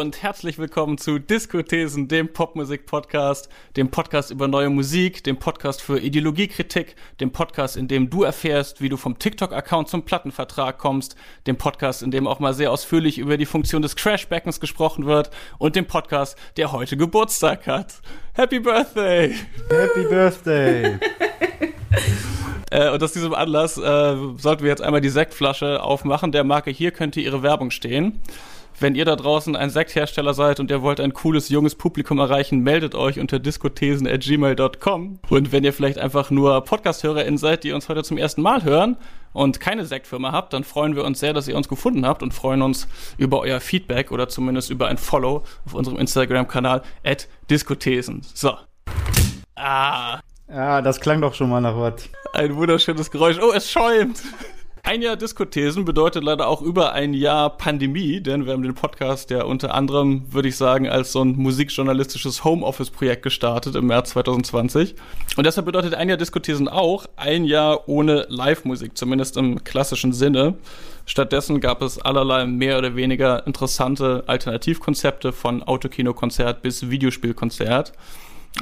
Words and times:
und 0.00 0.22
herzlich 0.22 0.56
willkommen 0.56 0.96
zu 0.96 1.18
Diskothesen, 1.18 2.08
dem 2.08 2.32
Popmusik-Podcast, 2.32 3.50
dem 3.76 3.90
Podcast 3.90 4.30
über 4.30 4.48
neue 4.48 4.70
Musik, 4.70 5.22
dem 5.24 5.38
Podcast 5.38 5.82
für 5.82 6.00
Ideologiekritik, 6.00 6.96
dem 7.20 7.32
Podcast, 7.32 7.76
in 7.76 7.86
dem 7.86 8.08
du 8.08 8.22
erfährst, 8.22 8.80
wie 8.80 8.88
du 8.88 8.96
vom 8.96 9.18
TikTok-Account 9.18 9.90
zum 9.90 10.06
Plattenvertrag 10.06 10.78
kommst, 10.78 11.16
dem 11.46 11.58
Podcast, 11.58 12.02
in 12.02 12.10
dem 12.10 12.26
auch 12.26 12.40
mal 12.40 12.54
sehr 12.54 12.72
ausführlich 12.72 13.18
über 13.18 13.36
die 13.36 13.44
Funktion 13.44 13.82
des 13.82 13.94
Crashbeckens 13.94 14.58
gesprochen 14.58 15.04
wird 15.04 15.30
und 15.58 15.76
dem 15.76 15.84
Podcast, 15.84 16.38
der 16.56 16.72
heute 16.72 16.96
Geburtstag 16.96 17.66
hat. 17.66 18.00
Happy 18.32 18.58
Birthday! 18.58 19.34
Happy 19.68 20.04
Birthday! 20.08 20.98
Äh, 22.72 22.88
und 22.90 23.02
aus 23.02 23.10
diesem 23.10 23.34
Anlass 23.34 23.76
äh, 23.76 24.16
sollten 24.36 24.62
wir 24.62 24.68
jetzt 24.68 24.80
einmal 24.80 25.00
die 25.00 25.08
Sektflasche 25.08 25.82
aufmachen. 25.82 26.30
Der 26.30 26.44
Marke 26.44 26.70
hier 26.70 26.92
könnte 26.92 27.20
ihre 27.20 27.42
Werbung 27.42 27.72
stehen. 27.72 28.20
Wenn 28.80 28.94
ihr 28.94 29.04
da 29.04 29.14
draußen 29.14 29.56
ein 29.56 29.68
Sekthersteller 29.68 30.32
seid 30.32 30.58
und 30.58 30.70
ihr 30.70 30.80
wollt 30.80 31.00
ein 31.00 31.12
cooles, 31.12 31.50
junges 31.50 31.74
Publikum 31.74 32.18
erreichen, 32.18 32.60
meldet 32.60 32.94
euch 32.94 33.20
unter 33.20 33.38
diskothesen.gmail.com. 33.38 35.18
Und 35.28 35.52
wenn 35.52 35.64
ihr 35.64 35.74
vielleicht 35.74 35.98
einfach 35.98 36.30
nur 36.30 36.64
Podcast-HörerInnen 36.64 37.36
seid, 37.36 37.64
die 37.64 37.72
uns 37.72 37.90
heute 37.90 38.02
zum 38.02 38.16
ersten 38.16 38.40
Mal 38.40 38.64
hören 38.64 38.96
und 39.34 39.60
keine 39.60 39.84
Sektfirma 39.84 40.32
habt, 40.32 40.54
dann 40.54 40.64
freuen 40.64 40.96
wir 40.96 41.04
uns 41.04 41.20
sehr, 41.20 41.34
dass 41.34 41.46
ihr 41.46 41.58
uns 41.58 41.68
gefunden 41.68 42.06
habt 42.06 42.22
und 42.22 42.32
freuen 42.32 42.62
uns 42.62 42.88
über 43.18 43.40
euer 43.40 43.60
Feedback 43.60 44.12
oder 44.12 44.30
zumindest 44.30 44.70
über 44.70 44.88
ein 44.88 44.96
Follow 44.96 45.44
auf 45.66 45.74
unserem 45.74 45.98
Instagram-Kanal 45.98 46.80
at 47.04 47.28
diskothesen. 47.50 48.22
So. 48.32 48.54
Ah. 49.56 50.20
Ja, 50.48 50.80
das 50.80 51.02
klang 51.02 51.20
doch 51.20 51.34
schon 51.34 51.50
mal 51.50 51.60
nach 51.60 51.76
was. 51.76 52.08
Ein 52.32 52.56
wunderschönes 52.56 53.10
Geräusch. 53.10 53.36
Oh, 53.42 53.52
es 53.52 53.70
schäumt. 53.70 54.22
Ein 54.82 55.02
Jahr 55.02 55.16
Diskothesen 55.16 55.84
bedeutet 55.84 56.24
leider 56.24 56.48
auch 56.48 56.62
über 56.62 56.92
ein 56.92 57.12
Jahr 57.12 57.50
Pandemie, 57.50 58.20
denn 58.20 58.46
wir 58.46 58.54
haben 58.54 58.62
den 58.62 58.74
Podcast 58.74 59.30
ja 59.30 59.44
unter 59.44 59.74
anderem, 59.74 60.32
würde 60.32 60.48
ich 60.48 60.56
sagen, 60.56 60.88
als 60.88 61.12
so 61.12 61.22
ein 61.22 61.36
musikjournalistisches 61.36 62.44
Homeoffice-Projekt 62.44 63.22
gestartet 63.22 63.76
im 63.76 63.86
März 63.86 64.10
2020. 64.10 64.94
Und 65.36 65.44
deshalb 65.44 65.66
bedeutet 65.66 65.94
ein 65.94 66.08
Jahr 66.08 66.16
Diskothesen 66.16 66.66
auch 66.66 67.06
ein 67.16 67.44
Jahr 67.44 67.88
ohne 67.88 68.26
Live-Musik, 68.30 68.96
zumindest 68.96 69.36
im 69.36 69.62
klassischen 69.64 70.12
Sinne. 70.12 70.54
Stattdessen 71.04 71.60
gab 71.60 71.82
es 71.82 71.98
allerlei 71.98 72.46
mehr 72.46 72.78
oder 72.78 72.96
weniger 72.96 73.46
interessante 73.46 74.24
Alternativkonzepte 74.26 75.32
von 75.32 75.62
Autokinokonzert 75.62 76.62
bis 76.62 76.88
Videospielkonzert. 76.88 77.92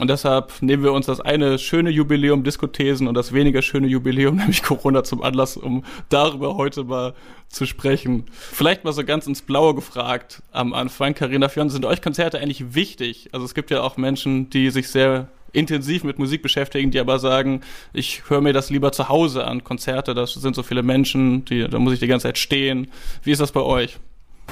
Und 0.00 0.10
deshalb 0.10 0.52
nehmen 0.60 0.84
wir 0.84 0.92
uns 0.92 1.06
das 1.06 1.20
eine 1.20 1.58
schöne 1.58 1.90
Jubiläum 1.90 2.44
Diskothesen 2.44 3.08
und 3.08 3.14
das 3.14 3.32
weniger 3.32 3.62
schöne 3.62 3.88
Jubiläum, 3.88 4.36
nämlich 4.38 4.62
Corona, 4.62 5.02
zum 5.02 5.22
Anlass, 5.22 5.56
um 5.56 5.84
darüber 6.08 6.56
heute 6.56 6.84
mal 6.84 7.14
zu 7.48 7.66
sprechen. 7.66 8.26
Vielleicht 8.30 8.84
mal 8.84 8.92
so 8.92 9.02
ganz 9.04 9.26
ins 9.26 9.42
Blaue 9.42 9.74
gefragt 9.74 10.42
am 10.52 10.72
Anfang. 10.72 11.14
Carina 11.14 11.48
Fionn, 11.48 11.70
sind 11.70 11.84
euch 11.84 12.02
Konzerte 12.02 12.38
eigentlich 12.38 12.74
wichtig? 12.74 13.30
Also 13.32 13.44
es 13.44 13.54
gibt 13.54 13.70
ja 13.70 13.80
auch 13.80 13.96
Menschen, 13.96 14.50
die 14.50 14.70
sich 14.70 14.88
sehr 14.88 15.28
intensiv 15.52 16.04
mit 16.04 16.18
Musik 16.18 16.42
beschäftigen, 16.42 16.90
die 16.90 17.00
aber 17.00 17.18
sagen, 17.18 17.62
ich 17.94 18.22
höre 18.28 18.42
mir 18.42 18.52
das 18.52 18.70
lieber 18.70 18.92
zu 18.92 19.08
Hause 19.08 19.46
an. 19.46 19.64
Konzerte, 19.64 20.14
das 20.14 20.34
sind 20.34 20.54
so 20.54 20.62
viele 20.62 20.82
Menschen, 20.82 21.46
die, 21.46 21.66
da 21.66 21.78
muss 21.78 21.94
ich 21.94 22.00
die 22.00 22.06
ganze 22.06 22.24
Zeit 22.24 22.38
stehen. 22.38 22.88
Wie 23.22 23.32
ist 23.32 23.40
das 23.40 23.52
bei 23.52 23.62
euch? 23.62 23.98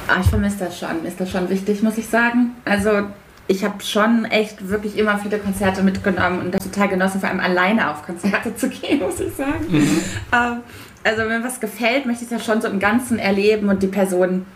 Ah, 0.08 0.20
ich 0.20 0.26
vermisse 0.26 0.58
das 0.60 0.78
schon. 0.78 1.04
Ist 1.04 1.20
das 1.20 1.30
schon 1.30 1.48
wichtig, 1.48 1.82
muss 1.82 1.98
ich 1.98 2.06
sagen. 2.06 2.52
Also 2.64 3.08
ich 3.48 3.64
habe 3.64 3.82
schon 3.82 4.24
echt 4.24 4.68
wirklich 4.68 4.98
immer 4.98 5.18
viele 5.18 5.38
Konzerte 5.38 5.82
mitgenommen 5.82 6.40
und 6.40 6.54
das 6.54 6.64
total 6.64 6.88
genossen, 6.88 7.20
vor 7.20 7.28
allem 7.28 7.40
alleine 7.40 7.90
auf 7.90 8.04
Konzerte 8.04 8.54
zu 8.56 8.68
gehen, 8.68 9.00
muss 9.00 9.20
ich 9.20 9.34
sagen. 9.34 9.66
Mhm. 9.68 10.00
Ähm, 10.32 10.56
also 11.04 11.18
wenn 11.22 11.40
mir 11.40 11.44
was 11.44 11.60
gefällt, 11.60 12.06
möchte 12.06 12.24
ich 12.24 12.32
es 12.32 12.38
ja 12.38 12.44
schon 12.44 12.60
so 12.60 12.68
im 12.68 12.80
Ganzen 12.80 13.18
erleben 13.18 13.68
und 13.68 13.82
die 13.82 13.86
Person 13.86 14.46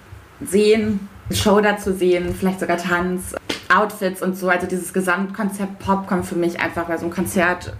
sehen, 0.40 1.08
Show 1.30 1.60
dazu 1.60 1.92
sehen, 1.92 2.34
vielleicht 2.36 2.58
sogar 2.58 2.76
Tanz, 2.76 3.36
Outfits 3.72 4.20
und 4.20 4.36
so. 4.36 4.48
Also 4.48 4.66
dieses 4.66 4.92
Gesamtkonzept 4.92 5.78
Pop 5.78 6.08
kommt 6.08 6.26
für 6.26 6.34
mich 6.34 6.60
einfach 6.60 6.86
bei 6.86 6.96
so 6.96 7.04
einem 7.04 7.14
Konzert 7.14 7.72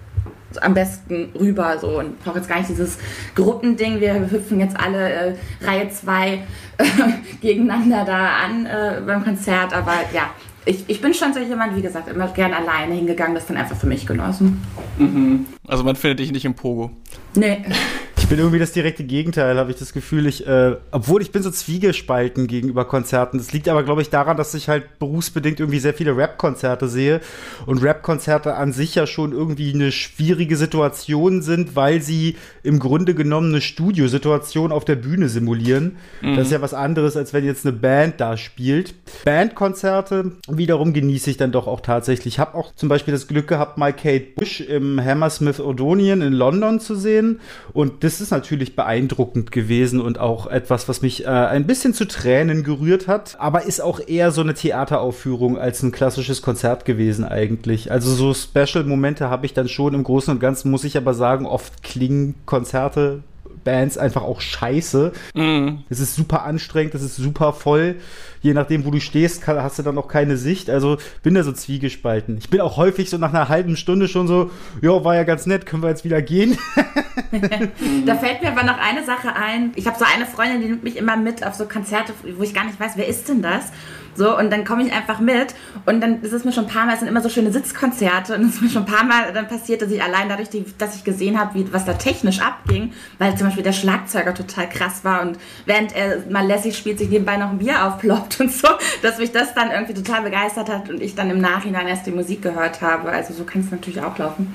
am 0.60 0.74
besten 0.74 1.32
rüber 1.38 1.78
so 1.78 1.98
und 1.98 2.22
brauche 2.24 2.38
jetzt 2.38 2.48
gar 2.48 2.58
nicht 2.58 2.70
dieses 2.70 2.98
Gruppending, 3.34 4.00
wir 4.00 4.14
hüpfen 4.30 4.58
jetzt 4.60 4.78
alle 4.78 5.10
äh, 5.10 5.34
Reihe 5.62 5.88
2 5.88 6.32
äh, 6.32 6.40
gegeneinander 7.40 8.04
da 8.04 8.30
an 8.44 8.66
äh, 8.66 9.00
beim 9.06 9.22
Konzert, 9.22 9.72
aber 9.72 9.94
ja, 10.12 10.30
ich, 10.70 10.84
ich 10.86 11.00
bin 11.00 11.12
schon 11.14 11.34
so 11.34 11.40
jemand, 11.40 11.76
wie 11.76 11.82
gesagt, 11.82 12.08
immer 12.08 12.28
gern 12.28 12.54
alleine 12.54 12.94
hingegangen, 12.94 13.34
das 13.34 13.46
dann 13.46 13.56
einfach 13.56 13.76
für 13.76 13.88
mich 13.88 14.06
genossen. 14.06 14.62
Mhm. 14.98 15.46
Also 15.66 15.82
man 15.82 15.96
findet 15.96 16.20
dich 16.20 16.30
nicht 16.30 16.44
im 16.44 16.54
Pogo. 16.54 16.90
Nee. 17.34 17.64
bin 18.30 18.38
irgendwie 18.38 18.60
das 18.60 18.70
direkte 18.70 19.02
Gegenteil, 19.02 19.58
habe 19.58 19.72
ich 19.72 19.76
das 19.76 19.92
Gefühl. 19.92 20.26
Ich, 20.26 20.46
äh, 20.46 20.76
obwohl 20.92 21.20
ich 21.20 21.32
bin 21.32 21.42
so 21.42 21.50
zwiegespalten 21.50 22.46
gegenüber 22.46 22.84
Konzerten. 22.84 23.38
Das 23.38 23.52
liegt 23.52 23.68
aber, 23.68 23.82
glaube 23.82 24.02
ich, 24.02 24.08
daran, 24.08 24.36
dass 24.36 24.54
ich 24.54 24.68
halt 24.68 25.00
berufsbedingt 25.00 25.58
irgendwie 25.58 25.80
sehr 25.80 25.94
viele 25.94 26.16
Rap-Konzerte 26.16 26.86
sehe 26.86 27.20
und 27.66 27.82
Rap-Konzerte 27.82 28.54
an 28.54 28.72
sich 28.72 28.94
ja 28.94 29.08
schon 29.08 29.32
irgendwie 29.32 29.74
eine 29.74 29.90
schwierige 29.90 30.56
Situation 30.56 31.42
sind, 31.42 31.74
weil 31.74 32.02
sie 32.02 32.36
im 32.62 32.78
Grunde 32.78 33.16
genommen 33.16 33.48
eine 33.48 33.60
Studiosituation 33.60 34.70
auf 34.70 34.84
der 34.84 34.94
Bühne 34.94 35.28
simulieren. 35.28 35.96
Mhm. 36.22 36.36
Das 36.36 36.46
ist 36.46 36.52
ja 36.52 36.62
was 36.62 36.72
anderes, 36.72 37.16
als 37.16 37.32
wenn 37.32 37.44
jetzt 37.44 37.66
eine 37.66 37.76
Band 37.76 38.20
da 38.20 38.36
spielt. 38.36 38.94
Bandkonzerte 39.24 40.36
wiederum 40.48 40.92
genieße 40.92 41.30
ich 41.30 41.36
dann 41.36 41.50
doch 41.50 41.66
auch 41.66 41.80
tatsächlich. 41.80 42.34
Ich 42.34 42.38
habe 42.38 42.54
auch 42.54 42.76
zum 42.76 42.88
Beispiel 42.88 43.12
das 43.12 43.26
Glück 43.26 43.48
gehabt, 43.48 43.76
mal 43.76 43.92
Kate 43.92 44.26
Bush 44.36 44.60
im 44.60 45.04
Hammersmith 45.04 45.58
Odonian 45.58 46.22
in 46.22 46.32
London 46.32 46.78
zu 46.78 46.94
sehen 46.94 47.40
und 47.72 48.04
das 48.04 48.19
ist 48.20 48.30
natürlich 48.30 48.76
beeindruckend 48.76 49.52
gewesen 49.52 50.00
und 50.00 50.18
auch 50.18 50.46
etwas, 50.46 50.88
was 50.88 51.02
mich 51.02 51.24
äh, 51.24 51.28
ein 51.28 51.66
bisschen 51.66 51.94
zu 51.94 52.06
Tränen 52.06 52.64
gerührt 52.64 53.08
hat, 53.08 53.36
aber 53.38 53.64
ist 53.64 53.80
auch 53.80 54.00
eher 54.06 54.30
so 54.30 54.40
eine 54.40 54.54
Theateraufführung 54.54 55.58
als 55.58 55.82
ein 55.82 55.92
klassisches 55.92 56.42
Konzert 56.42 56.84
gewesen 56.84 57.24
eigentlich. 57.24 57.90
Also 57.90 58.12
so 58.12 58.34
Special-Momente 58.34 59.30
habe 59.30 59.46
ich 59.46 59.54
dann 59.54 59.68
schon 59.68 59.94
im 59.94 60.04
Großen 60.04 60.32
und 60.32 60.40
Ganzen, 60.40 60.70
muss 60.70 60.84
ich 60.84 60.96
aber 60.96 61.14
sagen, 61.14 61.46
oft 61.46 61.82
klingen 61.82 62.34
Konzerte 62.46 63.22
Bands 63.64 63.98
einfach 63.98 64.22
auch 64.22 64.40
scheiße. 64.40 65.12
Mhm. 65.34 65.84
Es 65.88 66.00
ist 66.00 66.14
super 66.14 66.44
anstrengend, 66.44 66.94
es 66.94 67.02
ist 67.02 67.16
super 67.16 67.52
voll. 67.52 67.96
Je 68.42 68.54
nachdem, 68.54 68.86
wo 68.86 68.90
du 68.90 69.00
stehst, 69.00 69.46
hast 69.46 69.78
du 69.78 69.82
dann 69.82 69.98
auch 69.98 70.08
keine 70.08 70.36
Sicht. 70.36 70.70
Also 70.70 70.96
bin 71.22 71.34
da 71.34 71.42
so 71.42 71.52
zwiegespalten. 71.52 72.38
Ich 72.38 72.48
bin 72.48 72.60
auch 72.60 72.76
häufig 72.76 73.10
so 73.10 73.18
nach 73.18 73.34
einer 73.34 73.48
halben 73.48 73.76
Stunde 73.76 74.08
schon 74.08 74.26
so, 74.26 74.50
ja, 74.80 75.04
war 75.04 75.14
ja 75.14 75.24
ganz 75.24 75.46
nett, 75.46 75.66
können 75.66 75.82
wir 75.82 75.90
jetzt 75.90 76.04
wieder 76.04 76.22
gehen. 76.22 76.56
da 78.06 78.14
fällt 78.16 78.42
mir 78.42 78.52
aber 78.52 78.62
noch 78.62 78.78
eine 78.78 79.04
Sache 79.04 79.34
ein. 79.34 79.72
Ich 79.76 79.86
habe 79.86 79.98
so 79.98 80.04
eine 80.04 80.26
Freundin, 80.26 80.62
die 80.62 80.68
nimmt 80.68 80.84
mich 80.84 80.96
immer 80.96 81.16
mit 81.16 81.46
auf 81.46 81.54
so 81.54 81.66
Konzerte, 81.66 82.12
wo 82.36 82.42
ich 82.42 82.54
gar 82.54 82.64
nicht 82.64 82.80
weiß, 82.80 82.92
wer 82.96 83.08
ist 83.08 83.28
denn 83.28 83.42
das? 83.42 83.72
So, 84.14 84.36
und 84.36 84.50
dann 84.50 84.64
komme 84.64 84.84
ich 84.86 84.92
einfach 84.92 85.20
mit 85.20 85.54
und 85.86 86.00
dann 86.00 86.22
ist 86.22 86.32
es 86.32 86.44
mir 86.44 86.52
schon 86.52 86.64
ein 86.64 86.70
paar 86.70 86.86
Mal, 86.86 86.94
es 86.94 87.00
sind 87.00 87.08
immer 87.08 87.20
so 87.20 87.28
schöne 87.28 87.52
Sitzkonzerte 87.52 88.34
und 88.34 88.42
es 88.42 88.54
ist 88.56 88.62
mir 88.62 88.68
schon 88.68 88.82
ein 88.82 88.92
paar 88.92 89.04
Mal 89.04 89.32
dann 89.32 89.48
passiert, 89.48 89.82
dass 89.82 89.90
ich 89.90 90.02
allein 90.02 90.28
dadurch, 90.28 90.48
dass 90.78 90.96
ich 90.96 91.04
gesehen 91.04 91.38
habe, 91.38 91.64
was 91.72 91.84
da 91.84 91.94
technisch 91.94 92.40
abging, 92.40 92.92
weil 93.18 93.36
zum 93.36 93.46
Beispiel 93.46 93.62
der 93.62 93.72
Schlagzeuger 93.72 94.34
total 94.34 94.68
krass 94.68 95.04
war 95.04 95.22
und 95.22 95.38
während 95.66 95.94
er 95.94 96.18
mal 96.28 96.46
lässig 96.46 96.76
spielt, 96.76 96.98
sich 96.98 97.08
nebenbei 97.08 97.36
noch 97.36 97.50
ein 97.50 97.58
Bier 97.58 97.86
aufploppt 97.86 98.40
und 98.40 98.52
so, 98.52 98.68
dass 99.02 99.18
mich 99.18 99.32
das 99.32 99.54
dann 99.54 99.70
irgendwie 99.70 99.94
total 99.94 100.22
begeistert 100.22 100.68
hat 100.68 100.90
und 100.90 101.00
ich 101.00 101.14
dann 101.14 101.30
im 101.30 101.40
Nachhinein 101.40 101.86
erst 101.86 102.06
die 102.06 102.12
Musik 102.12 102.42
gehört 102.42 102.80
habe. 102.80 103.10
Also 103.10 103.34
so 103.34 103.44
kann 103.44 103.62
es 103.62 103.70
natürlich 103.70 104.00
auch 104.00 104.16
laufen. 104.18 104.54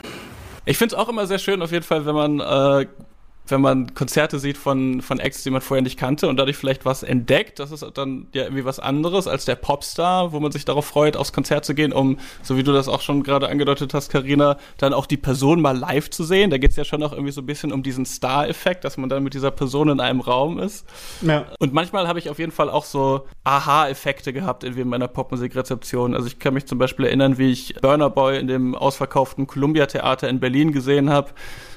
Ich 0.65 0.77
finde 0.77 0.95
es 0.95 0.99
auch 0.99 1.09
immer 1.09 1.27
sehr 1.27 1.37
schön, 1.37 1.61
auf 1.61 1.71
jeden 1.71 1.85
Fall, 1.85 2.05
wenn 2.05 2.15
man 2.15 2.39
äh, 2.39 2.87
wenn 3.47 3.61
man 3.61 3.93
Konzerte 3.93 4.39
sieht 4.39 4.57
von, 4.57 5.01
von 5.01 5.19
Acts, 5.19 5.43
die 5.43 5.49
man 5.49 5.61
vorher 5.61 5.81
nicht 5.81 5.97
kannte 5.97 6.27
und 6.27 6.37
dadurch 6.37 6.57
vielleicht 6.57 6.85
was 6.85 7.03
entdeckt, 7.03 7.59
das 7.59 7.71
ist 7.71 7.85
dann 7.93 8.27
ja 8.33 8.43
irgendwie 8.43 8.65
was 8.65 8.79
anderes 8.79 9.27
als 9.27 9.45
der 9.45 9.55
Popstar, 9.55 10.31
wo 10.31 10.39
man 10.39 10.51
sich 10.51 10.65
darauf 10.65 10.85
freut, 10.85 11.15
aufs 11.17 11.33
Konzert 11.33 11.65
zu 11.65 11.75
gehen, 11.75 11.93
um, 11.93 12.17
so 12.41 12.57
wie 12.57 12.63
du 12.63 12.73
das 12.73 12.87
auch 12.87 13.01
schon 13.01 13.23
gerade 13.23 13.47
angedeutet 13.47 13.93
hast, 13.93 14.09
Karina, 14.09 14.57
dann 14.77 14.93
auch 14.93 15.05
die 15.05 15.17
Person 15.17 15.61
mal 15.61 15.77
live 15.77 16.09
zu 16.09 16.23
sehen. 16.23 16.49
Da 16.49 16.57
geht 16.57 16.71
es 16.71 16.75
ja 16.75 16.85
schon 16.85 17.03
auch 17.03 17.11
irgendwie 17.11 17.31
so 17.31 17.41
ein 17.41 17.45
bisschen 17.45 17.71
um 17.71 17.83
diesen 17.83 18.05
Star-Effekt, 18.05 18.83
dass 18.83 18.97
man 18.97 19.09
dann 19.09 19.23
mit 19.23 19.33
dieser 19.33 19.51
Person 19.51 19.89
in 19.89 19.99
einem 19.99 20.21
Raum 20.21 20.59
ist. 20.59 20.85
Ja. 21.21 21.45
Und 21.59 21.73
manchmal 21.73 22.07
habe 22.07 22.19
ich 22.19 22.29
auf 22.29 22.39
jeden 22.39 22.51
Fall 22.51 22.69
auch 22.69 22.85
so 22.85 23.27
Aha-Effekte 23.43 24.33
gehabt 24.33 24.63
irgendwie 24.63 24.81
in 24.81 24.89
meiner 24.89 25.07
Popmusikrezeption. 25.07 26.15
Also 26.15 26.27
ich 26.27 26.39
kann 26.39 26.53
mich 26.53 26.65
zum 26.65 26.77
Beispiel 26.77 27.05
erinnern, 27.05 27.37
wie 27.37 27.51
ich 27.51 27.75
Burner 27.81 28.09
Boy 28.09 28.39
in 28.39 28.47
dem 28.47 28.75
ausverkauften 28.75 29.47
Columbia 29.47 29.85
Theater 29.85 30.29
in 30.29 30.39
Berlin 30.39 30.71
gesehen 30.71 31.09
habe 31.09 31.31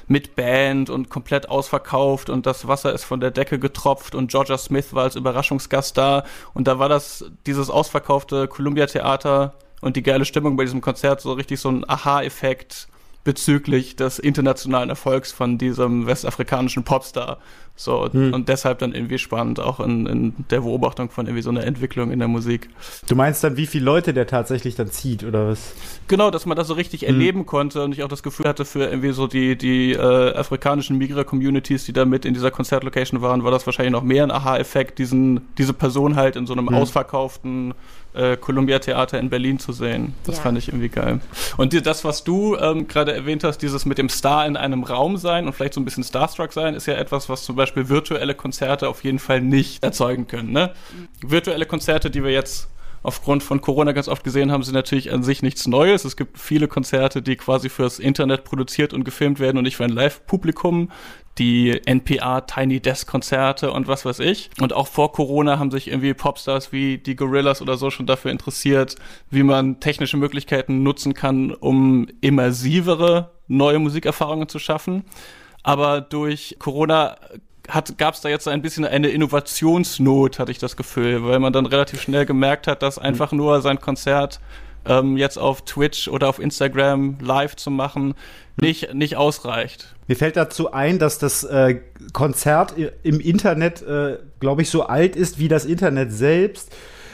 mit 0.09 0.35
Band 0.35 0.89
und 0.89 1.09
komplett 1.09 1.47
ausverkauft 1.49 2.29
und 2.29 2.45
das 2.45 2.67
Wasser 2.67 2.93
ist 2.93 3.05
von 3.05 3.21
der 3.21 3.31
Decke 3.31 3.59
getropft 3.59 4.15
und 4.15 4.31
Georgia 4.31 4.57
Smith 4.57 4.93
war 4.93 5.03
als 5.03 5.15
Überraschungsgast 5.15 5.97
da 5.97 6.25
und 6.53 6.67
da 6.67 6.79
war 6.79 6.89
das, 6.89 7.25
dieses 7.45 7.69
ausverkaufte 7.69 8.47
Columbia 8.47 8.87
Theater 8.87 9.53
und 9.81 9.95
die 9.95 10.03
geile 10.03 10.25
Stimmung 10.25 10.57
bei 10.57 10.63
diesem 10.63 10.81
Konzert 10.81 11.21
so 11.21 11.33
richtig 11.33 11.59
so 11.59 11.69
ein 11.69 11.87
Aha-Effekt 11.87 12.87
bezüglich 13.23 13.95
des 13.95 14.17
internationalen 14.17 14.89
Erfolgs 14.89 15.31
von 15.31 15.57
diesem 15.59 16.07
westafrikanischen 16.07 16.83
Popstar. 16.83 17.37
So, 17.81 18.11
hm. 18.11 18.33
und 18.33 18.49
deshalb 18.49 18.79
dann 18.79 18.93
irgendwie 18.93 19.17
spannend, 19.17 19.61
auch 19.61 19.79
in, 19.79 20.05
in, 20.05 20.33
der 20.49 20.59
Beobachtung 20.59 21.09
von 21.09 21.27
irgendwie 21.27 21.43
so 21.43 21.49
einer 21.49 21.63
Entwicklung 21.63 22.11
in 22.11 22.19
der 22.19 22.27
Musik. 22.27 22.67
Du 23.07 23.15
meinst 23.15 23.41
dann, 23.41 23.55
wie 23.55 23.67
viele 23.67 23.85
Leute 23.85 24.13
der 24.13 24.27
tatsächlich 24.27 24.75
dann 24.75 24.91
zieht, 24.91 25.23
oder 25.23 25.47
was? 25.47 25.73
Genau, 26.09 26.29
dass 26.29 26.45
man 26.45 26.57
das 26.57 26.67
so 26.67 26.73
richtig 26.73 27.03
hm. 27.03 27.07
erleben 27.07 27.45
konnte 27.45 27.81
und 27.81 27.93
ich 27.93 28.03
auch 28.03 28.09
das 28.09 28.21
Gefühl 28.21 28.49
hatte, 28.49 28.65
für 28.65 28.83
irgendwie 28.83 29.13
so 29.13 29.27
die, 29.27 29.57
die 29.57 29.93
äh, 29.93 30.35
afrikanischen 30.35 30.97
Migra-Communities, 30.97 31.85
die 31.85 31.93
da 31.93 32.03
mit 32.03 32.25
in 32.25 32.33
dieser 32.33 32.51
Konzertlocation 32.51 33.21
waren, 33.21 33.45
war 33.45 33.51
das 33.51 33.65
wahrscheinlich 33.65 33.93
noch 33.93 34.03
mehr 34.03 34.23
ein 34.23 34.31
Aha-Effekt, 34.31 34.99
diesen, 34.99 35.47
diese 35.57 35.71
Person 35.71 36.17
halt 36.17 36.35
in 36.35 36.47
so 36.47 36.51
einem 36.51 36.67
hm. 36.67 36.75
ausverkauften 36.75 37.75
äh, 38.13 38.37
Columbia 38.37 38.79
Theater 38.79 39.19
in 39.19 39.29
Berlin 39.29 39.59
zu 39.59 39.71
sehen. 39.71 40.13
Das 40.23 40.37
ja. 40.37 40.43
fand 40.43 40.57
ich 40.57 40.69
irgendwie 40.69 40.89
geil. 40.89 41.21
Und 41.57 41.73
die, 41.73 41.81
das, 41.81 42.03
was 42.03 42.23
du 42.23 42.55
ähm, 42.57 42.87
gerade 42.87 43.13
erwähnt 43.13 43.43
hast, 43.43 43.59
dieses 43.59 43.85
mit 43.85 43.97
dem 43.97 44.09
Star 44.09 44.45
in 44.45 44.57
einem 44.57 44.83
Raum 44.83 45.17
sein 45.17 45.45
und 45.45 45.53
vielleicht 45.53 45.73
so 45.73 45.81
ein 45.81 45.85
bisschen 45.85 46.03
Starstruck 46.03 46.53
sein, 46.53 46.73
ist 46.73 46.87
ja 46.87 46.95
etwas, 46.95 47.29
was 47.29 47.43
zum 47.43 47.55
Beispiel 47.55 47.68
virtuelle 47.75 48.35
Konzerte 48.35 48.89
auf 48.89 49.03
jeden 49.03 49.19
Fall 49.19 49.41
nicht 49.41 49.83
erzeugen 49.83 50.27
können. 50.27 50.51
Ne? 50.51 50.73
Mhm. 50.95 51.29
Virtuelle 51.29 51.65
Konzerte, 51.65 52.09
die 52.09 52.23
wir 52.23 52.31
jetzt 52.31 52.69
aufgrund 53.03 53.43
von 53.43 53.61
Corona 53.61 53.91
ganz 53.91 54.07
oft 54.07 54.23
gesehen 54.23 54.51
haben, 54.51 54.63
sind 54.63 54.73
natürlich 54.73 55.11
an 55.11 55.23
sich 55.23 55.41
nichts 55.41 55.67
Neues. 55.67 56.05
Es 56.05 56.17
gibt 56.17 56.37
viele 56.37 56.67
Konzerte, 56.67 57.21
die 57.21 57.35
quasi 57.35 57.69
fürs 57.69 57.99
Internet 57.99 58.43
produziert 58.43 58.93
und 58.93 59.03
gefilmt 59.03 59.39
werden 59.39 59.57
und 59.57 59.63
nicht 59.63 59.77
für 59.77 59.85
ein 59.85 59.91
Live-Publikum 59.91 60.91
die 61.37 61.81
NPR 61.85 62.45
Tiny 62.45 62.81
Desk 62.81 63.07
Konzerte 63.07 63.71
und 63.71 63.87
was 63.87 64.03
weiß 64.03 64.19
ich. 64.19 64.49
Und 64.59 64.73
auch 64.73 64.87
vor 64.87 65.13
Corona 65.13 65.57
haben 65.57 65.71
sich 65.71 65.87
irgendwie 65.87 66.13
Popstars 66.13 66.73
wie 66.73 66.97
die 66.97 67.15
Gorillas 67.15 67.61
oder 67.61 67.77
so 67.77 67.89
schon 67.89 68.05
dafür 68.05 68.31
interessiert, 68.31 68.95
wie 69.29 69.43
man 69.43 69.79
technische 69.79 70.17
Möglichkeiten 70.17 70.83
nutzen 70.83 71.13
kann, 71.13 71.51
um 71.51 72.07
immersivere 72.19 73.31
neue 73.47 73.79
Musikerfahrungen 73.79 74.49
zu 74.49 74.59
schaffen. 74.59 75.05
Aber 75.63 76.01
durch 76.01 76.57
Corona 76.59 77.17
gab 77.97 78.13
es 78.13 78.21
da 78.21 78.29
jetzt 78.29 78.47
ein 78.47 78.61
bisschen 78.61 78.85
eine 78.85 79.09
Innovationsnot, 79.09 80.39
hatte 80.39 80.51
ich 80.51 80.57
das 80.57 80.77
Gefühl, 80.77 81.23
weil 81.23 81.39
man 81.39 81.53
dann 81.53 81.65
relativ 81.65 82.01
schnell 82.01 82.25
gemerkt 82.25 82.67
hat, 82.67 82.81
dass 82.81 82.97
einfach 82.97 83.31
nur 83.31 83.61
sein 83.61 83.79
Konzert 83.79 84.39
ähm, 84.85 85.17
jetzt 85.17 85.37
auf 85.37 85.63
Twitch 85.63 86.07
oder 86.07 86.29
auf 86.29 86.39
Instagram 86.39 87.17
live 87.21 87.55
zu 87.55 87.71
machen, 87.71 88.15
nicht, 88.61 88.93
nicht 88.93 89.15
ausreicht. 89.15 89.95
Mir 90.07 90.15
fällt 90.15 90.35
dazu 90.35 90.71
ein, 90.71 90.99
dass 90.99 91.19
das 91.19 91.43
äh, 91.43 91.79
Konzert 92.13 92.73
im 93.03 93.19
Internet, 93.19 93.81
äh, 93.81 94.17
glaube 94.39 94.63
ich, 94.63 94.69
so 94.69 94.83
alt 94.83 95.15
ist 95.15 95.39
wie 95.39 95.47
das 95.47 95.65
Internet 95.65 96.11
selbst. 96.11 96.73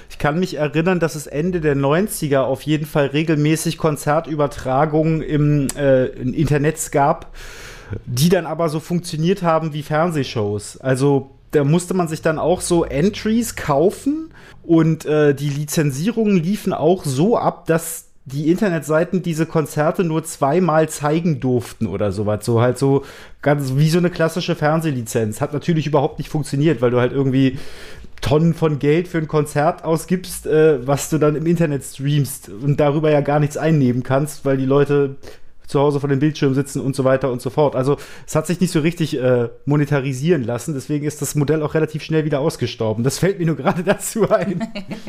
Ich 0.09 0.17
kann 0.17 0.39
mich 0.39 0.55
erinnern, 0.55 0.99
dass 0.99 1.15
es 1.15 1.27
Ende 1.27 1.61
der 1.61 1.75
90er 1.75 2.39
auf 2.39 2.61
jeden 2.61 2.85
Fall 2.85 3.07
regelmäßig 3.07 3.77
Konzertübertragungen 3.77 5.21
im, 5.21 5.67
äh, 5.77 6.05
im 6.05 6.33
Internet 6.33 6.91
gab, 6.91 7.33
die 8.05 8.29
dann 8.29 8.45
aber 8.45 8.69
so 8.69 8.79
funktioniert 8.79 9.43
haben 9.43 9.73
wie 9.73 9.83
Fernsehshows. 9.83 10.77
Also 10.77 11.31
da 11.51 11.63
musste 11.63 11.93
man 11.93 12.07
sich 12.07 12.21
dann 12.21 12.39
auch 12.39 12.61
so 12.61 12.83
Entries 12.83 13.55
kaufen 13.55 14.31
und 14.63 15.05
äh, 15.05 15.33
die 15.33 15.49
Lizenzierungen 15.49 16.37
liefen 16.37 16.73
auch 16.73 17.05
so 17.05 17.37
ab, 17.37 17.65
dass 17.65 18.05
die 18.25 18.49
Internetseiten 18.49 19.21
diese 19.21 19.45
Konzerte 19.45 20.03
nur 20.03 20.23
zweimal 20.23 20.89
zeigen 20.89 21.39
durften 21.39 21.85
oder 21.85 22.11
sowas. 22.11 22.43
So 22.43 22.59
halt 22.59 22.79
so 22.79 23.03
ganz 23.43 23.73
wie 23.75 23.89
so 23.89 23.99
eine 23.99 24.09
klassische 24.09 24.55
Fernsehlizenz. 24.55 25.41
Hat 25.41 25.53
natürlich 25.53 25.85
überhaupt 25.85 26.17
nicht 26.17 26.29
funktioniert, 26.29 26.81
weil 26.81 26.89
du 26.89 26.99
halt 26.99 27.11
irgendwie 27.13 27.59
Tonnen 28.21 28.55
von 28.55 28.79
Geld 28.79 29.07
für 29.07 29.19
ein 29.19 29.27
Konzert 29.27 29.83
ausgibst, 29.83 30.47
äh, 30.47 30.85
was 30.85 31.11
du 31.11 31.19
dann 31.19 31.35
im 31.35 31.45
Internet 31.45 31.83
streamst 31.83 32.49
und 32.49 32.79
darüber 32.79 33.11
ja 33.11 33.21
gar 33.21 33.39
nichts 33.39 33.57
einnehmen 33.57 34.01
kannst, 34.01 34.43
weil 34.43 34.57
die 34.57 34.65
Leute 34.65 35.17
zu 35.67 35.79
Hause 35.79 35.99
vor 35.99 36.09
dem 36.09 36.19
Bildschirm 36.19 36.53
sitzen 36.53 36.81
und 36.81 36.95
so 36.95 37.03
weiter 37.03 37.31
und 37.31 37.41
so 37.41 37.49
fort. 37.49 37.75
Also 37.75 37.97
es 38.25 38.35
hat 38.35 38.47
sich 38.47 38.59
nicht 38.59 38.71
so 38.71 38.79
richtig 38.79 39.17
äh, 39.17 39.49
monetarisieren 39.65 40.43
lassen, 40.43 40.73
deswegen 40.73 41.05
ist 41.05 41.21
das 41.21 41.35
Modell 41.35 41.61
auch 41.61 41.73
relativ 41.73 42.03
schnell 42.03 42.25
wieder 42.25 42.39
ausgestorben. 42.39 43.03
Das 43.03 43.19
fällt 43.19 43.39
mir 43.39 43.45
nur 43.45 43.55
gerade 43.55 43.83
dazu 43.85 44.29
ein. 44.29 44.67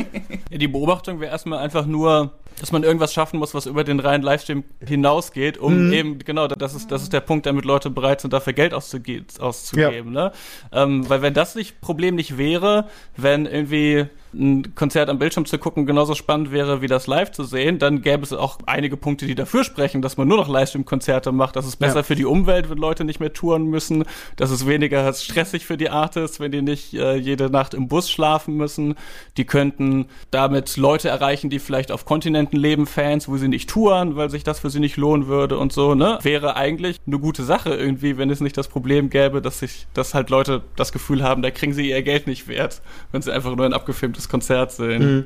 Die 0.50 0.68
Beobachtung 0.68 1.20
wäre 1.20 1.30
erstmal 1.30 1.58
einfach 1.58 1.86
nur, 1.86 2.32
dass 2.60 2.72
man 2.72 2.82
irgendwas 2.82 3.12
schaffen 3.12 3.38
muss, 3.38 3.54
was 3.54 3.66
über 3.66 3.84
den 3.84 4.00
reinen 4.00 4.22
Livestream 4.22 4.64
hinausgeht, 4.80 5.58
um 5.58 5.88
mhm. 5.88 5.92
eben, 5.92 6.18
genau, 6.20 6.48
das 6.48 6.74
ist, 6.74 6.90
das 6.90 7.02
ist 7.02 7.12
der 7.12 7.20
Punkt, 7.20 7.46
damit 7.46 7.64
Leute 7.64 7.90
bereit 7.90 8.20
sind, 8.20 8.32
dafür 8.32 8.52
Geld 8.52 8.72
auszuge 8.72 9.24
auszugeben. 9.38 10.14
Ja. 10.14 10.26
Ne? 10.26 10.32
Ähm, 10.72 11.08
weil 11.08 11.20
wenn 11.20 11.34
das 11.34 11.54
nicht 11.54 11.80
Problem 11.80 12.14
nicht 12.14 12.38
wäre, 12.38 12.86
wenn 13.16 13.46
irgendwie 13.46 14.06
ein 14.38 14.74
Konzert 14.74 15.08
am 15.08 15.18
Bildschirm 15.18 15.46
zu 15.46 15.58
gucken 15.58 15.86
genauso 15.86 16.14
spannend 16.14 16.50
wäre, 16.52 16.82
wie 16.82 16.86
das 16.86 17.06
live 17.06 17.32
zu 17.32 17.44
sehen, 17.44 17.78
dann 17.78 18.02
gäbe 18.02 18.22
es 18.22 18.32
auch 18.32 18.58
einige 18.66 18.96
Punkte, 18.96 19.26
die 19.26 19.34
dafür 19.34 19.64
sprechen, 19.64 20.02
dass 20.02 20.16
man 20.16 20.28
nur 20.28 20.36
noch 20.36 20.48
Livestream-Konzerte 20.48 21.32
macht. 21.32 21.56
Das 21.56 21.66
ist 21.66 21.76
besser 21.76 21.96
ja. 21.96 22.02
für 22.02 22.14
die 22.14 22.24
Umwelt, 22.24 22.70
wenn 22.70 22.78
Leute 22.78 23.04
nicht 23.04 23.20
mehr 23.20 23.32
touren 23.32 23.66
müssen. 23.66 24.04
Das 24.36 24.50
ist 24.50 24.66
weniger 24.66 25.12
stressig 25.12 25.66
für 25.66 25.76
die 25.76 25.90
Artists, 25.90 26.40
wenn 26.40 26.52
die 26.52 26.62
nicht 26.62 26.94
äh, 26.94 27.16
jede 27.16 27.50
Nacht 27.50 27.74
im 27.74 27.88
Bus 27.88 28.10
schlafen 28.10 28.56
müssen. 28.56 28.94
Die 29.36 29.44
könnten 29.44 30.06
damit 30.30 30.76
Leute 30.76 31.08
erreichen, 31.08 31.50
die 31.50 31.58
vielleicht 31.58 31.90
auf 31.90 32.04
Kontinenten 32.04 32.58
leben, 32.58 32.86
Fans, 32.86 33.28
wo 33.28 33.36
sie 33.36 33.48
nicht 33.48 33.70
touren, 33.70 34.16
weil 34.16 34.30
sich 34.30 34.44
das 34.44 34.60
für 34.60 34.70
sie 34.70 34.80
nicht 34.80 34.96
lohnen 34.96 35.26
würde 35.26 35.58
und 35.58 35.72
so, 35.72 35.94
ne? 35.94 36.18
Wäre 36.22 36.56
eigentlich 36.56 36.98
eine 37.06 37.18
gute 37.18 37.44
Sache 37.44 37.74
irgendwie, 37.74 38.18
wenn 38.18 38.30
es 38.30 38.40
nicht 38.40 38.56
das 38.56 38.68
Problem 38.68 39.10
gäbe, 39.10 39.40
dass 39.40 39.60
sich, 39.60 39.86
dass 39.94 40.14
halt 40.14 40.30
Leute 40.30 40.62
das 40.76 40.92
Gefühl 40.92 41.22
haben, 41.22 41.42
da 41.42 41.50
kriegen 41.50 41.72
sie 41.72 41.90
ihr 41.90 42.02
Geld 42.02 42.26
nicht 42.26 42.48
wert, 42.48 42.82
wenn 43.12 43.22
sie 43.22 43.32
einfach 43.32 43.54
nur 43.54 43.66
ein 43.66 43.72
abgefilmtes 43.72 44.25
Konzert 44.28 44.72
sehen. 44.72 45.02
Mhm. 45.02 45.24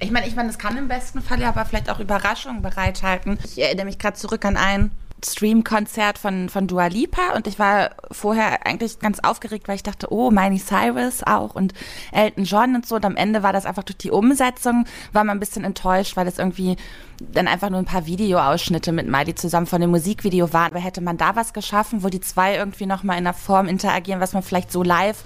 Ich 0.00 0.10
meine, 0.10 0.26
ich 0.26 0.34
meine, 0.34 0.48
das 0.48 0.58
kann 0.58 0.76
im 0.76 0.88
besten 0.88 1.22
Fall 1.22 1.40
ja 1.40 1.48
aber 1.48 1.64
vielleicht 1.64 1.88
auch 1.88 2.00
Überraschungen 2.00 2.62
bereithalten. 2.62 3.38
Ich 3.44 3.60
erinnere 3.60 3.86
mich 3.86 3.98
gerade 3.98 4.16
zurück 4.16 4.44
an 4.44 4.56
ein 4.56 4.90
Stream-Konzert 5.24 6.18
von, 6.18 6.48
von 6.48 6.66
Dua 6.66 6.86
Lipa 6.86 7.34
und 7.34 7.46
ich 7.46 7.58
war 7.58 7.90
vorher 8.10 8.66
eigentlich 8.66 8.98
ganz 8.98 9.20
aufgeregt, 9.20 9.68
weil 9.68 9.76
ich 9.76 9.82
dachte, 9.82 10.12
oh, 10.12 10.30
Miley 10.30 10.58
Cyrus 10.58 11.22
auch 11.22 11.54
und 11.54 11.72
Elton 12.12 12.44
John 12.44 12.74
und 12.74 12.86
so. 12.86 12.96
Und 12.96 13.04
am 13.04 13.16
Ende 13.16 13.42
war 13.42 13.52
das 13.52 13.66
einfach 13.66 13.84
durch 13.84 13.96
die 13.96 14.10
Umsetzung, 14.10 14.84
war 15.12 15.24
man 15.24 15.36
ein 15.36 15.40
bisschen 15.40 15.64
enttäuscht, 15.64 16.16
weil 16.16 16.28
es 16.28 16.38
irgendwie 16.38 16.76
dann 17.20 17.48
einfach 17.48 17.70
nur 17.70 17.78
ein 17.78 17.86
paar 17.86 18.06
Videoausschnitte 18.06 18.92
mit 18.92 19.08
Miley 19.08 19.34
zusammen 19.34 19.66
von 19.66 19.80
dem 19.80 19.90
Musikvideo 19.90 20.52
waren. 20.52 20.72
Aber 20.72 20.80
hätte 20.80 21.00
man 21.00 21.16
da 21.16 21.36
was 21.36 21.52
geschaffen, 21.52 22.02
wo 22.02 22.08
die 22.08 22.20
zwei 22.20 22.56
irgendwie 22.56 22.86
nochmal 22.86 23.18
in 23.18 23.26
einer 23.26 23.34
Form 23.34 23.68
interagieren, 23.68 24.20
was 24.20 24.32
man 24.32 24.42
vielleicht 24.42 24.70
so 24.70 24.82
live 24.82 25.24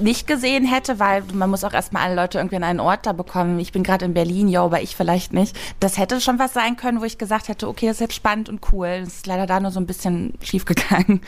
nicht 0.00 0.26
gesehen 0.26 0.64
hätte, 0.64 0.98
weil 0.98 1.22
man 1.32 1.50
muss 1.50 1.64
auch 1.64 1.72
erstmal 1.72 2.02
alle 2.04 2.14
Leute 2.14 2.38
irgendwie 2.38 2.56
an 2.56 2.64
einen 2.64 2.80
Ort 2.80 3.06
da 3.06 3.12
bekommen. 3.12 3.58
Ich 3.58 3.72
bin 3.72 3.82
gerade 3.82 4.04
in 4.04 4.14
Berlin, 4.14 4.48
ja, 4.48 4.62
aber 4.62 4.82
ich 4.82 4.96
vielleicht 4.96 5.32
nicht. 5.32 5.56
Das 5.80 5.98
hätte 5.98 6.20
schon 6.20 6.38
was 6.38 6.52
sein 6.52 6.76
können, 6.76 7.00
wo 7.00 7.04
ich 7.04 7.18
gesagt 7.18 7.48
hätte, 7.48 7.68
okay, 7.68 7.86
das 7.86 7.96
ist 7.96 8.00
jetzt 8.00 8.14
spannend 8.14 8.48
und 8.48 8.60
cool. 8.72 9.00
Das 9.04 9.14
ist 9.14 9.26
leider 9.26 9.46
da 9.46 9.60
nur 9.60 9.70
so 9.70 9.80
ein 9.80 9.86
bisschen 9.86 10.34
schief 10.42 10.64
gegangen. 10.64 11.20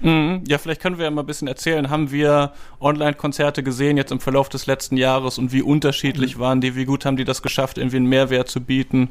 Mhm. 0.00 0.44
Ja, 0.46 0.58
vielleicht 0.58 0.80
können 0.80 0.98
wir 0.98 1.04
ja 1.04 1.10
mal 1.10 1.22
ein 1.22 1.26
bisschen 1.26 1.48
erzählen. 1.48 1.90
Haben 1.90 2.10
wir 2.10 2.52
Online-Konzerte 2.80 3.62
gesehen 3.62 3.96
jetzt 3.96 4.12
im 4.12 4.20
Verlauf 4.20 4.48
des 4.48 4.66
letzten 4.66 4.96
Jahres 4.96 5.38
und 5.38 5.52
wie 5.52 5.62
unterschiedlich 5.62 6.36
mhm. 6.36 6.40
waren 6.40 6.60
die? 6.60 6.76
Wie 6.76 6.84
gut 6.84 7.04
haben 7.04 7.16
die 7.16 7.24
das 7.24 7.42
geschafft, 7.42 7.78
irgendwie 7.78 7.96
einen 7.96 8.06
Mehrwert 8.06 8.48
zu 8.48 8.60
bieten? 8.60 9.10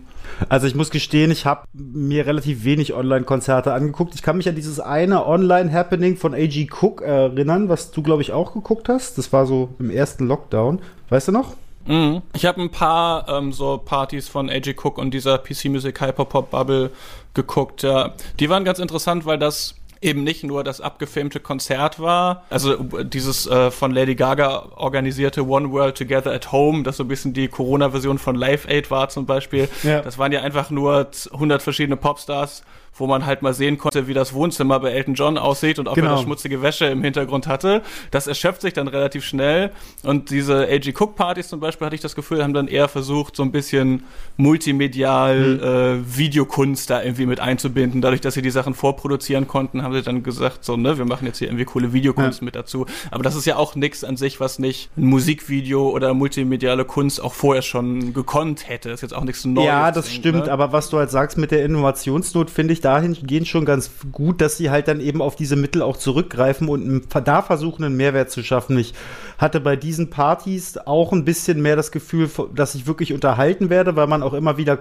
Also 0.49 0.67
ich 0.67 0.75
muss 0.75 0.89
gestehen, 0.89 1.31
ich 1.31 1.45
habe 1.45 1.63
mir 1.73 2.25
relativ 2.25 2.63
wenig 2.63 2.93
Online-Konzerte 2.93 3.73
angeguckt. 3.73 4.15
Ich 4.15 4.21
kann 4.21 4.37
mich 4.37 4.47
an 4.47 4.55
dieses 4.55 4.79
eine 4.79 5.25
Online-Happening 5.25 6.17
von 6.17 6.33
A.G. 6.33 6.69
Cook 6.81 7.01
erinnern, 7.01 7.69
was 7.69 7.91
du, 7.91 8.01
glaube 8.01 8.21
ich, 8.21 8.31
auch 8.31 8.53
geguckt 8.53 8.89
hast. 8.89 9.17
Das 9.17 9.33
war 9.33 9.45
so 9.45 9.69
im 9.79 9.89
ersten 9.89 10.27
Lockdown. 10.27 10.79
Weißt 11.09 11.27
du 11.27 11.31
noch? 11.31 11.55
Mhm. 11.85 12.21
Ich 12.33 12.45
habe 12.45 12.61
ein 12.61 12.69
paar 12.69 13.27
ähm, 13.29 13.53
so 13.53 13.77
Partys 13.77 14.27
von 14.27 14.49
AJ 14.49 14.75
Cook 14.83 14.97
und 14.97 15.13
dieser 15.13 15.37
PC 15.37 15.65
Music 15.65 16.01
Hyperpop 16.01 16.51
Bubble 16.51 16.91
geguckt. 17.33 17.83
Ja. 17.83 18.13
Die 18.39 18.49
waren 18.49 18.65
ganz 18.65 18.79
interessant, 18.79 19.25
weil 19.25 19.39
das 19.39 19.75
eben 20.07 20.23
nicht 20.23 20.43
nur 20.43 20.63
das 20.63 20.81
abgefilmte 20.81 21.39
Konzert 21.39 21.99
war, 21.99 22.43
also 22.49 22.75
dieses 23.03 23.45
äh, 23.47 23.71
von 23.71 23.91
Lady 23.91 24.15
Gaga 24.15 24.69
organisierte 24.75 25.45
One 25.45 25.71
World 25.71 25.97
Together 25.97 26.31
at 26.31 26.51
Home, 26.51 26.83
das 26.83 26.97
so 26.97 27.03
ein 27.03 27.07
bisschen 27.07 27.33
die 27.33 27.47
Corona-Version 27.47 28.17
von 28.17 28.35
Live 28.35 28.67
Aid 28.67 28.89
war 28.89 29.09
zum 29.09 29.25
Beispiel. 29.25 29.69
Ja. 29.83 30.01
Das 30.01 30.17
waren 30.17 30.31
ja 30.31 30.41
einfach 30.41 30.69
nur 30.69 31.07
100 31.31 31.61
verschiedene 31.61 31.97
Popstars 31.97 32.63
wo 32.97 33.07
man 33.07 33.25
halt 33.25 33.41
mal 33.41 33.53
sehen 33.53 33.77
konnte, 33.77 34.07
wie 34.07 34.13
das 34.13 34.33
Wohnzimmer 34.33 34.79
bei 34.79 34.91
Elton 34.91 35.13
John 35.13 35.37
aussieht 35.37 35.79
und 35.79 35.87
ob 35.87 35.95
genau. 35.95 36.09
er 36.09 36.13
das 36.15 36.23
schmutzige 36.23 36.61
Wäsche 36.61 36.85
im 36.85 37.03
Hintergrund 37.03 37.47
hatte. 37.47 37.81
Das 38.11 38.27
erschöpft 38.27 38.61
sich 38.61 38.73
dann 38.73 38.87
relativ 38.87 39.23
schnell. 39.23 39.71
Und 40.03 40.29
diese 40.29 40.67
A.G. 40.67 40.93
Cook-Partys 40.97 41.47
zum 41.47 41.59
Beispiel, 41.59 41.85
hatte 41.85 41.95
ich 41.95 42.01
das 42.01 42.15
Gefühl, 42.15 42.43
haben 42.43 42.53
dann 42.53 42.67
eher 42.67 42.87
versucht, 42.87 43.35
so 43.35 43.43
ein 43.43 43.51
bisschen 43.51 44.03
multimedial 44.37 45.39
mhm. 45.39 45.63
äh, 45.63 46.17
Videokunst 46.17 46.89
da 46.89 47.03
irgendwie 47.03 47.25
mit 47.25 47.39
einzubinden. 47.39 48.01
Dadurch, 48.01 48.21
dass 48.21 48.33
sie 48.33 48.41
die 48.41 48.51
Sachen 48.51 48.73
vorproduzieren 48.73 49.47
konnten, 49.47 49.83
haben 49.83 49.93
sie 49.93 50.01
dann 50.01 50.23
gesagt, 50.23 50.63
so, 50.63 50.77
ne, 50.77 50.97
wir 50.97 51.05
machen 51.05 51.25
jetzt 51.25 51.39
hier 51.39 51.47
irgendwie 51.47 51.65
coole 51.65 51.93
Videokunst 51.93 52.41
ja. 52.41 52.45
mit 52.45 52.55
dazu. 52.55 52.85
Aber 53.11 53.23
das 53.23 53.35
ist 53.35 53.45
ja 53.45 53.57
auch 53.57 53.75
nichts 53.75 54.03
an 54.03 54.17
sich, 54.17 54.39
was 54.39 54.59
nicht 54.59 54.89
ein 54.97 55.05
Musikvideo 55.05 55.89
oder 55.89 56.13
multimediale 56.13 56.85
Kunst 56.85 57.21
auch 57.21 57.33
vorher 57.33 57.61
schon 57.61 58.13
gekonnt 58.13 58.67
hätte. 58.67 58.89
Das 58.89 58.99
ist 58.99 59.01
jetzt 59.01 59.13
auch 59.13 59.23
nichts 59.23 59.45
Neues. 59.45 59.67
Ja, 59.67 59.91
das 59.91 60.05
Ding, 60.05 60.19
stimmt. 60.19 60.45
Ne? 60.45 60.51
Aber 60.51 60.71
was 60.71 60.89
du 60.89 60.97
halt 60.97 61.11
sagst 61.11 61.37
mit 61.37 61.51
der 61.51 61.63
Innovationsnot, 61.65 62.49
finde 62.49 62.73
ich 62.73 62.81
dahingehend 62.87 63.47
schon 63.47 63.65
ganz 63.65 63.91
gut, 64.13 64.39
dass 64.39 64.55
sie 64.55 64.69
halt 64.69 64.87
dann 64.87 65.01
eben 65.01 65.21
auf 65.21 65.35
diese 65.35 65.57
Mittel 65.57 65.81
auch 65.81 65.97
zurückgreifen 65.97 66.69
und 66.69 67.03
da 67.25 67.41
versuchen, 67.41 67.83
einen 67.83 67.97
Mehrwert 67.97 68.31
zu 68.31 68.43
schaffen. 68.43 68.77
Ich 68.79 68.93
hatte 69.37 69.59
bei 69.59 69.75
diesen 69.75 70.09
Partys 70.09 70.77
auch 70.77 71.13
ein 71.13 71.25
bisschen 71.25 71.61
mehr 71.61 71.75
das 71.75 71.91
Gefühl, 71.91 72.29
dass 72.53 72.75
ich 72.75 72.87
wirklich 72.87 73.13
unterhalten 73.13 73.69
werde, 73.69 73.95
weil 73.95 74.07
man 74.07 74.23
auch 74.23 74.33
immer 74.33 74.57
wieder 74.57 74.77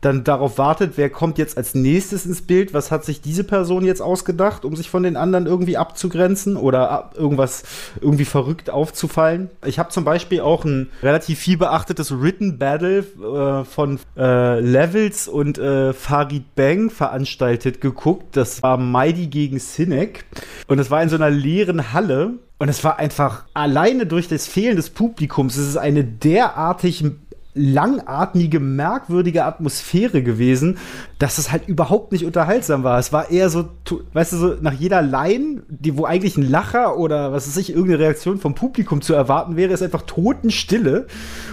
dann 0.00 0.24
darauf 0.24 0.58
wartet, 0.58 0.94
wer 0.96 1.10
kommt 1.10 1.38
jetzt 1.38 1.56
als 1.56 1.74
nächstes 1.74 2.26
ins 2.26 2.42
Bild, 2.42 2.74
was 2.74 2.90
hat 2.90 3.04
sich 3.04 3.20
diese 3.20 3.44
Person 3.44 3.84
jetzt 3.84 4.02
ausgedacht, 4.02 4.64
um 4.64 4.74
sich 4.74 4.90
von 4.90 5.02
den 5.02 5.16
anderen 5.16 5.46
irgendwie 5.46 5.76
abzugrenzen 5.76 6.56
oder 6.56 7.10
irgendwas 7.14 7.62
irgendwie 8.00 8.24
verrückt 8.24 8.70
aufzufallen. 8.70 9.50
Ich 9.64 9.78
habe 9.78 9.90
zum 9.90 10.04
Beispiel 10.04 10.40
auch 10.40 10.64
ein 10.64 10.90
relativ 11.02 11.38
viel 11.38 11.56
beachtetes 11.56 12.20
Written 12.20 12.58
Battle 12.58 12.98
äh, 13.00 13.64
von 13.64 14.00
äh, 14.16 14.60
Levels 14.60 15.28
und 15.28 15.58
äh, 15.58 15.92
Farid 15.92 16.54
Bang 16.56 16.90
veranstaltet 16.90 17.80
geguckt. 17.80 18.36
Das 18.36 18.62
war 18.62 18.78
Mighty 18.78 19.28
gegen 19.28 19.58
Sinek 19.58 20.24
und 20.66 20.78
es 20.78 20.90
war 20.90 21.02
in 21.02 21.08
so 21.08 21.16
einer 21.16 21.30
leeren 21.30 21.92
Halle 21.92 22.34
und 22.62 22.68
es 22.68 22.84
war 22.84 23.00
einfach 23.00 23.42
alleine 23.54 24.06
durch 24.06 24.28
das 24.28 24.46
Fehlen 24.46 24.76
des 24.76 24.90
Publikums. 24.90 25.56
Es 25.56 25.66
ist 25.66 25.76
eine 25.76 26.04
derartig 26.04 27.02
langatmige, 27.54 28.60
merkwürdige 28.60 29.44
Atmosphäre 29.44 30.22
gewesen, 30.22 30.78
dass 31.18 31.36
es 31.36 31.52
halt 31.52 31.68
überhaupt 31.68 32.10
nicht 32.10 32.24
unterhaltsam 32.24 32.82
war. 32.82 32.98
Es 32.98 33.12
war 33.12 33.30
eher 33.30 33.50
so, 33.50 33.68
weißt 34.14 34.32
du, 34.32 34.36
so 34.36 34.56
nach 34.60 34.72
jeder 34.72 35.02
Line, 35.02 35.62
die, 35.68 35.96
wo 35.98 36.06
eigentlich 36.06 36.38
ein 36.38 36.48
Lacher 36.48 36.96
oder 36.96 37.32
was 37.32 37.46
weiß 37.46 37.58
ich, 37.58 37.70
irgendeine 37.70 37.98
Reaktion 37.98 38.38
vom 38.38 38.54
Publikum 38.54 39.02
zu 39.02 39.12
erwarten 39.12 39.56
wäre, 39.56 39.72
ist 39.72 39.82
einfach 39.82 40.02
Totenstille. 40.02 41.06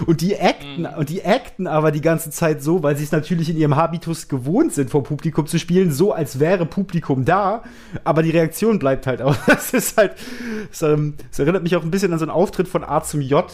Und 0.06 0.22
die 0.22 0.40
acten, 0.40 0.82
mhm. 0.82 0.98
und 0.98 1.10
die 1.10 1.24
acten 1.24 1.66
aber 1.66 1.92
die 1.92 2.00
ganze 2.00 2.30
Zeit 2.30 2.62
so, 2.62 2.82
weil 2.82 2.96
sie 2.96 3.04
es 3.04 3.12
natürlich 3.12 3.50
in 3.50 3.58
ihrem 3.58 3.76
Habitus 3.76 4.28
gewohnt 4.28 4.72
sind, 4.72 4.90
vor 4.90 5.02
Publikum 5.02 5.46
zu 5.46 5.58
spielen, 5.58 5.92
so 5.92 6.12
als 6.12 6.40
wäre 6.40 6.64
Publikum 6.64 7.26
da, 7.26 7.62
aber 8.04 8.22
die 8.22 8.30
Reaktion 8.30 8.78
bleibt 8.78 9.06
halt 9.06 9.20
auch. 9.20 9.36
Das 9.50 9.74
ist 9.74 9.96
halt, 9.96 10.12
es, 10.70 10.80
ähm, 10.80 11.14
erinnert 11.36 11.62
mich 11.62 11.76
auch 11.76 11.82
ein 11.82 11.90
bisschen 11.90 12.12
an 12.12 12.18
so 12.18 12.24
einen 12.24 12.30
Auftritt 12.30 12.68
von 12.68 12.82
A 12.82 13.02
zum 13.02 13.20
J 13.20 13.44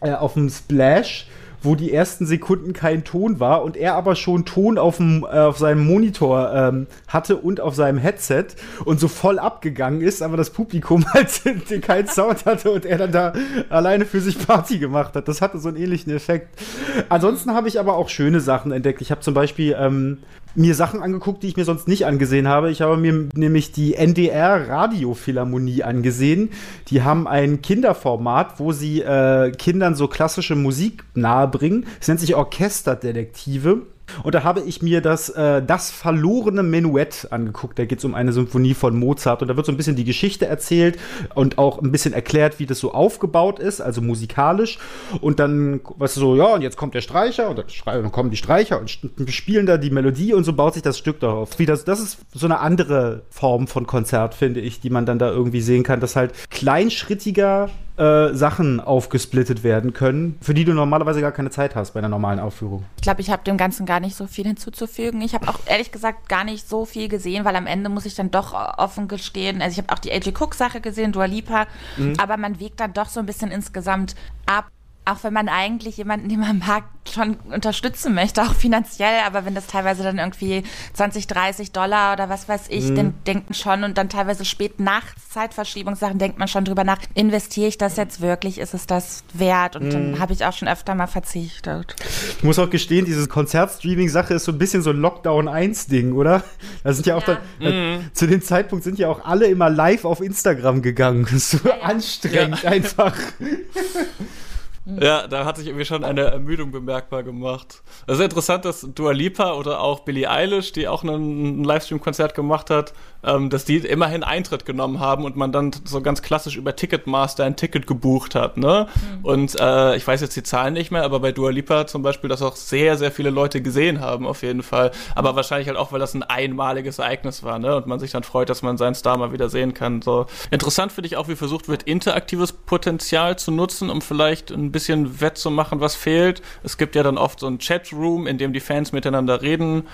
äh, 0.00 0.12
auf 0.12 0.34
dem 0.34 0.50
Splash 0.50 1.26
wo 1.64 1.74
die 1.74 1.92
ersten 1.92 2.26
Sekunden 2.26 2.72
kein 2.72 3.04
Ton 3.04 3.40
war 3.40 3.62
und 3.62 3.76
er 3.76 3.94
aber 3.94 4.16
schon 4.16 4.44
Ton 4.44 4.78
auf, 4.78 4.98
dem, 4.98 5.24
äh, 5.24 5.38
auf 5.38 5.58
seinem 5.58 5.84
Monitor 5.86 6.52
ähm, 6.54 6.86
hatte 7.08 7.36
und 7.36 7.60
auf 7.60 7.74
seinem 7.74 7.98
Headset 7.98 8.46
und 8.84 9.00
so 9.00 9.08
voll 9.08 9.38
abgegangen 9.38 10.00
ist, 10.00 10.22
aber 10.22 10.36
das 10.36 10.50
Publikum 10.50 11.04
halt 11.12 11.42
keinen 11.82 12.08
Sound 12.08 12.46
hatte 12.46 12.70
und 12.70 12.84
er 12.84 12.98
dann 12.98 13.12
da 13.12 13.32
alleine 13.70 14.04
für 14.04 14.20
sich 14.20 14.38
Party 14.46 14.78
gemacht 14.78 15.14
hat. 15.14 15.28
Das 15.28 15.40
hatte 15.40 15.58
so 15.58 15.68
einen 15.68 15.78
ähnlichen 15.78 16.12
Effekt. 16.14 16.60
Ansonsten 17.08 17.52
habe 17.52 17.68
ich 17.68 17.80
aber 17.80 17.96
auch 17.96 18.08
schöne 18.08 18.40
Sachen 18.40 18.72
entdeckt. 18.72 19.00
Ich 19.00 19.10
habe 19.10 19.20
zum 19.20 19.34
Beispiel 19.34 19.76
ähm, 19.78 20.18
mir 20.54 20.74
Sachen 20.74 21.02
angeguckt, 21.02 21.42
die 21.42 21.48
ich 21.48 21.56
mir 21.56 21.64
sonst 21.64 21.88
nicht 21.88 22.06
angesehen 22.06 22.48
habe. 22.48 22.70
Ich 22.70 22.80
habe 22.80 22.96
mir 22.96 23.28
nämlich 23.34 23.72
die 23.72 23.94
NDR 23.94 24.68
Radiophilharmonie 24.68 25.82
angesehen. 25.82 26.50
Die 26.88 27.02
haben 27.02 27.26
ein 27.26 27.62
Kinderformat, 27.62 28.58
wo 28.58 28.72
sie 28.72 29.00
äh, 29.00 29.50
Kindern 29.52 29.94
so 29.94 30.08
klassische 30.08 30.54
Musik 30.54 31.04
nahebringen. 31.14 31.86
Es 32.00 32.08
nennt 32.08 32.20
sich 32.20 32.34
Orchesterdetektive. 32.34 33.82
Und 34.22 34.34
da 34.34 34.44
habe 34.44 34.60
ich 34.60 34.82
mir 34.82 35.00
das, 35.00 35.28
äh, 35.30 35.62
das 35.62 35.90
verlorene 35.90 36.62
Menuett 36.62 37.28
angeguckt. 37.30 37.78
Da 37.78 37.84
geht 37.84 37.98
es 37.98 38.04
um 38.04 38.14
eine 38.14 38.32
Symphonie 38.32 38.74
von 38.74 38.98
Mozart. 38.98 39.42
Und 39.42 39.48
da 39.48 39.56
wird 39.56 39.66
so 39.66 39.72
ein 39.72 39.76
bisschen 39.76 39.96
die 39.96 40.04
Geschichte 40.04 40.46
erzählt 40.46 40.98
und 41.34 41.58
auch 41.58 41.80
ein 41.80 41.90
bisschen 41.90 42.14
erklärt, 42.14 42.58
wie 42.58 42.66
das 42.66 42.78
so 42.78 42.92
aufgebaut 42.92 43.58
ist, 43.58 43.80
also 43.80 44.00
musikalisch. 44.00 44.78
Und 45.20 45.40
dann, 45.40 45.80
weißt 45.96 46.16
du, 46.16 46.20
so, 46.20 46.36
ja, 46.36 46.54
und 46.54 46.62
jetzt 46.62 46.76
kommt 46.76 46.94
der 46.94 47.00
Streicher 47.00 47.48
und 47.50 47.64
dann, 47.86 48.12
kommen 48.12 48.30
die 48.30 48.36
Streicher 48.36 48.80
und 48.80 48.98
spielen 49.30 49.66
da 49.66 49.76
die 49.76 49.90
Melodie 49.90 50.34
und 50.34 50.44
so 50.44 50.52
baut 50.52 50.74
sich 50.74 50.82
das 50.82 50.98
Stück 50.98 51.20
darauf. 51.20 51.56
Das, 51.56 51.84
das 51.84 52.00
ist 52.00 52.18
so 52.32 52.46
eine 52.46 52.60
andere 52.60 53.22
Form 53.30 53.66
von 53.66 53.86
Konzert, 53.86 54.34
finde 54.34 54.60
ich, 54.60 54.80
die 54.80 54.90
man 54.90 55.06
dann 55.06 55.18
da 55.18 55.30
irgendwie 55.30 55.60
sehen 55.60 55.82
kann, 55.82 56.00
dass 56.00 56.16
halt 56.16 56.32
kleinschrittiger 56.50 57.70
äh, 57.96 58.34
Sachen 58.34 58.80
aufgesplittet 58.80 59.62
werden 59.62 59.92
können, 59.92 60.36
für 60.40 60.52
die 60.52 60.64
du 60.64 60.72
normalerweise 60.72 61.20
gar 61.20 61.32
keine 61.32 61.50
Zeit 61.50 61.76
hast 61.76 61.92
bei 61.92 62.00
einer 62.00 62.08
normalen 62.08 62.40
Aufführung. 62.40 62.84
Ich 62.96 63.02
glaube, 63.02 63.20
ich 63.20 63.30
habe 63.30 63.44
dem 63.44 63.56
Ganzen 63.56 63.86
gar 63.86 64.00
nicht 64.00 64.16
so 64.16 64.26
viel 64.26 64.46
hinzuzufügen. 64.46 65.20
Ich 65.22 65.34
habe 65.34 65.48
auch 65.48 65.60
ehrlich 65.66 65.92
gesagt 65.92 66.28
gar 66.28 66.42
nicht 66.44 66.68
so 66.68 66.86
viel 66.86 67.08
gesehen, 67.08 67.44
weil 67.44 67.54
am 67.54 67.66
Ende 67.66 67.90
muss 67.90 68.04
ich 68.04 68.14
dann 68.14 68.30
doch 68.30 68.52
offen 68.78 69.06
gestehen. 69.06 69.62
Also 69.62 69.72
ich 69.72 69.78
habe 69.78 69.94
auch 69.94 70.00
die 70.00 70.12
AJ 70.12 70.34
Cook 70.38 70.54
Sache 70.54 70.80
gesehen, 70.80 71.12
Dua 71.12 71.26
Lipa, 71.26 71.66
mhm. 71.96 72.14
aber 72.18 72.36
man 72.36 72.58
wägt 72.58 72.80
dann 72.80 72.92
doch 72.92 73.08
so 73.08 73.20
ein 73.20 73.26
bisschen 73.26 73.50
insgesamt 73.50 74.16
ab, 74.46 74.66
auch 75.06 75.22
wenn 75.22 75.32
man 75.34 75.48
eigentlich 75.48 75.98
jemanden, 75.98 76.28
den 76.28 76.40
man 76.40 76.58
mag, 76.58 76.84
schon 77.12 77.34
unterstützen 77.52 78.14
möchte, 78.14 78.42
auch 78.42 78.54
finanziell, 78.54 79.20
aber 79.26 79.44
wenn 79.44 79.54
das 79.54 79.66
teilweise 79.66 80.02
dann 80.02 80.18
irgendwie 80.18 80.62
20, 80.94 81.26
30 81.26 81.72
Dollar 81.72 82.14
oder 82.14 82.30
was 82.30 82.48
weiß 82.48 82.62
ich, 82.70 82.84
mhm. 82.84 82.94
dann 82.94 83.14
denkt 83.26 83.50
man 83.50 83.54
schon 83.54 83.84
und 83.84 83.98
dann 83.98 84.08
teilweise 84.08 84.46
spät 84.46 84.80
nachts 84.80 85.28
Zeitverschiebungssachen, 85.28 86.18
denkt 86.18 86.38
man 86.38 86.48
schon 86.48 86.64
drüber 86.64 86.84
nach, 86.84 86.98
investiere 87.14 87.68
ich 87.68 87.76
das 87.76 87.98
jetzt 87.98 88.22
wirklich, 88.22 88.58
ist 88.58 88.72
es 88.72 88.86
das 88.86 89.24
wert? 89.34 89.76
Und 89.76 89.88
mhm. 89.88 89.90
dann 89.90 90.18
habe 90.18 90.32
ich 90.32 90.46
auch 90.46 90.54
schon 90.54 90.66
öfter 90.66 90.94
mal 90.94 91.06
verzichtet. 91.06 91.94
Ich 92.38 92.44
muss 92.44 92.58
auch 92.58 92.70
gestehen, 92.70 93.04
diese 93.04 93.28
Konzertstreaming-Sache 93.28 94.34
ist 94.34 94.44
so 94.44 94.52
ein 94.52 94.58
bisschen 94.58 94.80
so 94.80 94.90
ein 94.90 94.96
Lockdown-1-Ding, 94.96 96.12
oder? 96.12 96.42
Da 96.82 96.92
sind 96.94 97.06
ja 97.06 97.16
auch 97.16 97.28
ja. 97.28 97.38
Dann, 97.60 97.96
mhm. 97.98 98.10
zu 98.14 98.26
dem 98.26 98.40
Zeitpunkt 98.40 98.82
sind 98.82 98.98
ja 98.98 99.08
auch 99.08 99.24
alle 99.24 99.46
immer 99.46 99.68
live 99.68 100.06
auf 100.06 100.20
Instagram 100.20 100.80
gegangen. 100.80 101.26
So 101.44 101.58
ja, 101.64 101.76
ja. 101.76 101.82
anstrengend 101.82 102.64
einfach. 102.64 103.14
Ja, 104.86 105.26
da 105.26 105.46
hat 105.46 105.56
sich 105.56 105.66
irgendwie 105.66 105.86
schon 105.86 106.04
eine 106.04 106.24
Ermüdung 106.24 106.70
bemerkbar 106.70 107.22
gemacht. 107.22 107.82
Es 108.06 108.18
ist 108.18 108.24
interessant, 108.24 108.66
dass 108.66 108.86
Dua 108.94 109.12
Lipa 109.12 109.54
oder 109.54 109.80
auch 109.80 110.00
Billie 110.00 110.30
Eilish, 110.30 110.72
die 110.72 110.88
auch 110.88 111.02
ein 111.02 111.64
Livestream-Konzert 111.64 112.34
gemacht 112.34 112.68
hat, 112.68 112.92
ähm, 113.26 113.50
dass 113.50 113.64
die 113.64 113.78
immerhin 113.78 114.22
Eintritt 114.22 114.64
genommen 114.64 115.00
haben 115.00 115.24
und 115.24 115.36
man 115.36 115.52
dann 115.52 115.72
so 115.84 116.00
ganz 116.00 116.22
klassisch 116.22 116.56
über 116.56 116.76
Ticketmaster 116.76 117.44
ein 117.44 117.56
Ticket 117.56 117.86
gebucht 117.86 118.34
hat. 118.34 118.56
Ne? 118.56 118.86
Mhm. 118.94 119.24
Und 119.24 119.60
äh, 119.60 119.96
ich 119.96 120.06
weiß 120.06 120.20
jetzt 120.20 120.36
die 120.36 120.42
Zahlen 120.42 120.74
nicht 120.74 120.90
mehr, 120.90 121.04
aber 121.04 121.20
bei 121.20 121.32
Dua 121.32 121.50
Lipa 121.50 121.86
zum 121.86 122.02
Beispiel, 122.02 122.28
dass 122.28 122.42
auch 122.42 122.56
sehr, 122.56 122.96
sehr 122.96 123.10
viele 123.10 123.30
Leute 123.30 123.62
gesehen 123.62 124.00
haben, 124.00 124.26
auf 124.26 124.42
jeden 124.42 124.62
Fall. 124.62 124.90
Aber 125.14 125.36
wahrscheinlich 125.36 125.68
halt 125.68 125.78
auch, 125.78 125.92
weil 125.92 126.00
das 126.00 126.14
ein 126.14 126.22
einmaliges 126.22 126.98
Ereignis 126.98 127.42
war, 127.42 127.58
ne? 127.58 127.76
Und 127.76 127.86
man 127.86 127.98
sich 127.98 128.12
dann 128.12 128.22
freut, 128.22 128.48
dass 128.48 128.62
man 128.62 128.76
seinen 128.76 128.94
Star 128.94 129.16
mal 129.16 129.32
wieder 129.32 129.48
sehen 129.48 129.74
kann. 129.74 130.02
So 130.02 130.26
interessant 130.50 130.92
finde 130.92 131.06
ich 131.06 131.16
auch, 131.16 131.28
wie 131.28 131.36
versucht 131.36 131.68
wird, 131.68 131.84
interaktives 131.84 132.52
Potenzial 132.52 133.38
zu 133.38 133.50
nutzen, 133.50 133.90
um 133.90 134.00
vielleicht 134.00 134.50
ein 134.50 134.72
bisschen 134.72 135.20
wettzumachen, 135.20 135.80
was 135.80 135.94
fehlt. 135.94 136.42
Es 136.62 136.78
gibt 136.78 136.94
ja 136.94 137.02
dann 137.02 137.18
oft 137.18 137.40
so 137.40 137.46
ein 137.46 137.58
Chatroom, 137.58 138.26
in 138.26 138.38
dem 138.38 138.52
die 138.52 138.60
Fans 138.60 138.92
miteinander 138.92 139.42
reden 139.42 139.84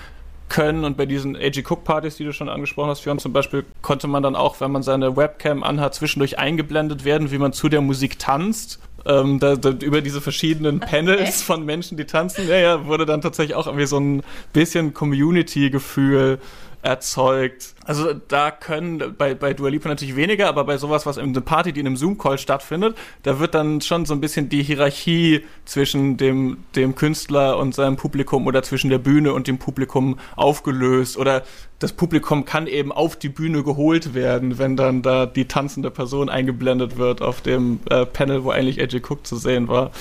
können 0.51 0.83
und 0.83 0.97
bei 0.97 1.05
diesen 1.05 1.37
AG 1.37 1.63
Cook 1.67 1.85
Partys, 1.85 2.17
die 2.17 2.25
du 2.25 2.33
schon 2.33 2.49
angesprochen 2.49 2.89
hast, 2.89 2.99
Fionn, 2.99 3.19
zum 3.19 3.31
Beispiel, 3.31 3.63
konnte 3.81 4.07
man 4.07 4.21
dann 4.21 4.35
auch, 4.35 4.59
wenn 4.59 4.69
man 4.69 4.83
seine 4.83 5.15
Webcam 5.15 5.63
anhat, 5.63 5.95
zwischendurch 5.95 6.37
eingeblendet 6.37 7.05
werden, 7.05 7.31
wie 7.31 7.37
man 7.37 7.53
zu 7.53 7.69
der 7.69 7.79
Musik 7.79 8.19
tanzt. 8.19 8.79
Ähm, 9.05 9.39
da, 9.39 9.55
da, 9.55 9.69
über 9.69 10.01
diese 10.01 10.19
verschiedenen 10.21 10.79
Panels 10.79 11.21
okay. 11.21 11.45
von 11.45 11.65
Menschen, 11.65 11.97
die 11.97 12.05
tanzen, 12.05 12.47
ja, 12.47 12.57
ja, 12.57 12.85
wurde 12.85 13.05
dann 13.05 13.21
tatsächlich 13.21 13.55
auch 13.55 13.65
irgendwie 13.65 13.87
so 13.87 13.97
ein 13.97 14.23
bisschen 14.53 14.93
Community-Gefühl 14.93 16.39
erzeugt. 16.81 17.73
Also 17.85 18.13
da 18.13 18.51
können 18.51 19.15
bei, 19.17 19.33
bei 19.35 19.53
Dua 19.53 19.69
Lipa 19.69 19.89
natürlich 19.89 20.15
weniger, 20.15 20.47
aber 20.47 20.63
bei 20.63 20.77
sowas, 20.77 21.05
was 21.05 21.17
in 21.17 21.29
einer 21.29 21.41
Party, 21.41 21.73
die 21.73 21.79
in 21.79 21.87
einem 21.87 21.97
Zoom-Call 21.97 22.37
stattfindet, 22.37 22.97
da 23.23 23.39
wird 23.39 23.55
dann 23.55 23.81
schon 23.81 24.05
so 24.05 24.13
ein 24.13 24.21
bisschen 24.21 24.49
die 24.49 24.63
Hierarchie 24.63 25.45
zwischen 25.65 26.17
dem, 26.17 26.57
dem 26.75 26.95
Künstler 26.95 27.57
und 27.57 27.75
seinem 27.75 27.97
Publikum 27.97 28.47
oder 28.47 28.63
zwischen 28.63 28.89
der 28.89 28.99
Bühne 28.99 29.33
und 29.33 29.47
dem 29.47 29.57
Publikum 29.57 30.19
aufgelöst 30.35 31.17
oder 31.17 31.43
das 31.79 31.93
Publikum 31.93 32.45
kann 32.45 32.67
eben 32.67 32.91
auf 32.91 33.15
die 33.15 33.29
Bühne 33.29 33.63
geholt 33.63 34.13
werden, 34.13 34.59
wenn 34.59 34.77
dann 34.77 35.01
da 35.01 35.25
die 35.25 35.45
tanzende 35.45 35.89
Person 35.89 36.29
eingeblendet 36.29 36.97
wird 36.97 37.21
auf 37.21 37.41
dem 37.41 37.79
äh, 37.89 38.05
Panel, 38.05 38.43
wo 38.43 38.51
eigentlich 38.51 38.79
AJ 38.79 39.01
Cook 39.07 39.25
zu 39.25 39.35
sehen 39.35 39.67
war. 39.67 39.91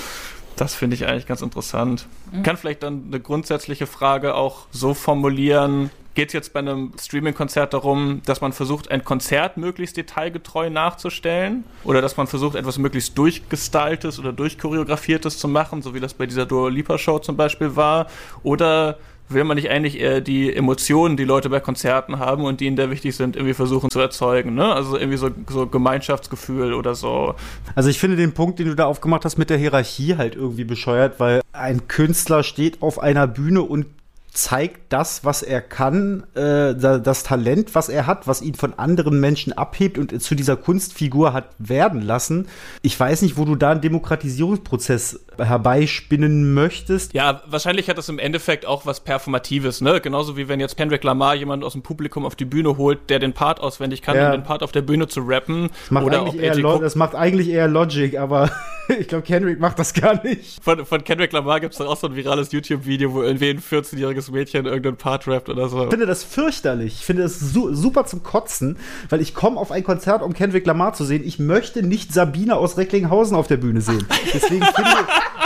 Das 0.57 0.75
finde 0.75 0.95
ich 0.95 1.07
eigentlich 1.07 1.27
ganz 1.27 1.41
interessant. 1.41 2.07
Mhm. 2.33 2.43
Kann 2.43 2.59
vielleicht 2.59 2.83
dann 2.83 3.05
eine 3.07 3.19
grundsätzliche 3.19 3.87
Frage 3.87 4.35
auch 4.35 4.67
so 4.71 4.93
formulieren, 4.93 5.91
geht 6.15 6.29
es 6.29 6.33
jetzt 6.33 6.53
bei 6.53 6.61
einem 6.61 6.93
Streaming-Konzert 7.01 7.73
darum, 7.73 8.21
dass 8.27 8.41
man 8.41 8.53
versucht, 8.53 8.91
ein 8.91 9.05
Konzert 9.05 9.57
möglichst 9.57 9.97
detailgetreu 9.97 10.71
nachzustellen 10.71 11.65
oder 11.85 12.03
dass 12.03 12.17
man 12.17 12.27
versucht, 12.27 12.57
etwas 12.57 12.79
möglichst 12.79 13.17
durchgestyltes 13.17 14.19
oder 14.19 14.33
durchchoreografiertes 14.33 15.39
zu 15.39 15.49
machen, 15.49 15.83
so 15.83 15.95
wie 15.95 16.01
das 16.01 16.15
bei 16.15 16.27
dieser 16.27 16.47
Dua 16.47 16.69
Lipa 16.69 16.99
Show 16.99 17.19
zum 17.19 17.37
Beispiel 17.37 17.77
war? 17.77 18.07
Oder 18.43 18.99
will 19.31 19.45
man 19.45 19.57
nicht 19.57 19.71
eigentlich 19.71 19.99
eher 20.01 20.21
die 20.21 20.55
Emotionen, 20.55 21.17
die 21.17 21.25
Leute 21.25 21.49
bei 21.49 21.61
Konzerten 21.61 22.19
haben 22.19 22.45
und 22.45 22.61
die 22.61 22.67
ihnen 22.67 22.77
da 22.77 22.91
wichtig 22.91 23.15
sind, 23.17 23.37
irgendwie 23.37 23.55
versuchen 23.55 23.91
zu 23.91 24.01
erzeugen, 24.01 24.55
ne? 24.55 24.73
Also 24.75 24.97
irgendwie 24.97 25.17
so, 25.17 25.31
so 25.49 25.67
Gemeinschaftsgefühl 25.67 26.75
oder 26.75 26.95
so. 26.95 27.35
Also 27.75 27.89
ich 27.89 27.99
finde 27.99 28.17
den 28.17 28.33
Punkt, 28.33 28.59
den 28.59 28.67
du 28.67 28.75
da 28.75 28.87
aufgemacht 28.87 29.25
hast 29.25 29.39
mit 29.39 29.51
der 29.51 29.59
Hierarchie 29.59 30.17
halt 30.17 30.35
irgendwie 30.35 30.65
bescheuert, 30.65 31.21
weil 31.21 31.43
ein 31.53 31.87
Künstler 31.87 32.43
steht 32.43 32.83
auf 32.83 32.99
einer 32.99 33.27
Bühne 33.27 33.63
und 33.63 33.87
zeigt 34.33 34.93
das, 34.93 35.25
was 35.25 35.43
er 35.43 35.61
kann, 35.61 36.25
äh, 36.35 36.75
das 36.75 37.25
Talent, 37.25 37.75
was 37.75 37.89
er 37.89 38.07
hat, 38.07 38.27
was 38.27 38.43
ihn 38.43 38.55
von 38.55 38.79
anderen 38.79 39.19
Menschen 39.21 39.53
abhebt 39.53 39.99
und 39.99 40.23
zu 40.23 40.35
dieser 40.35 40.57
Kunstfigur 40.57 41.33
hat 41.33 41.49
werden 41.59 42.01
lassen. 42.03 42.47
Ich 42.83 42.99
weiß 42.99 43.23
nicht, 43.23 43.37
wo 43.37 43.45
du 43.45 43.57
da 43.57 43.73
einen 43.73 43.81
Demokratisierungsprozess 43.81 45.21
herbeispinnen 45.37 46.55
möchtest. 46.55 47.13
Ja, 47.15 47.43
wahrscheinlich 47.47 47.89
hat 47.89 47.99
das 47.99 48.09
im 48.09 48.19
Endeffekt 48.19 48.67
auch 48.67 48.87
was 48.87 49.01
Performatives, 49.01 49.81
ne? 49.81 50.01
Genauso 50.01 50.37
wie 50.37 50.49
wenn 50.49 50.61
jetzt 50.61 50.77
Kendrick 50.77 51.03
Lamar 51.03 51.35
jemanden 51.35 51.65
aus 51.65 51.73
dem 51.73 51.83
Publikum 51.83 52.25
auf 52.25 52.37
die 52.37 52.45
Bühne 52.45 52.77
holt, 52.77 53.11
der 53.11 53.19
den 53.19 53.33
Part 53.33 53.61
auswendig 53.61 54.03
kann, 54.03 54.17
ja. 54.17 54.27
um 54.27 54.33
den 54.33 54.45
Part 54.45 54.63
auf 54.63 54.73
der 54.73 54.83
Bühne 54.83 55.09
zu 55.09 55.21
rappen. 55.21 55.71
Das 55.71 55.91
macht, 55.91 56.05
oder 56.05 56.21
eigentlich, 56.21 56.43
eher 56.43 56.79
das 56.79 56.95
macht 56.95 57.15
eigentlich 57.15 57.49
eher 57.49 57.69
Logic, 57.69 58.17
aber 58.19 58.51
ich 58.89 59.09
glaube, 59.09 59.25
Kendrick 59.25 59.61
macht 59.61 59.79
das 59.79 59.95
gar 59.95 60.23
nicht. 60.25 60.63
Von, 60.63 60.85
von 60.85 61.05
Kendrick 61.05 61.33
Lamar 61.33 61.61
gibt 61.61 61.75
es 61.75 61.81
auch 61.81 61.97
so 61.97 62.07
ein 62.07 62.17
virales 62.17 62.53
YouTube-Video, 62.53 63.13
wo 63.13 63.23
irgendwie 63.23 63.51
ein 63.51 63.61
14-jähriges 63.61 64.31
Mädchen 64.31 64.67
irgendeinen 64.67 64.97
Part 64.97 65.27
rappt 65.29 65.49
oder 65.49 65.69
so. 65.69 65.85
Ich 65.85 65.91
finde 65.91 66.07
das 66.07 66.25
fürchterlich. 66.25 66.95
Ich 66.95 67.05
finde 67.05 67.23
das 67.23 67.39
su 67.39 67.75
super 67.75 68.07
zum 68.07 68.23
Kotzen, 68.23 68.77
weil 69.09 69.21
ich 69.21 69.35
komme 69.35 69.59
auf 69.59 69.71
ein 69.71 69.85
Konzert, 69.85 70.23
um 70.23 70.33
Kendrick 70.33 70.67
Lamar 70.67 70.95
zu 70.95 71.05
sehen. 71.05 71.23
Ich 71.25 71.39
möchte 71.39 71.83
nicht 71.83 72.13
Sabine 72.13 72.57
aus 72.57 72.77
Recklinghausen 72.77 73.37
auf 73.37 73.47
der 73.47 73.59
Bühne 73.59 73.81
sehen. 73.81 74.07
Deswegen 74.33 74.65
finde, 74.65 74.91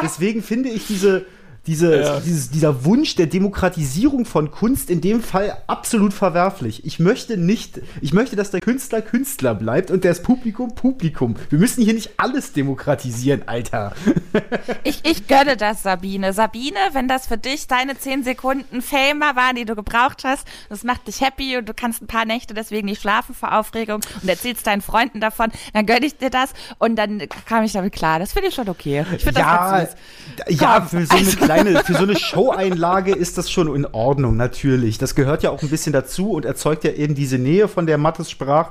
deswegen 0.03 0.43
finde 0.43 0.69
ich 0.71 0.87
diese 0.87 1.26
diese, 1.66 2.00
ja. 2.00 2.21
dieses, 2.21 2.50
dieser 2.50 2.85
Wunsch 2.85 3.14
der 3.14 3.26
Demokratisierung 3.26 4.25
von 4.25 4.50
Kunst 4.50 4.90
in 4.90 5.00
dem 5.00 5.23
Fall 5.23 5.56
absolut 5.66 6.12
verwerflich. 6.12 6.85
Ich 6.85 6.99
möchte 6.99 7.37
nicht, 7.37 7.80
ich 8.00 8.12
möchte, 8.12 8.37
dass 8.37 8.50
der 8.50 8.61
Künstler 8.61 9.02
Künstler 9.02 9.54
bleibt 9.54 9.90
und 9.90 10.04
das 10.04 10.23
Publikum 10.23 10.75
Publikum. 10.75 11.37
Wir 11.50 11.59
müssen 11.59 11.83
hier 11.83 11.94
nicht 11.94 12.11
alles 12.18 12.52
demokratisieren, 12.52 13.47
Alter. 13.47 13.92
Ich, 14.83 15.00
ich 15.04 15.28
gönne 15.28 15.56
das, 15.56 15.83
Sabine. 15.83 16.33
Sabine, 16.33 16.78
wenn 16.92 17.06
das 17.06 17.26
für 17.26 17.38
dich 17.38 17.68
deine 17.68 17.97
10 17.97 18.25
Sekunden 18.25 18.83
Famer 18.83 19.37
waren, 19.37 19.54
die 19.56 19.64
du 19.64 19.76
gebraucht 19.76 20.25
hast, 20.25 20.47
das 20.68 20.83
macht 20.83 21.06
dich 21.06 21.21
happy 21.21 21.56
und 21.56 21.68
du 21.68 21.75
kannst 21.75 22.02
ein 22.02 22.06
paar 22.06 22.25
Nächte 22.25 22.52
deswegen 22.52 22.87
nicht 22.87 23.00
schlafen 23.00 23.35
vor 23.35 23.56
Aufregung 23.56 24.00
und 24.21 24.28
erzählst 24.28 24.66
deinen 24.66 24.83
Freunden 24.83 25.21
davon, 25.21 25.50
dann 25.73 25.87
gönne 25.87 26.06
ich 26.06 26.18
dir 26.18 26.30
das 26.30 26.50
und 26.78 26.97
dann 26.97 27.23
kam 27.47 27.64
ich 27.64 27.73
damit 27.73 27.92
klar. 27.92 28.18
Das 28.18 28.33
finde 28.33 28.49
ich 28.49 28.54
schon 28.54 28.68
okay. 28.68 29.06
Ich 29.16 29.25
finde 29.25 29.40
ja, 29.40 29.71
das 29.71 29.71
ganz 29.71 29.90
süß. 30.49 30.61
Ja, 30.61 30.80
für 30.83 31.06
so 31.06 31.16
eine 31.16 31.25
kleine, 31.54 31.84
für 31.84 31.94
so 31.94 32.02
eine 32.02 32.16
Show-Einlage 32.16 33.12
ist 33.12 33.38
das 33.38 33.50
schon 33.50 33.75
in 33.75 33.87
Ordnung, 33.87 34.37
natürlich. 34.37 34.99
Das 34.99 35.14
gehört 35.14 35.42
ja 35.42 35.50
auch 35.50 35.62
ein 35.62 35.68
bisschen 35.68 35.92
dazu 35.92 36.32
und 36.32 36.44
erzeugt 36.44 36.84
ja 36.84 36.92
eben 36.92 37.14
diese 37.14 37.38
Nähe, 37.38 37.68
von 37.68 37.87
der 37.87 37.99
Mattes 37.99 38.30
sprach. 38.30 38.70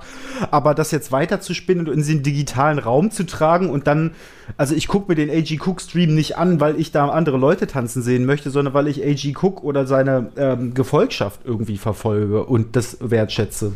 Aber 0.51 0.73
das 0.73 0.91
jetzt 0.91 1.11
weiter 1.11 1.39
zu 1.39 1.53
spinnen 1.53 1.87
und 1.87 1.93
in 1.93 2.05
den 2.05 2.23
digitalen 2.23 2.79
Raum 2.79 3.11
zu 3.11 3.25
tragen 3.25 3.69
und 3.69 3.87
dann, 3.87 4.11
also 4.57 4.75
ich 4.75 4.87
gucke 4.87 5.11
mir 5.11 5.15
den 5.15 5.29
AG 5.29 5.59
Cook 5.65 5.81
Stream 5.81 6.13
nicht 6.15 6.37
an, 6.37 6.59
weil 6.59 6.79
ich 6.79 6.91
da 6.91 7.07
andere 7.07 7.37
Leute 7.37 7.67
tanzen 7.67 8.01
sehen 8.01 8.25
möchte, 8.25 8.49
sondern 8.49 8.73
weil 8.73 8.87
ich 8.87 9.03
AG 9.03 9.35
Cook 9.41 9.63
oder 9.63 9.85
seine 9.85 10.31
ähm, 10.35 10.73
Gefolgschaft 10.73 11.41
irgendwie 11.43 11.77
verfolge 11.77 12.43
und 12.43 12.75
das 12.75 12.97
wertschätze. 12.99 13.73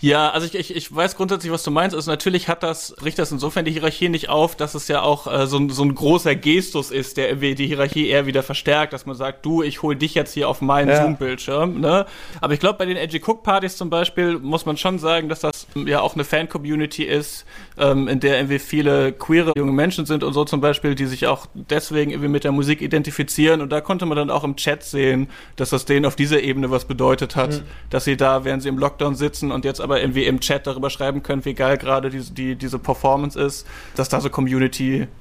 Ja, 0.00 0.30
also 0.30 0.46
ich, 0.46 0.54
ich, 0.54 0.76
ich 0.76 0.94
weiß 0.94 1.16
grundsätzlich, 1.16 1.52
was 1.52 1.62
du 1.62 1.70
meinst. 1.70 1.94
Also 1.94 2.10
natürlich 2.10 2.48
hat 2.48 2.62
das, 2.62 2.94
richtet 3.02 3.20
das 3.20 3.32
insofern 3.32 3.64
die 3.64 3.72
Hierarchie 3.72 4.08
nicht 4.08 4.28
auf, 4.28 4.54
dass 4.54 4.74
es 4.74 4.88
ja 4.88 5.02
auch 5.02 5.26
äh, 5.26 5.46
so, 5.46 5.58
ein, 5.58 5.70
so 5.70 5.82
ein 5.82 5.94
großer 5.94 6.36
Gestus 6.36 6.90
ist, 6.90 7.16
der 7.16 7.34
die 7.34 7.66
Hierarchie 7.66 8.08
eher 8.08 8.26
wieder 8.26 8.42
verstärkt, 8.42 8.92
dass 8.92 9.06
man 9.06 9.16
sagt, 9.16 9.44
du, 9.44 9.62
ich 9.62 9.82
hol 9.82 9.96
dich 9.96 10.14
jetzt 10.14 10.34
hier 10.34 10.48
auf 10.48 10.60
meinen 10.60 10.88
ja. 10.88 11.02
Zoom-Bildschirm. 11.02 11.80
Ne? 11.80 12.06
Aber 12.40 12.54
ich 12.54 12.60
glaube, 12.60 12.78
bei 12.78 12.86
den 12.86 12.96
Edgy 12.96 13.20
Cook-Partys 13.24 13.76
zum 13.76 13.90
Beispiel 13.90 14.38
muss 14.38 14.66
man 14.66 14.76
schon 14.76 14.98
sagen, 14.98 15.28
dass 15.28 15.40
das 15.40 15.57
ja 15.74 16.00
auch 16.00 16.14
eine 16.14 16.24
Fan-Community 16.24 17.04
ist, 17.04 17.44
ähm, 17.76 18.08
in 18.08 18.20
der 18.20 18.38
irgendwie 18.38 18.58
viele 18.58 19.12
queere 19.12 19.52
junge 19.56 19.72
Menschen 19.72 20.06
sind 20.06 20.24
und 20.24 20.32
so 20.32 20.44
zum 20.44 20.60
Beispiel, 20.60 20.94
die 20.94 21.06
sich 21.06 21.26
auch 21.26 21.46
deswegen 21.54 22.10
irgendwie 22.10 22.28
mit 22.28 22.44
der 22.44 22.52
Musik 22.52 22.82
identifizieren. 22.82 23.60
Und 23.60 23.70
da 23.70 23.80
konnte 23.80 24.06
man 24.06 24.16
dann 24.16 24.30
auch 24.30 24.44
im 24.44 24.56
Chat 24.56 24.82
sehen, 24.82 25.28
dass 25.56 25.70
das 25.70 25.84
denen 25.84 26.06
auf 26.06 26.16
dieser 26.16 26.40
Ebene 26.42 26.70
was 26.70 26.84
bedeutet 26.84 27.36
hat, 27.36 27.50
mhm. 27.50 27.62
dass 27.90 28.04
sie 28.04 28.16
da, 28.16 28.44
während 28.44 28.62
sie 28.62 28.68
im 28.68 28.78
Lockdown 28.78 29.14
sitzen 29.14 29.52
und 29.52 29.64
jetzt 29.64 29.80
aber 29.80 30.00
irgendwie 30.00 30.24
im 30.24 30.40
Chat 30.40 30.66
darüber 30.66 30.90
schreiben 30.90 31.22
können, 31.22 31.44
wie 31.44 31.54
geil 31.54 31.76
gerade 31.78 32.10
die, 32.10 32.22
die, 32.22 32.56
diese 32.56 32.78
Performance 32.78 33.38
ist, 33.38 33.66
dass 33.94 34.08
da 34.08 34.20
so 34.20 34.30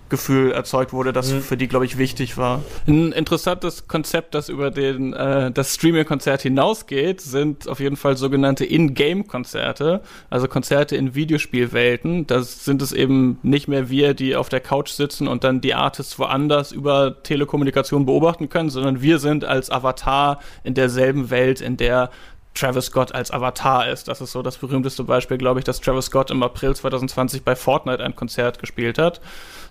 Community-Gefühl 0.08 0.52
erzeugt 0.52 0.94
wurde, 0.94 1.14
das 1.14 1.32
mhm. 1.32 1.42
für 1.42 1.58
die, 1.58 1.68
glaube 1.68 1.86
ich, 1.86 1.98
wichtig 1.98 2.38
war. 2.38 2.64
Ein 2.88 3.12
interessantes 3.12 3.88
Konzept, 3.88 4.34
das 4.36 4.50
über 4.50 4.72
den, 4.72 5.14
äh, 5.14 5.52
das 5.52 5.76
Streaming-Konzert 5.76 6.42
hinausgeht, 6.42 7.22
sind 7.22 7.68
auf 7.68 7.80
jeden 7.80 7.98
Fall 7.98 8.18
sogenannte 8.18 8.66
In-Game-Konzerte, 8.66 10.02
also 10.30 10.48
Konzerte 10.48 10.96
in 10.96 11.16
Videospielwelten. 11.16 12.28
Das 12.28 12.66
sind 12.66 12.82
es 12.82 12.92
eben 12.92 13.40
nicht 13.44 13.68
mehr 13.68 13.90
wir, 13.90 14.14
die 14.14 14.36
auf 14.36 14.50
der 14.50 14.62
Couch 14.62 14.90
sitzen 14.90 15.28
und 15.28 15.44
dann 15.44 15.62
die 15.62 15.74
Artists 15.74 16.18
woanders 16.20 16.72
über 16.72 17.22
Telekommunikation 17.24 18.06
beobachten 18.06 18.50
können, 18.50 18.70
sondern 18.70 19.02
wir 19.02 19.20
sind 19.20 19.46
als 19.46 19.70
Avatar 19.70 20.40
in 20.64 20.74
derselben 20.74 21.30
Welt, 21.30 21.62
in 21.62 21.78
der 21.78 22.10
Travis 22.58 22.88
Scott 22.88 23.14
als 23.14 23.30
Avatar 23.30 23.88
ist. 23.88 24.08
Das 24.08 24.20
ist 24.20 24.32
so 24.32 24.42
das 24.42 24.58
berühmteste 24.58 25.04
Beispiel, 25.04 25.38
glaube 25.38 25.60
ich, 25.60 25.64
dass 25.64 25.80
Travis 25.80 26.06
Scott 26.06 26.32
im 26.32 26.42
April 26.42 26.76
2020 26.76 27.44
bei 27.44 27.56
Fortnite 27.56 28.04
ein 28.04 28.16
Konzert 28.16 28.58
gespielt 28.60 28.98
hat. 28.98 29.22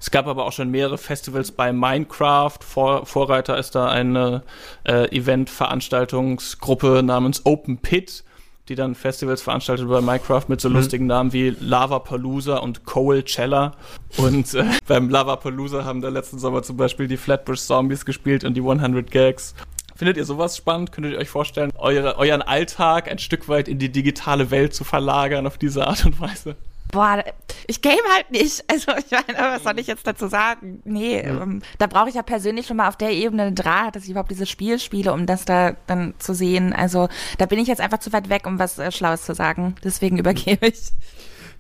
Es 0.00 0.10
gab 0.10 0.26
aber 0.26 0.44
auch 0.44 0.52
schon 0.52 0.70
mehrere 0.70 0.98
Festivals 0.98 1.52
bei 1.52 1.72
Minecraft. 1.72 2.58
Vor, 2.60 3.06
Vorreiter 3.06 3.58
ist 3.58 3.74
da 3.74 3.88
eine 3.88 4.42
äh, 4.84 5.14
Event-Veranstaltungsgruppe 5.16 7.02
namens 7.02 7.44
Open 7.44 7.78
Pit, 7.78 8.24
die 8.68 8.74
dann 8.74 8.94
Festivals 8.94 9.42
veranstaltet 9.42 9.88
bei 9.88 10.00
Minecraft 10.00 10.44
mit 10.48 10.60
so 10.60 10.68
mhm. 10.68 10.76
lustigen 10.76 11.06
Namen 11.06 11.32
wie 11.32 11.50
Lava 11.60 12.00
Palooza 12.00 12.58
und 12.58 12.84
Coal-Cella. 12.84 13.72
Und 14.16 14.54
äh, 14.54 14.64
beim 14.86 15.08
Lava 15.08 15.36
Palooza 15.36 15.84
haben 15.84 16.00
da 16.00 16.08
letzten 16.08 16.38
Sommer 16.38 16.62
zum 16.62 16.76
Beispiel 16.76 17.08
die 17.08 17.16
Flatbush 17.16 17.60
Zombies 17.60 18.04
gespielt 18.04 18.44
und 18.44 18.54
die 18.54 18.62
100 18.62 19.10
Gags. 19.10 19.54
Findet 19.96 20.18
ihr 20.18 20.26
sowas 20.26 20.58
spannend? 20.58 20.92
Könntet 20.92 21.14
ihr 21.14 21.18
euch 21.18 21.30
vorstellen, 21.30 21.72
eure, 21.78 22.18
euren 22.18 22.42
Alltag 22.42 23.10
ein 23.10 23.18
Stück 23.18 23.48
weit 23.48 23.66
in 23.66 23.78
die 23.78 23.90
digitale 23.90 24.50
Welt 24.50 24.74
zu 24.74 24.84
verlagern 24.84 25.46
auf 25.46 25.56
diese 25.56 25.86
Art 25.86 26.04
und 26.04 26.20
Weise? 26.20 26.56
Boah, 26.92 27.24
ich 27.66 27.82
game 27.82 27.98
halt 28.14 28.30
nicht. 28.30 28.64
Also 28.70 28.92
ich 28.98 29.10
meine, 29.10 29.38
was 29.38 29.64
soll 29.64 29.78
ich 29.78 29.86
jetzt 29.86 30.06
dazu 30.06 30.28
sagen? 30.28 30.80
Nee, 30.84 31.18
ähm, 31.18 31.62
da 31.78 31.86
brauche 31.86 32.08
ich 32.08 32.14
ja 32.14 32.22
persönlich 32.22 32.66
schon 32.66 32.76
mal 32.76 32.88
auf 32.88 32.96
der 32.96 33.12
Ebene 33.12 33.44
einen 33.44 33.54
Draht, 33.54 33.96
dass 33.96 34.04
ich 34.04 34.10
überhaupt 34.10 34.30
dieses 34.30 34.50
Spiel 34.50 34.78
spiele, 34.78 35.12
um 35.12 35.26
das 35.26 35.44
da 35.44 35.76
dann 35.86 36.14
zu 36.18 36.34
sehen. 36.34 36.72
Also 36.72 37.08
da 37.38 37.46
bin 37.46 37.58
ich 37.58 37.68
jetzt 37.68 37.80
einfach 37.80 37.98
zu 37.98 38.12
weit 38.12 38.28
weg, 38.28 38.46
um 38.46 38.58
was 38.58 38.78
äh, 38.78 38.92
Schlaues 38.92 39.24
zu 39.24 39.34
sagen. 39.34 39.74
Deswegen 39.82 40.18
übergebe 40.18 40.66
ich. 40.66 40.92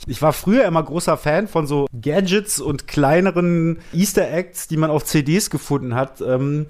Ich 0.06 0.20
war 0.20 0.32
früher 0.32 0.64
immer 0.66 0.82
großer 0.82 1.16
Fan 1.16 1.48
von 1.48 1.66
so 1.66 1.86
Gadgets 2.00 2.60
und 2.60 2.86
kleineren 2.86 3.78
Easter 3.94 4.30
Eggs, 4.30 4.68
die 4.68 4.76
man 4.76 4.90
auf 4.90 5.04
CDs 5.04 5.48
gefunden 5.48 5.94
hat. 5.94 6.20
Ähm, 6.20 6.66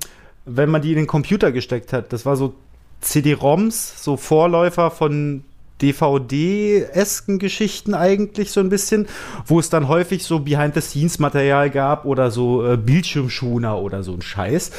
wenn 0.47 0.71
man 0.71 0.81
die 0.81 0.90
in 0.90 0.97
den 0.97 1.07
Computer 1.07 1.53
gesteckt 1.53 1.92
hat. 1.92 2.12
Das 2.12 2.25
war 2.25 2.37
so 2.37 2.55
CD-ROMs, 3.01 4.03
so 4.03 4.16
Vorläufer 4.16 4.90
von 4.90 5.45
DVD-esken 5.83 7.39
Geschichten 7.39 7.95
eigentlich 7.95 8.51
so 8.51 8.61
ein 8.61 8.69
bisschen, 8.69 9.07
wo 9.45 9.59
es 9.59 9.71
dann 9.71 9.89
häufig 9.89 10.25
so 10.25 10.41
Behind-the-Scenes-Material 10.41 11.71
gab 11.71 12.05
oder 12.05 12.31
so 12.31 12.67
äh, 12.67 12.77
Bildschirmschoner 12.77 13.79
oder 13.79 14.03
so 14.03 14.15
ein 14.15 14.23
Scheiß. 14.23 14.71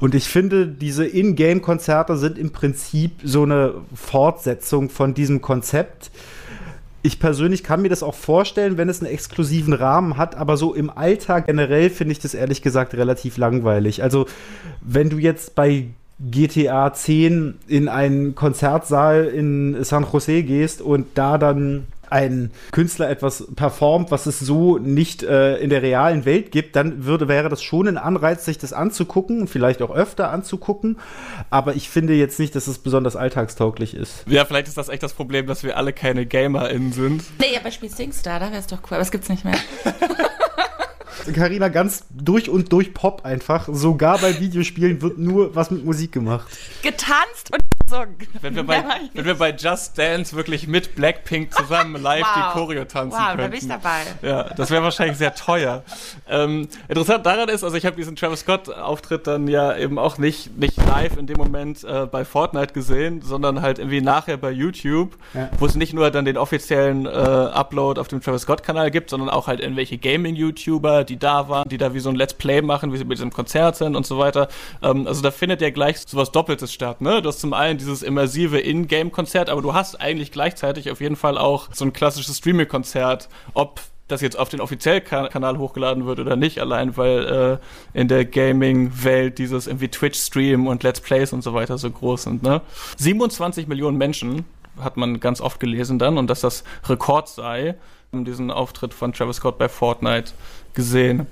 Und 0.00 0.14
ich 0.14 0.28
finde, 0.28 0.66
diese 0.66 1.06
In-Game-Konzerte 1.06 2.16
sind 2.16 2.38
im 2.38 2.50
Prinzip 2.50 3.20
so 3.22 3.42
eine 3.42 3.74
Fortsetzung 3.94 4.88
von 4.88 5.14
diesem 5.14 5.42
Konzept 5.42 6.10
ich 7.06 7.20
persönlich 7.20 7.62
kann 7.62 7.82
mir 7.82 7.88
das 7.88 8.02
auch 8.02 8.16
vorstellen, 8.16 8.78
wenn 8.78 8.88
es 8.88 9.00
einen 9.00 9.12
exklusiven 9.12 9.72
Rahmen 9.72 10.16
hat, 10.16 10.34
aber 10.34 10.56
so 10.56 10.74
im 10.74 10.90
Alltag 10.90 11.46
generell 11.46 11.88
finde 11.88 12.10
ich 12.12 12.18
das 12.18 12.34
ehrlich 12.34 12.62
gesagt 12.62 12.94
relativ 12.94 13.36
langweilig. 13.36 14.02
Also, 14.02 14.26
wenn 14.80 15.08
du 15.08 15.18
jetzt 15.18 15.54
bei 15.54 15.86
GTA 16.18 16.92
10 16.92 17.58
in 17.68 17.88
einen 17.88 18.34
Konzertsaal 18.34 19.26
in 19.26 19.84
San 19.84 20.06
Jose 20.10 20.42
gehst 20.42 20.80
und 20.80 21.06
da 21.14 21.36
dann 21.36 21.86
ein 22.10 22.50
Künstler 22.70 23.10
etwas 23.10 23.48
performt, 23.54 24.10
was 24.10 24.26
es 24.26 24.38
so 24.38 24.78
nicht 24.78 25.22
äh, 25.22 25.56
in 25.56 25.70
der 25.70 25.82
realen 25.82 26.24
Welt 26.24 26.52
gibt, 26.52 26.76
dann 26.76 27.04
würde, 27.04 27.28
wäre 27.28 27.48
das 27.48 27.62
schon 27.62 27.88
ein 27.88 27.98
Anreiz, 27.98 28.44
sich 28.44 28.58
das 28.58 28.72
anzugucken 28.72 29.40
und 29.42 29.50
vielleicht 29.50 29.82
auch 29.82 29.94
öfter 29.94 30.30
anzugucken. 30.30 30.98
Aber 31.50 31.74
ich 31.74 31.88
finde 31.88 32.14
jetzt 32.14 32.38
nicht, 32.38 32.54
dass 32.54 32.66
es 32.66 32.78
besonders 32.78 33.16
alltagstauglich 33.16 33.94
ist. 33.94 34.24
Ja, 34.28 34.44
vielleicht 34.44 34.68
ist 34.68 34.76
das 34.76 34.88
echt 34.88 35.02
das 35.02 35.14
Problem, 35.14 35.46
dass 35.46 35.62
wir 35.64 35.76
alle 35.76 35.92
keine 35.92 36.26
GamerInnen 36.26 36.92
sind. 36.92 37.24
Nee, 37.40 37.58
aber 37.58 37.70
spielt 37.70 37.96
Singstar, 37.96 38.40
da 38.40 38.50
wäre 38.50 38.60
es 38.60 38.66
doch 38.66 38.78
cool, 38.84 38.94
aber 38.94 39.02
es 39.02 39.10
gibt's 39.10 39.28
nicht 39.28 39.44
mehr. 39.44 39.56
Carina 41.32 41.68
ganz 41.68 42.04
durch 42.10 42.48
und 42.48 42.72
durch 42.72 42.94
Pop 42.94 43.24
einfach. 43.24 43.68
Sogar 43.72 44.18
bei 44.18 44.40
Videospielen 44.40 45.02
wird 45.02 45.18
nur 45.18 45.54
was 45.54 45.70
mit 45.70 45.84
Musik 45.84 46.12
gemacht. 46.12 46.46
Getanzt 46.82 47.52
und 47.52 47.60
Wenn 48.40 48.56
wir, 48.56 48.64
bei, 48.64 48.82
wenn 49.14 49.24
wir 49.24 49.34
bei 49.34 49.50
Just 49.50 49.96
Dance 49.96 50.34
wirklich 50.34 50.66
mit 50.66 50.96
Blackpink 50.96 51.54
zusammen 51.54 52.02
live 52.02 52.24
wow. 52.24 52.34
die 52.34 52.58
Choreo 52.58 52.84
tanzen 52.84 53.18
wow, 53.18 53.28
könnten. 53.28 53.38
Wow, 53.38 53.44
da 53.44 53.48
bin 53.48 53.58
ich 53.58 53.68
dabei. 53.68 54.02
Ja, 54.22 54.42
das 54.54 54.70
wäre 54.70 54.82
wahrscheinlich 54.82 55.18
sehr 55.18 55.34
teuer. 55.34 55.84
Ähm, 56.28 56.68
interessant 56.88 57.24
daran 57.24 57.48
ist, 57.48 57.62
also 57.62 57.76
ich 57.76 57.86
habe 57.86 57.96
diesen 57.96 58.16
Travis 58.16 58.40
Scott-Auftritt 58.40 59.26
dann 59.26 59.46
ja 59.46 59.76
eben 59.76 59.98
auch 59.98 60.18
nicht, 60.18 60.56
nicht 60.58 60.76
live 60.84 61.16
in 61.16 61.26
dem 61.26 61.36
Moment 61.36 61.84
äh, 61.84 62.06
bei 62.06 62.24
Fortnite 62.24 62.72
gesehen, 62.72 63.22
sondern 63.22 63.62
halt 63.62 63.78
irgendwie 63.78 64.00
nachher 64.00 64.36
bei 64.36 64.50
YouTube, 64.50 65.16
ja. 65.34 65.48
wo 65.58 65.66
es 65.66 65.76
nicht 65.76 65.92
nur 65.92 66.10
dann 66.10 66.24
den 66.24 66.36
offiziellen 66.36 67.06
äh, 67.06 67.08
Upload 67.08 68.00
auf 68.00 68.08
dem 68.08 68.20
Travis 68.20 68.42
Scott-Kanal 68.42 68.90
gibt, 68.90 69.10
sondern 69.10 69.30
auch 69.30 69.46
halt 69.46 69.60
irgendwelche 69.60 69.96
Gaming-YouTuber, 69.96 71.04
die 71.04 71.18
da 71.18 71.48
waren, 71.48 71.68
die 71.68 71.78
da 71.78 71.94
wie 71.94 72.00
so 72.00 72.10
ein 72.10 72.16
Let's 72.16 72.34
Play 72.34 72.62
machen, 72.62 72.92
wie 72.92 72.96
sie 72.96 73.04
mit 73.04 73.18
diesem 73.18 73.32
Konzert 73.32 73.76
sind 73.76 73.94
und 73.94 74.06
so 74.06 74.18
weiter. 74.18 74.48
Ähm, 74.82 75.06
also 75.06 75.22
da 75.22 75.30
findet 75.30 75.60
ja 75.62 75.70
gleich 75.70 75.98
sowas 75.98 76.32
Doppeltes 76.32 76.72
statt, 76.72 77.00
ne? 77.00 77.22
Du 77.22 77.28
hast 77.28 77.40
zum 77.40 77.52
einen 77.52 77.75
dieses 77.76 78.02
immersive 78.02 78.58
In-Game-Konzert, 78.58 79.50
aber 79.50 79.62
du 79.62 79.74
hast 79.74 80.00
eigentlich 80.00 80.32
gleichzeitig 80.32 80.90
auf 80.90 81.00
jeden 81.00 81.16
Fall 81.16 81.38
auch 81.38 81.68
so 81.72 81.84
ein 81.84 81.92
klassisches 81.92 82.38
Streaming-Konzert, 82.38 83.28
ob 83.54 83.80
das 84.08 84.20
jetzt 84.20 84.38
auf 84.38 84.48
den 84.48 84.60
offiziellen 84.60 85.02
Kanal 85.02 85.58
hochgeladen 85.58 86.06
wird 86.06 86.20
oder 86.20 86.36
nicht, 86.36 86.60
allein 86.60 86.96
weil 86.96 87.60
äh, 87.94 87.98
in 87.98 88.06
der 88.08 88.24
Gaming-Welt 88.24 89.38
dieses 89.38 89.66
irgendwie 89.66 89.88
Twitch-Stream 89.88 90.66
und 90.66 90.82
Let's 90.82 91.00
Plays 91.00 91.32
und 91.32 91.42
so 91.42 91.54
weiter 91.54 91.76
so 91.76 91.90
groß 91.90 92.22
sind. 92.24 92.42
Ne? 92.42 92.60
27 92.98 93.66
Millionen 93.66 93.98
Menschen 93.98 94.44
hat 94.80 94.96
man 94.96 95.18
ganz 95.20 95.40
oft 95.40 95.58
gelesen 95.58 95.98
dann 95.98 96.18
und 96.18 96.28
dass 96.28 96.40
das 96.40 96.62
Rekord 96.88 97.28
sei, 97.28 97.74
diesen 98.12 98.50
Auftritt 98.50 98.94
von 98.94 99.12
Travis 99.12 99.36
Scott 99.36 99.58
bei 99.58 99.68
Fortnite 99.68 100.32
gesehen 100.72 101.26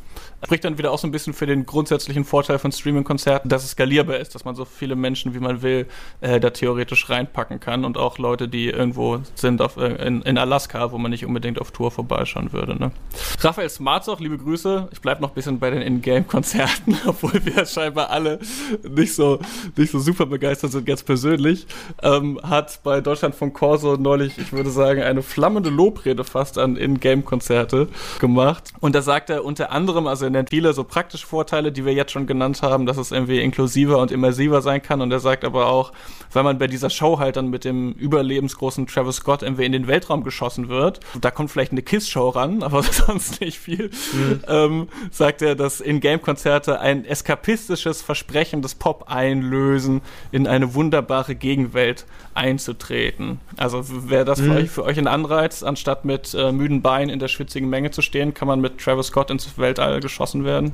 spricht 0.44 0.64
dann 0.64 0.78
wieder 0.78 0.92
auch 0.92 0.98
so 0.98 1.08
ein 1.08 1.10
bisschen 1.10 1.32
für 1.32 1.46
den 1.46 1.64
grundsätzlichen 1.64 2.24
Vorteil 2.24 2.58
von 2.58 2.70
Streaming-Konzerten, 2.70 3.48
dass 3.48 3.64
es 3.64 3.70
skalierbar 3.70 4.18
ist, 4.18 4.34
dass 4.34 4.44
man 4.44 4.54
so 4.54 4.64
viele 4.64 4.94
Menschen, 4.94 5.34
wie 5.34 5.38
man 5.38 5.62
will, 5.62 5.86
äh, 6.20 6.38
da 6.38 6.50
theoretisch 6.50 7.08
reinpacken 7.08 7.60
kann 7.60 7.84
und 7.84 7.96
auch 7.96 8.18
Leute, 8.18 8.46
die 8.46 8.68
irgendwo 8.68 9.20
sind 9.34 9.62
auf, 9.62 9.76
äh, 9.78 10.06
in, 10.06 10.22
in, 10.22 10.36
Alaska, 10.36 10.92
wo 10.92 10.98
man 10.98 11.10
nicht 11.10 11.24
unbedingt 11.24 11.60
auf 11.60 11.70
Tour 11.70 11.90
vorbeischauen 11.90 12.52
würde. 12.52 12.78
Ne? 12.78 12.92
Raphael 13.40 13.70
Smarzoch, 13.70 14.20
liebe 14.20 14.36
Grüße. 14.36 14.88
Ich 14.92 15.00
bleibe 15.00 15.22
noch 15.22 15.30
ein 15.30 15.34
bisschen 15.34 15.58
bei 15.58 15.70
den 15.70 15.80
In-Game-Konzerten, 15.80 16.98
obwohl 17.06 17.44
wir 17.44 17.64
scheinbar 17.64 18.10
alle 18.10 18.38
nicht 18.82 19.14
so, 19.14 19.40
nicht 19.76 19.92
so 19.92 19.98
super 19.98 20.26
begeistert 20.26 20.72
sind, 20.72 20.84
ganz 20.84 21.02
persönlich. 21.02 21.66
Ähm, 22.02 22.38
hat 22.42 22.80
bei 22.82 23.00
Deutschland 23.00 23.34
von 23.34 23.52
Corso 23.54 23.96
neulich, 23.96 24.36
ich 24.36 24.52
würde 24.52 24.70
sagen, 24.70 25.02
eine 25.02 25.22
flammende 25.22 25.70
Lobrede 25.70 26.24
fast 26.24 26.58
an 26.58 26.76
In-Game-Konzerte 26.76 27.88
gemacht. 28.18 28.72
Und 28.80 28.94
da 28.94 29.00
sagt 29.00 29.30
er 29.30 29.44
unter 29.44 29.72
anderem, 29.72 30.06
also 30.06 30.33
nennt 30.34 30.50
viele 30.50 30.72
so 30.74 30.84
praktische 30.84 31.26
Vorteile, 31.26 31.72
die 31.72 31.84
wir 31.84 31.94
jetzt 31.94 32.12
schon 32.12 32.26
genannt 32.26 32.62
haben, 32.62 32.84
dass 32.86 32.98
es 32.98 33.10
irgendwie 33.10 33.40
inklusiver 33.40 33.98
und 33.98 34.12
immersiver 34.12 34.60
sein 34.60 34.82
kann. 34.82 35.00
Und 35.00 35.10
er 35.10 35.20
sagt 35.20 35.44
aber 35.44 35.66
auch, 35.66 35.92
weil 36.32 36.42
man 36.42 36.58
bei 36.58 36.66
dieser 36.66 36.90
Show 36.90 37.18
halt 37.18 37.36
dann 37.36 37.48
mit 37.48 37.64
dem 37.64 37.92
überlebensgroßen 37.92 38.86
Travis 38.86 39.16
Scott 39.16 39.42
irgendwie 39.42 39.64
in 39.64 39.72
den 39.72 39.86
Weltraum 39.86 40.22
geschossen 40.22 40.68
wird, 40.68 41.00
da 41.20 41.30
kommt 41.30 41.50
vielleicht 41.50 41.72
eine 41.72 41.82
Kiss-Show 41.82 42.28
ran, 42.30 42.62
aber 42.64 42.82
sonst 42.82 43.40
nicht 43.40 43.58
viel, 43.58 43.90
mhm. 44.12 44.40
ähm, 44.48 44.88
sagt 45.10 45.42
er, 45.42 45.54
dass 45.54 45.80
In-Game-Konzerte 45.80 46.80
ein 46.80 47.04
eskapistisches 47.04 48.02
Versprechen 48.02 48.60
des 48.62 48.74
Pop 48.74 49.04
einlösen, 49.08 50.02
in 50.32 50.46
eine 50.46 50.74
wunderbare 50.74 51.34
Gegenwelt 51.34 52.04
einzutreten. 52.34 53.40
Also 53.56 53.84
wäre 54.10 54.24
das 54.24 54.40
mhm. 54.40 54.44
für, 54.44 54.52
euch, 54.54 54.70
für 54.70 54.84
euch 54.84 54.98
ein 54.98 55.06
Anreiz, 55.06 55.62
anstatt 55.62 56.04
mit 56.04 56.34
äh, 56.34 56.52
müden 56.52 56.82
Beinen 56.82 57.10
in 57.10 57.20
der 57.20 57.28
schwitzigen 57.28 57.70
Menge 57.70 57.92
zu 57.92 58.02
stehen, 58.02 58.34
kann 58.34 58.48
man 58.48 58.60
mit 58.60 58.78
Travis 58.78 59.06
Scott 59.06 59.30
ins 59.30 59.56
Weltall 59.56 60.00
geschossen 60.00 60.23
werden? 60.44 60.72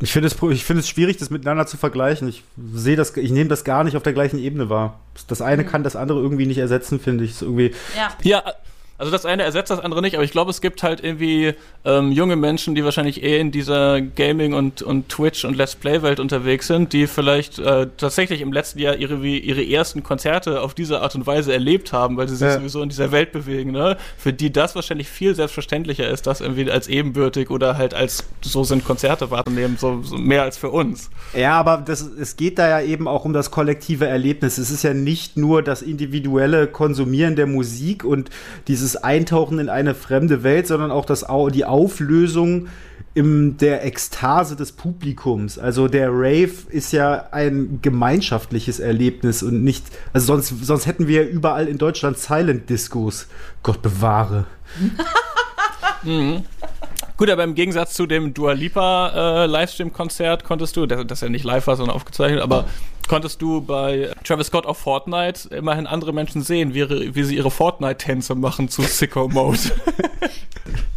Ich 0.00 0.12
finde 0.12 0.28
es, 0.28 0.34
find 0.34 0.78
es 0.78 0.88
schwierig, 0.88 1.16
das 1.16 1.30
miteinander 1.30 1.66
zu 1.66 1.76
vergleichen. 1.76 2.28
Ich 2.28 2.44
sehe 2.72 2.96
das, 2.96 3.16
ich 3.16 3.30
nehme 3.30 3.48
das 3.48 3.64
gar 3.64 3.84
nicht 3.84 3.96
auf 3.96 4.02
der 4.02 4.12
gleichen 4.12 4.38
Ebene 4.38 4.68
wahr. 4.68 5.00
Das 5.26 5.42
eine 5.42 5.62
mhm. 5.64 5.66
kann 5.66 5.82
das 5.82 5.96
andere 5.96 6.20
irgendwie 6.20 6.46
nicht 6.46 6.58
ersetzen, 6.58 7.00
finde 7.00 7.24
ich. 7.24 7.42
irgendwie 7.42 7.72
ja. 7.96 8.10
ja, 8.22 8.54
also 9.02 9.10
das 9.10 9.26
eine 9.26 9.42
ersetzt 9.42 9.68
das 9.68 9.80
andere 9.80 10.00
nicht, 10.00 10.14
aber 10.14 10.22
ich 10.22 10.30
glaube, 10.30 10.52
es 10.52 10.60
gibt 10.60 10.84
halt 10.84 11.02
irgendwie 11.02 11.54
ähm, 11.84 12.12
junge 12.12 12.36
Menschen, 12.36 12.76
die 12.76 12.84
wahrscheinlich 12.84 13.20
eher 13.20 13.40
in 13.40 13.50
dieser 13.50 14.00
Gaming- 14.00 14.54
und, 14.54 14.80
und 14.80 15.08
Twitch- 15.08 15.44
und 15.44 15.56
Let's 15.56 15.74
Play-Welt 15.74 16.20
unterwegs 16.20 16.68
sind, 16.68 16.92
die 16.92 17.08
vielleicht 17.08 17.58
äh, 17.58 17.88
tatsächlich 17.96 18.40
im 18.42 18.52
letzten 18.52 18.78
Jahr 18.78 18.94
ihre, 18.94 19.16
ihre 19.26 19.68
ersten 19.68 20.04
Konzerte 20.04 20.60
auf 20.60 20.74
diese 20.74 21.00
Art 21.00 21.16
und 21.16 21.26
Weise 21.26 21.52
erlebt 21.52 21.92
haben, 21.92 22.16
weil 22.16 22.28
sie 22.28 22.36
sich 22.36 22.46
ja. 22.46 22.58
sowieso 22.58 22.80
in 22.80 22.90
dieser 22.90 23.10
Welt 23.10 23.32
bewegen, 23.32 23.72
ne? 23.72 23.96
Für 24.16 24.32
die 24.32 24.52
das 24.52 24.76
wahrscheinlich 24.76 25.08
viel 25.08 25.34
selbstverständlicher 25.34 26.08
ist, 26.08 26.28
das 26.28 26.40
irgendwie 26.40 26.70
als 26.70 26.86
ebenbürtig 26.86 27.50
oder 27.50 27.76
halt 27.76 27.94
als 27.94 28.24
so 28.40 28.62
sind 28.62 28.84
Konzerte 28.84 29.32
wahrzunehmen, 29.32 29.78
so, 29.80 30.00
so 30.04 30.16
mehr 30.16 30.44
als 30.44 30.58
für 30.58 30.70
uns. 30.70 31.10
Ja, 31.34 31.58
aber 31.58 31.78
das, 31.84 32.02
es 32.02 32.36
geht 32.36 32.56
da 32.60 32.68
ja 32.68 32.86
eben 32.86 33.08
auch 33.08 33.24
um 33.24 33.32
das 33.32 33.50
kollektive 33.50 34.06
Erlebnis. 34.06 34.58
Es 34.58 34.70
ist 34.70 34.84
ja 34.84 34.94
nicht 34.94 35.36
nur 35.36 35.64
das 35.64 35.82
individuelle 35.82 36.68
Konsumieren 36.68 37.34
der 37.34 37.48
Musik 37.48 38.04
und 38.04 38.30
dieses 38.68 38.91
dieses 38.92 39.02
Eintauchen 39.02 39.58
in 39.58 39.68
eine 39.68 39.94
fremde 39.94 40.42
Welt, 40.42 40.66
sondern 40.66 40.90
auch 40.90 41.04
das, 41.04 41.26
die 41.52 41.64
Auflösung 41.64 42.68
in 43.14 43.58
der 43.58 43.84
Ekstase 43.84 44.56
des 44.56 44.72
Publikums. 44.72 45.58
Also 45.58 45.88
der 45.88 46.08
Rave 46.10 46.52
ist 46.70 46.92
ja 46.92 47.28
ein 47.30 47.80
gemeinschaftliches 47.82 48.80
Erlebnis 48.80 49.42
und 49.42 49.62
nicht, 49.62 49.84
also 50.12 50.26
sonst, 50.26 50.64
sonst 50.64 50.86
hätten 50.86 51.08
wir 51.08 51.28
überall 51.28 51.68
in 51.68 51.78
Deutschland 51.78 52.18
Silent 52.18 52.70
Discos. 52.70 53.28
Gott 53.62 53.82
bewahre. 53.82 54.46
mhm. 56.02 56.44
Gut, 57.18 57.30
aber 57.30 57.44
im 57.44 57.54
Gegensatz 57.54 57.94
zu 57.94 58.06
dem 58.06 58.32
Dua 58.32 58.52
Lipa 58.52 59.44
äh, 59.44 59.46
Livestream-Konzert 59.46 60.44
konntest 60.44 60.76
du, 60.76 60.86
das, 60.86 61.06
das 61.06 61.20
ja 61.20 61.28
nicht 61.28 61.44
live 61.44 61.66
war, 61.66 61.76
sondern 61.76 61.94
aufgezeichnet, 61.94 62.40
aber 62.40 62.64
konntest 63.08 63.42
du 63.42 63.60
bei 63.60 64.10
Travis 64.24 64.48
Scott 64.48 64.66
auf 64.66 64.78
Fortnite 64.78 65.48
immerhin 65.54 65.86
andere 65.86 66.12
Menschen 66.12 66.42
sehen, 66.42 66.74
wie, 66.74 67.14
wie 67.14 67.24
sie 67.24 67.36
ihre 67.36 67.50
Fortnite-Tänze 67.50 68.34
machen 68.34 68.68
zu 68.68 68.82
Sicko 68.82 69.28
Mode. 69.28 69.58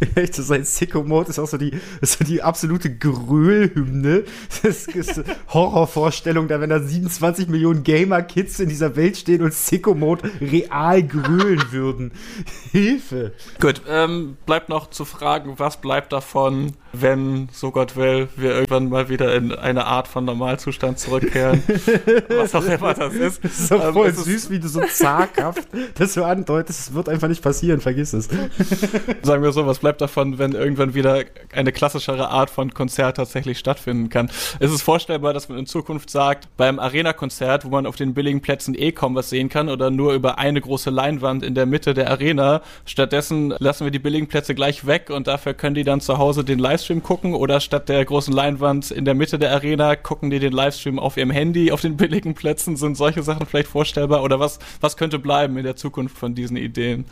Echt, 0.14 0.34
sein 0.34 0.64
Sicko 0.64 1.02
Mode 1.02 1.30
ist 1.30 1.38
auch 1.38 1.46
so 1.46 1.56
die, 1.56 1.72
so 2.02 2.24
die 2.24 2.42
absolute 2.42 2.94
Grölhymne. 2.94 4.24
Das 4.62 4.86
ist 4.86 5.22
Horrorvorstellung, 5.52 6.48
da 6.48 6.60
wenn 6.60 6.70
da 6.70 6.80
27 6.80 7.48
Millionen 7.48 7.82
Gamer-Kids 7.82 8.60
in 8.60 8.68
dieser 8.68 8.96
Welt 8.96 9.16
stehen 9.16 9.42
und 9.42 9.54
Sicko 9.54 9.94
Mode 9.94 10.30
real 10.40 11.02
grölen 11.02 11.62
würden. 11.70 12.12
Hilfe. 12.72 13.32
Gut, 13.60 13.82
ähm, 13.88 14.36
bleibt 14.44 14.68
noch 14.68 14.90
zu 14.90 15.04
fragen, 15.04 15.54
was 15.58 15.80
bleibt 15.80 16.12
davon, 16.12 16.74
wenn, 16.92 17.48
so 17.52 17.70
Gott 17.70 17.96
will, 17.96 18.28
wir 18.36 18.52
irgendwann 18.52 18.88
mal 18.88 19.08
wieder 19.08 19.34
in 19.34 19.52
eine 19.52 19.86
Art 19.86 20.08
von 20.08 20.24
Normalzustand 20.24 20.98
zurückkehren. 20.98 21.62
was 22.28 22.54
auch 22.54 22.64
immer 22.64 22.94
das 22.94 23.14
ist. 23.14 23.44
Das 23.44 23.52
ist 23.52 23.68
so 23.68 23.76
ähm, 23.76 23.92
voll 23.92 24.12
süß, 24.12 24.50
wie 24.50 24.58
du 24.58 24.68
so 24.68 24.80
zaghaft 24.80 25.68
das 25.94 26.14
so 26.14 26.24
andeutest. 26.24 26.80
Es 26.80 26.94
wird 26.94 27.08
einfach 27.08 27.28
nicht 27.28 27.42
passieren, 27.42 27.80
vergiss 27.80 28.12
es. 28.12 28.28
Sagen 29.22 29.42
wir 29.42 29.52
so, 29.52 29.66
was 29.66 29.78
bleibt 29.78 30.00
davon, 30.00 30.38
wenn 30.38 30.52
irgendwann 30.52 30.94
wieder 30.94 31.24
eine 31.52 31.72
klassischere 31.72 32.28
Art 32.28 32.50
von 32.50 32.72
Konzert 32.72 33.16
tatsächlich 33.16 33.58
stattfinden 33.58 34.08
kann? 34.08 34.30
Es 34.60 34.72
ist 34.72 34.82
vorstellbar, 34.82 35.32
dass 35.32 35.48
man 35.48 35.58
in 35.58 35.66
Zukunft 35.66 36.10
sagt, 36.10 36.48
beim 36.56 36.78
Arena-Konzert, 36.78 37.64
wo 37.64 37.70
man 37.70 37.86
auf 37.86 37.96
den 37.96 38.14
billigen 38.14 38.40
Plätzen 38.40 38.74
eh 38.74 38.92
kaum 38.92 39.14
was 39.14 39.30
sehen 39.30 39.48
kann 39.48 39.68
oder 39.68 39.90
nur 39.90 40.14
über 40.14 40.38
eine 40.38 40.60
große 40.60 40.90
Leinwand 40.90 41.42
in 41.42 41.54
der 41.54 41.66
Mitte 41.66 41.94
der 41.94 42.10
Arena, 42.10 42.62
stattdessen 42.84 43.54
lassen 43.58 43.84
wir 43.84 43.90
die 43.90 43.98
billigen 43.98 44.28
Plätze 44.28 44.54
gleich 44.54 44.86
weg 44.86 45.10
und 45.10 45.26
dafür 45.26 45.54
können 45.54 45.74
die 45.74 45.84
dann 45.84 46.00
zu 46.00 46.18
Hause 46.18 46.44
den 46.44 46.58
Livestream 46.58 47.02
gucken 47.02 47.34
oder 47.34 47.60
statt 47.60 47.88
der 47.88 48.04
großen 48.04 48.32
Leinwand 48.32 48.90
in 48.90 49.04
der 49.04 49.14
Mitte 49.14 49.38
der 49.38 49.52
Arena 49.52 49.96
gucken 49.96 50.30
die 50.30 50.38
den 50.38 50.52
Livestream 50.52 50.98
auf 50.98 51.16
ihrem 51.16 51.30
Handy 51.30 51.72
auf 51.72 51.80
den 51.86 51.96
billigen 51.96 52.34
Plätzen. 52.34 52.76
Sind 52.76 52.96
solche 52.96 53.22
Sachen 53.22 53.46
vielleicht 53.46 53.68
vorstellbar 53.68 54.22
oder 54.22 54.40
was, 54.40 54.58
was 54.80 54.96
könnte 54.96 55.18
bleiben 55.18 55.56
in 55.56 55.64
der 55.64 55.76
Zukunft 55.76 56.16
von 56.16 56.34
diesen 56.34 56.56
Ideen? 56.56 57.04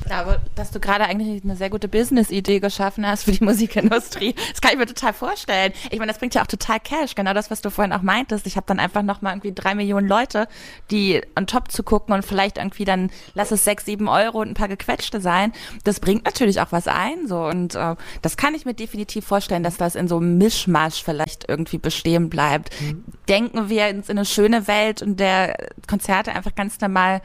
Ich 0.00 0.06
glaube, 0.06 0.40
dass 0.54 0.70
du 0.70 0.80
gerade 0.80 1.04
eigentlich 1.04 1.42
eine 1.42 1.56
sehr 1.56 1.70
gute 1.70 1.88
Business-Idee 1.88 2.60
geschaffen 2.60 3.06
hast 3.06 3.24
für 3.24 3.32
die 3.32 3.44
Musikindustrie. 3.48 4.34
Das 4.50 4.60
kann 4.60 4.72
ich 4.72 4.78
mir 4.78 4.86
total 4.86 5.12
vorstellen. 5.12 5.72
Ich 5.90 5.98
meine, 5.98 6.12
das 6.12 6.18
bringt 6.18 6.34
ja 6.34 6.42
auch 6.42 6.46
total 6.46 6.80
Cash. 6.80 7.14
Genau 7.14 7.34
das, 7.34 7.50
was 7.50 7.60
du 7.60 7.70
vorhin 7.70 7.92
auch 7.92 8.02
meintest. 8.02 8.46
Ich 8.46 8.56
habe 8.56 8.66
dann 8.66 8.78
einfach 8.78 9.02
nochmal 9.02 9.32
irgendwie 9.32 9.52
drei 9.52 9.74
Millionen 9.74 10.08
Leute, 10.08 10.48
die 10.90 11.20
on 11.36 11.46
top 11.46 11.70
zu 11.70 11.82
gucken 11.82 12.14
und 12.14 12.24
vielleicht 12.24 12.58
irgendwie 12.58 12.84
dann, 12.84 13.10
lass 13.34 13.50
es 13.50 13.64
sechs, 13.64 13.84
sieben 13.84 14.08
Euro 14.08 14.40
und 14.40 14.48
ein 14.48 14.54
paar 14.54 14.68
gequetschte 14.68 15.20
sein. 15.20 15.52
Das 15.84 16.00
bringt 16.00 16.24
natürlich 16.24 16.60
auch 16.60 16.72
was 16.72 16.88
ein. 16.88 17.26
So 17.26 17.44
und 17.44 17.74
äh, 17.74 17.96
das 18.22 18.36
kann 18.36 18.54
ich 18.54 18.64
mir 18.64 18.74
definitiv 18.74 19.26
vorstellen, 19.26 19.62
dass 19.62 19.76
das 19.76 19.94
in 19.94 20.08
so 20.08 20.18
einem 20.18 20.38
Mischmasch 20.38 21.02
vielleicht 21.02 21.48
irgendwie 21.48 21.78
bestehen 21.78 22.28
bleibt. 22.28 22.70
Mhm. 22.80 23.04
Denken 23.28 23.68
wir 23.68 23.88
in 23.88 24.02
eine 24.18 24.26
schöne 24.26 24.66
Welt 24.66 25.02
und 25.02 25.18
der 25.20 25.56
Konzerte 25.86 26.32
einfach 26.32 26.54
ganz 26.54 26.80
normal 26.80 27.22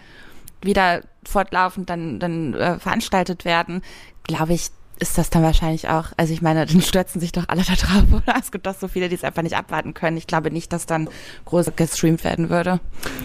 wieder 0.62 1.01
fortlaufend 1.25 1.89
dann, 1.89 2.19
dann 2.19 2.53
äh, 2.53 2.79
veranstaltet 2.79 3.45
werden, 3.45 3.82
glaube 4.23 4.53
ich, 4.53 4.69
ist 4.99 5.17
das 5.17 5.29
dann 5.29 5.43
wahrscheinlich 5.43 5.89
auch, 5.89 6.08
also 6.17 6.34
ich 6.34 6.41
meine, 6.41 6.65
dann 6.67 6.82
stürzen 6.82 7.19
sich 7.19 7.32
doch 7.32 7.45
alle 7.47 7.63
da 7.63 7.73
drauf, 7.73 8.03
oder? 8.12 8.36
Es 8.39 8.51
gibt 8.51 8.65
doch 8.65 8.75
so 8.75 8.88
viele, 8.88 9.10
die 9.10 9.15
es 9.15 9.23
einfach 9.23 9.41
nicht 9.41 9.56
abwarten 9.56 9.93
können. 9.93 10.17
Ich 10.17 10.27
glaube 10.27 10.51
nicht, 10.51 10.73
dass 10.73 10.86
dann 10.86 11.10
groß 11.45 11.71
gestreamt 11.75 12.23
werden 12.23 12.49
würde. 12.49 12.79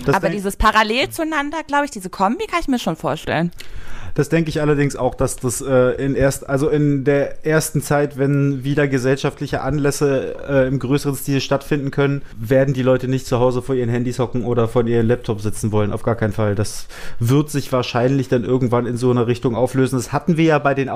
Das 0.05 0.15
Aber 0.15 0.31
dieses 0.31 0.57
parallel 0.57 1.11
zueinander, 1.11 1.59
glaube 1.67 1.85
ich, 1.85 1.91
diese 1.91 2.11
Kombi 2.11 2.47
kann 2.47 2.61
ich 2.61 2.69
mir 2.69 2.79
schon 2.79 2.97
vorstellen. 2.97 3.53
Das 4.19 4.29
denke 4.29 4.49
ich 4.49 4.61
allerdings 4.61 4.97
auch, 4.97 5.15
dass 5.15 5.37
das 5.37 5.61
äh, 5.61 5.91
in 6.05 6.17
erst, 6.17 6.49
also 6.49 6.69
in 6.69 7.05
der 7.05 7.47
ersten 7.47 7.83
Zeit, 7.83 8.19
wenn 8.19 8.65
wieder 8.65 8.89
gesellschaftliche 8.89 9.61
Anlässe 9.61 10.35
äh, 10.49 10.67
im 10.67 10.81
größeren 10.81 11.15
Stil 11.15 11.41
stattfinden 11.41 11.93
können, 11.93 12.23
werden 12.37 12.75
die 12.75 12.83
Leute 12.83 13.07
nicht 13.07 13.27
zu 13.27 13.39
Hause 13.39 13.63
vor 13.63 13.77
ihren 13.77 13.89
Handys 13.89 14.19
hocken 14.19 14.45
oder 14.45 14.67
vor 14.67 14.85
ihren 14.85 15.07
Laptop 15.07 15.41
sitzen 15.41 15.71
wollen. 15.71 15.93
Auf 15.93 16.03
gar 16.03 16.17
keinen 16.17 16.33
Fall. 16.33 16.57
Das 16.57 16.89
wird 17.21 17.51
sich 17.51 17.73
wahrscheinlich 17.73 18.29
dann 18.29 18.43
irgendwann 18.43 18.87
in 18.87 18.97
so 18.97 19.09
eine 19.13 19.29
Richtung 19.29 19.55
auflösen. 19.55 19.97
Das 19.97 20.13
hatten 20.13 20.37
wir 20.37 20.47
ja 20.47 20.59
bei 20.59 20.75
den 20.75 20.89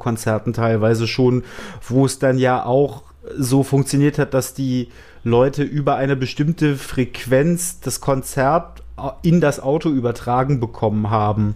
Autokinokonzerten 0.00 0.52
teilweise 0.52 1.06
schon, 1.06 1.44
wo 1.86 2.06
es 2.06 2.18
dann 2.18 2.38
ja 2.38 2.64
auch 2.64 3.02
so 3.36 3.62
funktioniert 3.62 4.18
hat, 4.18 4.34
dass 4.34 4.54
die 4.54 4.88
Leute 5.22 5.62
über 5.62 5.96
eine 5.96 6.16
bestimmte 6.16 6.76
Frequenz 6.76 7.80
das 7.80 8.00
Konzert 8.00 8.82
in 9.22 9.40
das 9.40 9.60
Auto 9.60 9.90
übertragen 9.90 10.60
bekommen 10.60 11.10
haben. 11.10 11.54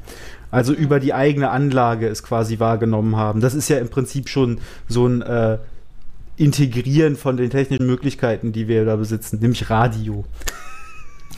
Also 0.50 0.72
über 0.72 1.00
die 1.00 1.14
eigene 1.14 1.50
Anlage 1.50 2.06
es 2.06 2.22
quasi 2.22 2.60
wahrgenommen 2.60 3.16
haben. 3.16 3.40
Das 3.40 3.54
ist 3.54 3.68
ja 3.68 3.78
im 3.78 3.88
Prinzip 3.88 4.28
schon 4.28 4.60
so 4.86 5.06
ein 5.06 5.22
äh, 5.22 5.58
Integrieren 6.36 7.16
von 7.16 7.36
den 7.36 7.50
technischen 7.50 7.86
Möglichkeiten, 7.86 8.52
die 8.52 8.68
wir 8.68 8.84
da 8.84 8.96
besitzen, 8.96 9.38
nämlich 9.40 9.70
Radio. 9.70 10.24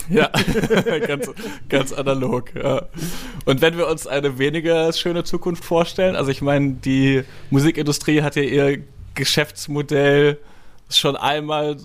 Ja, 0.08 0.30
ganz, 1.06 1.30
ganz 1.68 1.92
analog. 1.92 2.54
Ja. 2.54 2.82
Und 3.44 3.60
wenn 3.60 3.76
wir 3.76 3.88
uns 3.88 4.06
eine 4.06 4.38
weniger 4.38 4.92
schöne 4.92 5.24
Zukunft 5.24 5.64
vorstellen, 5.64 6.16
also 6.16 6.30
ich 6.30 6.42
meine, 6.42 6.74
die 6.74 7.24
Musikindustrie 7.50 8.22
hat 8.22 8.36
ja 8.36 8.42
ihr 8.42 8.78
Geschäftsmodell 9.14 10.38
schon 10.88 11.16
einmal 11.16 11.76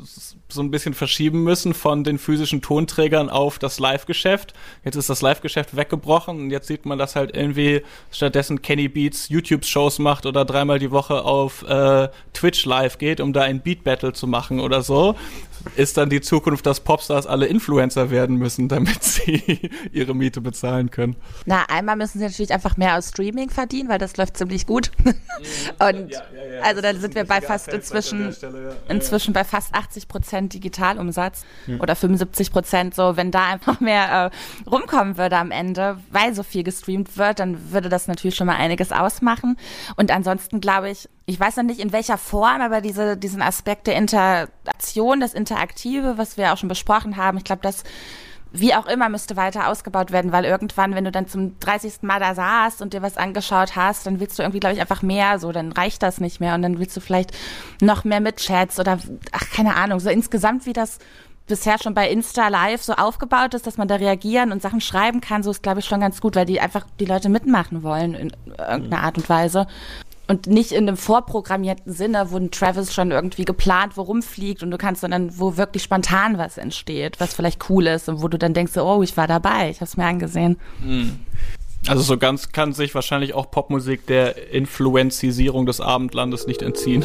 so 0.48 0.62
ein 0.62 0.70
bisschen 0.70 0.94
verschieben 0.94 1.44
müssen 1.44 1.74
von 1.74 2.04
den 2.04 2.20
physischen 2.20 2.62
Tonträgern 2.62 3.30
auf 3.30 3.58
das 3.58 3.80
Live-Geschäft. 3.80 4.54
Jetzt 4.84 4.96
ist 4.96 5.10
das 5.10 5.22
Live-Geschäft 5.22 5.76
weggebrochen 5.76 6.40
und 6.40 6.52
jetzt 6.52 6.68
sieht 6.68 6.86
man, 6.86 7.00
dass 7.00 7.16
halt 7.16 7.36
irgendwie 7.36 7.82
stattdessen 8.12 8.62
Kenny 8.62 8.88
Beats 8.90 9.30
YouTube-Shows 9.30 10.00
macht 10.00 10.26
oder 10.28 10.46
dreimal 10.46 10.78
die 10.78 10.92
Woche 10.92 11.24
auf 11.24 11.64
äh, 11.64 12.10
Twitch 12.34 12.66
live 12.66 13.00
geht, 13.00 13.22
um 13.22 13.34
da 13.34 13.42
ein 13.42 13.62
Beat-Battle 13.62 14.14
zu 14.14 14.28
machen 14.28 14.60
oder 14.60 14.84
so 14.84 15.16
ist 15.76 15.98
dann 15.98 16.10
die 16.10 16.22
Zukunft, 16.22 16.66
dass 16.66 16.80
Popstars 16.80 17.28
alle 17.28 17.46
Influencer 17.46 18.10
werden 18.10 18.38
müssen, 18.38 18.68
damit 18.68 19.04
sie 19.04 19.72
ihre 19.92 20.16
Miete 20.16 20.42
bezahlen 20.42 20.92
können? 20.92 21.16
Na, 21.46 21.64
einmal 21.70 21.96
müssen 21.96 22.20
sie 22.20 22.26
natürlich 22.26 22.54
einfach 22.54 22.78
mehr 22.78 22.98
aus 22.98 23.10
Streaming 23.10 23.50
verdienen, 23.50 23.90
weil 23.90 24.00
das 24.00 24.18
läuft 24.18 24.38
ziemlich 24.38 24.66
gut. 24.66 24.92
Mhm. 25.42 25.88
Und 25.88 26.12
ja, 26.12 26.22
ja, 26.36 26.54
ja, 26.56 26.62
also 26.62 26.82
dann 26.82 27.00
sind 27.00 27.16
wir 27.16 27.24
bei 27.24 27.42
fast 27.42 27.70
inzwischen, 27.70 28.32
Stelle, 28.34 28.76
inzwischen 28.90 29.34
bei 29.34 29.44
fast 29.44 29.74
80 29.74 30.08
Prozent 30.08 30.54
Digitalumsatz 30.54 31.46
hm. 31.66 31.80
oder 31.82 31.96
75 31.96 32.52
Prozent. 32.52 32.94
So, 32.94 33.18
wenn 33.18 33.32
da 33.32 33.48
einfach 33.48 33.80
mehr 33.80 34.32
äh, 34.32 34.70
rumkommen 34.70 35.18
würde 35.18 35.38
am 35.38 35.52
Ende, 35.52 35.98
weil 36.12 36.36
so 36.36 36.44
viel 36.44 36.64
gestreamt 36.64 37.18
wird, 37.18 37.40
dann 37.40 37.72
würde 37.72 37.90
das 37.90 38.08
natürlich 38.08 38.36
schon 38.36 38.48
mal 38.48 38.58
einiges 38.58 38.92
ausmachen. 38.92 39.58
Und 39.96 40.12
ansonsten 40.12 40.62
glaube 40.62 40.90
ich, 40.90 41.10
ich 41.32 41.40
weiß 41.40 41.56
noch 41.58 41.64
nicht 41.64 41.80
in 41.80 41.94
welcher 41.94 42.18
Form, 42.18 42.62
aber 42.62 42.82
diese, 42.82 43.16
diesen 43.16 43.42
Aspekt 43.42 43.88
der 43.88 43.96
Interaktion, 43.96 45.22
das 45.22 45.34
Interaktive, 45.34 46.18
was 46.18 46.36
wir 46.36 46.52
auch 46.52 46.58
schon 46.58 46.70
besprochen 46.70 47.16
haben, 47.16 47.38
ich 47.38 47.46
glaube, 47.46 47.62
das 47.62 47.84
wie 48.54 48.76
auch 48.76 48.86
immer 48.86 49.08
müsste 49.08 49.38
weiter 49.38 49.70
ausgebaut 49.70 50.12
werden, 50.12 50.34
weil 50.34 50.44
irgendwann, 50.44 50.94
wenn 50.94 51.06
du 51.06 51.12
dann 51.12 51.26
zum 51.26 51.58
30. 51.60 52.02
Mal 52.02 52.20
da 52.20 52.36
saßt 52.36 52.82
und 52.82 52.92
dir 52.92 53.02
was 53.02 53.16
angeschaut 53.16 53.78
hast, 53.78 54.06
dann 54.06 54.20
willst 54.20 54.38
du 54.38 54.44
irgendwie, 54.44 54.60
glaube 54.60 54.76
ich, 54.76 54.82
einfach 54.82 55.02
mehr, 55.02 55.40
so, 55.40 55.54
dann 55.54 55.72
reicht 55.72 56.04
das 56.04 56.20
nicht 56.20 56.42
mehr 56.42 56.56
und 56.56 56.62
dann 56.62 56.78
willst 56.78 56.98
du 56.98 57.00
vielleicht 57.00 57.32
noch 57.80 58.04
mehr 58.04 58.20
mit 58.20 58.38
Chats 58.38 58.78
oder, 58.78 59.00
ach, 59.32 59.50
keine 59.52 59.78
Ahnung, 59.78 60.02
so 60.02 60.10
insgesamt, 60.10 60.66
wie 60.66 60.74
das 60.74 61.00
bisher 61.48 61.78
schon 61.82 61.94
bei 61.94 62.10
Insta 62.10 62.50
Live 62.50 62.84
so 62.84 62.94
aufgebaut 62.94 63.54
ist, 63.54 63.68
dass 63.68 63.78
man 63.78 63.88
da 63.88 63.96
reagieren 63.96 64.52
und 64.52 64.62
Sachen 64.62 64.82
schreiben 64.82 65.22
kann, 65.22 65.44
so 65.44 65.52
ist, 65.52 65.64
glaube 65.64 65.80
ich, 65.80 65.86
schon 65.86 66.02
ganz 66.02 66.20
gut, 66.20 66.36
weil 66.36 66.46
die 66.46 66.60
einfach 66.60 66.86
die 67.00 67.06
Leute 67.06 67.30
mitmachen 67.30 67.84
wollen 67.84 68.16
in 68.16 68.34
irgendeiner 68.58 69.04
Art 69.04 69.18
und 69.18 69.30
Weise 69.30 69.66
und 70.32 70.48
nicht 70.48 70.72
in 70.72 70.88
einem 70.88 70.96
vorprogrammierten 70.96 71.92
Sinne, 71.92 72.32
wo 72.32 72.38
ein 72.38 72.52
Travis 72.52 72.94
schon 72.94 73.12
irgendwie 73.12 73.44
geplant 73.44 73.98
wo 73.98 74.04
rumfliegt 74.04 74.64
und 74.64 74.72
du 74.72 74.78
kannst, 74.78 75.02
sondern 75.02 75.38
wo 75.38 75.58
wirklich 75.58 75.84
spontan 75.84 76.38
was 76.38 76.58
entsteht, 76.58 77.20
was 77.20 77.34
vielleicht 77.34 77.70
cool 77.70 77.86
ist 77.88 78.08
und 78.08 78.22
wo 78.22 78.30
du 78.30 78.38
dann 78.38 78.54
denkst, 78.54 78.78
oh, 78.78 79.04
ich 79.04 79.18
war 79.18 79.28
dabei, 79.28 79.70
ich 79.70 79.82
habe 79.82 79.86
es 79.86 79.98
mir 79.98 80.06
angesehen. 80.06 80.58
Hm. 80.82 81.20
Also 81.86 82.02
so 82.02 82.18
ganz 82.18 82.54
kann 82.54 82.72
sich 82.72 82.96
wahrscheinlich 82.96 83.34
auch 83.34 83.52
Popmusik 83.52 84.08
der 84.08 84.54
Influenzisierung 84.54 85.66
des 85.66 85.82
Abendlandes 85.82 86.48
nicht 86.48 86.62
entziehen. 86.62 87.02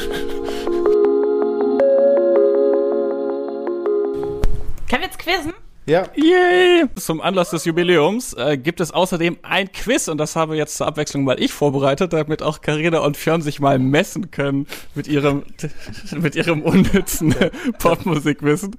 Können 4.89 5.03
wir 5.03 5.09
jetzt 5.09 5.19
quizzen? 5.19 5.53
Ja. 5.87 6.05
Yay! 6.17 6.87
Zum 6.97 7.21
Anlass 7.21 7.51
des 7.51 7.65
Jubiläums 7.65 8.33
äh, 8.33 8.59
gibt 8.59 8.81
es 8.81 8.91
außerdem 8.91 9.39
ein 9.43 9.71
Quiz 9.71 10.09
und 10.09 10.19
das 10.19 10.35
habe 10.35 10.57
jetzt 10.57 10.77
zur 10.77 10.89
Abwechslung 10.89 11.23
mal 11.23 11.41
ich 11.41 11.53
vorbereitet, 11.53 12.13
damit 12.13 12.43
auch 12.43 12.61
Carina 12.61 12.99
und 12.99 13.17
Fjörn 13.17 13.41
sich 13.41 13.61
mal 13.61 13.79
messen 13.79 14.33
können 14.33 14.67
mit 14.97 15.07
ihrem 15.07 15.45
mit 16.11 16.35
ihrem 16.35 16.63
unnützen 16.63 17.37
Popmusikwissen. 17.79 18.75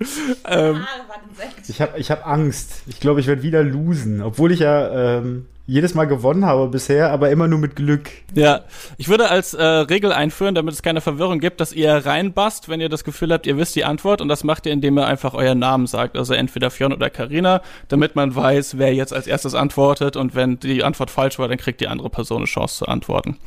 Ähm, 0.45 0.85
ich 1.69 1.81
habe 1.81 1.97
ich 1.97 2.11
hab 2.11 2.27
Angst. 2.27 2.81
Ich 2.87 2.99
glaube, 2.99 3.21
ich 3.21 3.27
werde 3.27 3.41
wieder 3.41 3.63
losen, 3.63 4.21
obwohl 4.21 4.51
ich 4.51 4.59
ja 4.59 5.19
ähm, 5.19 5.45
jedes 5.67 5.93
Mal 5.93 6.05
gewonnen 6.05 6.45
habe 6.45 6.69
bisher, 6.69 7.11
aber 7.11 7.29
immer 7.29 7.49
nur 7.49 7.59
mit 7.59 7.75
Glück. 7.75 8.09
Ja, 8.33 8.61
ich 8.97 9.09
würde 9.09 9.29
als 9.29 9.53
äh, 9.53 9.63
Regel 9.63 10.13
einführen, 10.13 10.55
damit 10.55 10.73
es 10.73 10.81
keine 10.81 11.01
Verwirrung 11.01 11.39
gibt, 11.39 11.59
dass 11.59 11.73
ihr 11.73 11.93
reinbasst, 11.93 12.69
wenn 12.69 12.79
ihr 12.79 12.87
das 12.87 13.03
Gefühl 13.03 13.33
habt, 13.33 13.45
ihr 13.45 13.57
wisst 13.57 13.75
die 13.75 13.83
Antwort 13.83 14.21
und 14.21 14.29
das 14.29 14.45
macht 14.45 14.65
ihr, 14.65 14.71
indem 14.71 14.97
ihr 14.97 15.05
einfach 15.05 15.33
euren 15.33 15.59
Namen 15.59 15.85
sagt, 15.85 16.17
also 16.17 16.33
entweder 16.33 16.71
Fionn 16.71 16.93
oder 16.93 17.09
Karina, 17.09 17.61
damit 17.89 18.15
man 18.15 18.33
weiß, 18.33 18.77
wer 18.77 18.93
jetzt 18.93 19.13
als 19.13 19.27
erstes 19.27 19.55
antwortet 19.55 20.15
und 20.15 20.35
wenn 20.35 20.57
die 20.57 20.85
Antwort 20.85 21.11
falsch 21.11 21.37
war, 21.37 21.49
dann 21.49 21.57
kriegt 21.57 21.81
die 21.81 21.89
andere 21.89 22.09
Person 22.09 22.37
eine 22.37 22.45
Chance 22.45 22.77
zu 22.77 22.85
antworten. 22.85 23.37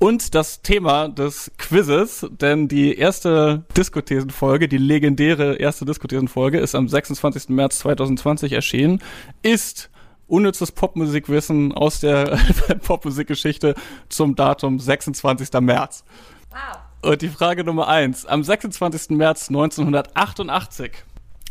Und 0.00 0.34
das 0.34 0.62
Thema 0.62 1.08
des 1.08 1.52
Quizzes, 1.58 2.26
denn 2.40 2.66
die 2.66 2.98
erste 2.98 3.62
Diskothesenfolge, 3.76 4.66
die 4.66 4.78
legendäre 4.78 5.54
erste 5.54 5.84
Diskothesenfolge, 5.84 6.58
ist 6.58 6.74
am 6.74 6.88
26. 6.88 7.50
März 7.50 7.78
2020 7.78 8.50
erschienen, 8.50 9.00
ist 9.44 9.91
unnützes 10.26 10.72
Popmusikwissen 10.72 11.72
aus 11.72 12.00
der 12.00 12.24
Popmusikgeschichte 12.82 13.74
zum 14.08 14.34
Datum 14.34 14.78
26. 14.78 15.52
März. 15.60 16.04
Wow. 16.50 17.10
Und 17.10 17.22
die 17.22 17.28
Frage 17.28 17.64
Nummer 17.64 17.88
eins. 17.88 18.26
Am 18.26 18.44
26. 18.44 19.10
März 19.10 19.48
1988 19.48 20.92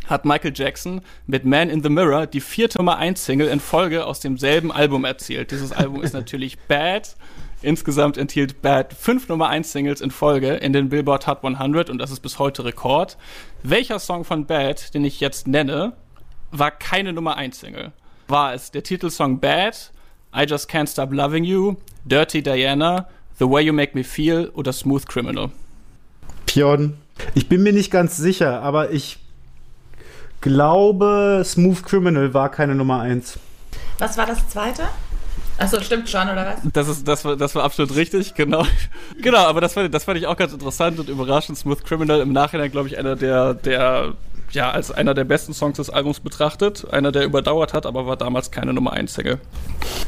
hat 0.07 0.25
Michael 0.25 0.53
Jackson 0.55 1.01
mit 1.27 1.45
Man 1.45 1.69
in 1.69 1.83
the 1.83 1.89
Mirror 1.89 2.27
die 2.27 2.41
vierte 2.41 2.77
Nummer 2.77 2.97
1 2.97 3.25
Single 3.25 3.47
in 3.47 3.59
Folge 3.59 4.05
aus 4.05 4.19
demselben 4.19 4.71
Album 4.71 5.05
erzielt. 5.05 5.51
Dieses 5.51 5.71
Album 5.71 6.01
ist 6.01 6.13
natürlich 6.13 6.59
Bad. 6.59 7.15
Insgesamt 7.61 8.17
enthielt 8.17 8.61
Bad 8.61 8.93
fünf 8.93 9.27
Nummer 9.29 9.49
1 9.49 9.71
Singles 9.71 10.01
in 10.01 10.09
Folge 10.09 10.55
in 10.55 10.73
den 10.73 10.89
Billboard 10.89 11.27
Hot 11.27 11.43
100 11.43 11.89
und 11.89 11.99
das 11.99 12.11
ist 12.11 12.21
bis 12.21 12.39
heute 12.39 12.65
Rekord. 12.65 13.17
Welcher 13.61 13.99
Song 13.99 14.23
von 14.23 14.45
Bad, 14.45 14.93
den 14.93 15.05
ich 15.05 15.19
jetzt 15.19 15.47
nenne, 15.47 15.93
war 16.51 16.71
keine 16.71 17.13
Nummer 17.13 17.37
1 17.37 17.59
Single? 17.59 17.91
War 18.27 18.53
es 18.53 18.71
der 18.71 18.83
Titelsong 18.83 19.39
Bad, 19.39 19.91
I 20.35 20.45
Just 20.47 20.69
Can't 20.69 20.89
Stop 20.89 21.13
Loving 21.13 21.43
You, 21.43 21.75
Dirty 22.05 22.41
Diana, 22.41 23.07
The 23.39 23.49
Way 23.49 23.63
You 23.63 23.73
Make 23.73 23.97
Me 23.97 24.03
Feel 24.03 24.51
oder 24.53 24.73
Smooth 24.73 25.05
Criminal? 25.07 25.49
Pion. 26.45 26.97
Ich 27.33 27.49
bin 27.49 27.63
mir 27.63 27.73
nicht 27.73 27.91
ganz 27.91 28.17
sicher, 28.17 28.61
aber 28.61 28.91
ich 28.91 29.19
glaube, 30.41 31.43
Smooth 31.45 31.83
Criminal 31.83 32.33
war 32.33 32.49
keine 32.49 32.75
Nummer 32.75 33.01
1. 33.01 33.39
Was 33.99 34.17
war 34.17 34.25
das 34.25 34.47
zweite? 34.49 34.83
Achso, 35.57 35.79
stimmt 35.79 36.09
schon, 36.09 36.23
oder 36.23 36.45
was? 36.45 36.71
Das, 36.73 36.87
ist, 36.87 37.07
das, 37.07 37.23
war, 37.23 37.35
das 37.35 37.53
war 37.53 37.63
absolut 37.63 37.95
richtig, 37.95 38.33
genau. 38.33 38.65
genau, 39.21 39.45
aber 39.45 39.61
das 39.61 39.73
fand, 39.73 39.93
das 39.93 40.05
fand 40.05 40.17
ich 40.17 40.25
auch 40.25 40.35
ganz 40.35 40.53
interessant 40.53 40.99
und 40.99 41.07
überraschend. 41.07 41.57
Smooth 41.57 41.85
Criminal 41.85 42.19
im 42.19 42.33
Nachhinein, 42.33 42.71
glaube 42.71 42.87
ich, 42.87 42.97
einer 42.97 43.15
der, 43.15 43.53
der 43.53 44.13
ja, 44.51 44.69
als 44.71 44.91
einer 44.91 45.13
der 45.13 45.23
besten 45.23 45.53
Songs 45.53 45.77
des 45.77 45.89
Albums 45.89 46.19
betrachtet. 46.19 46.91
Einer, 46.91 47.11
der 47.11 47.23
überdauert 47.25 47.73
hat, 47.73 47.85
aber 47.85 48.05
war 48.05 48.17
damals 48.17 48.51
keine 48.51 48.73
Nummer 48.73 48.93
1 48.93 49.13
Single. 49.13 49.39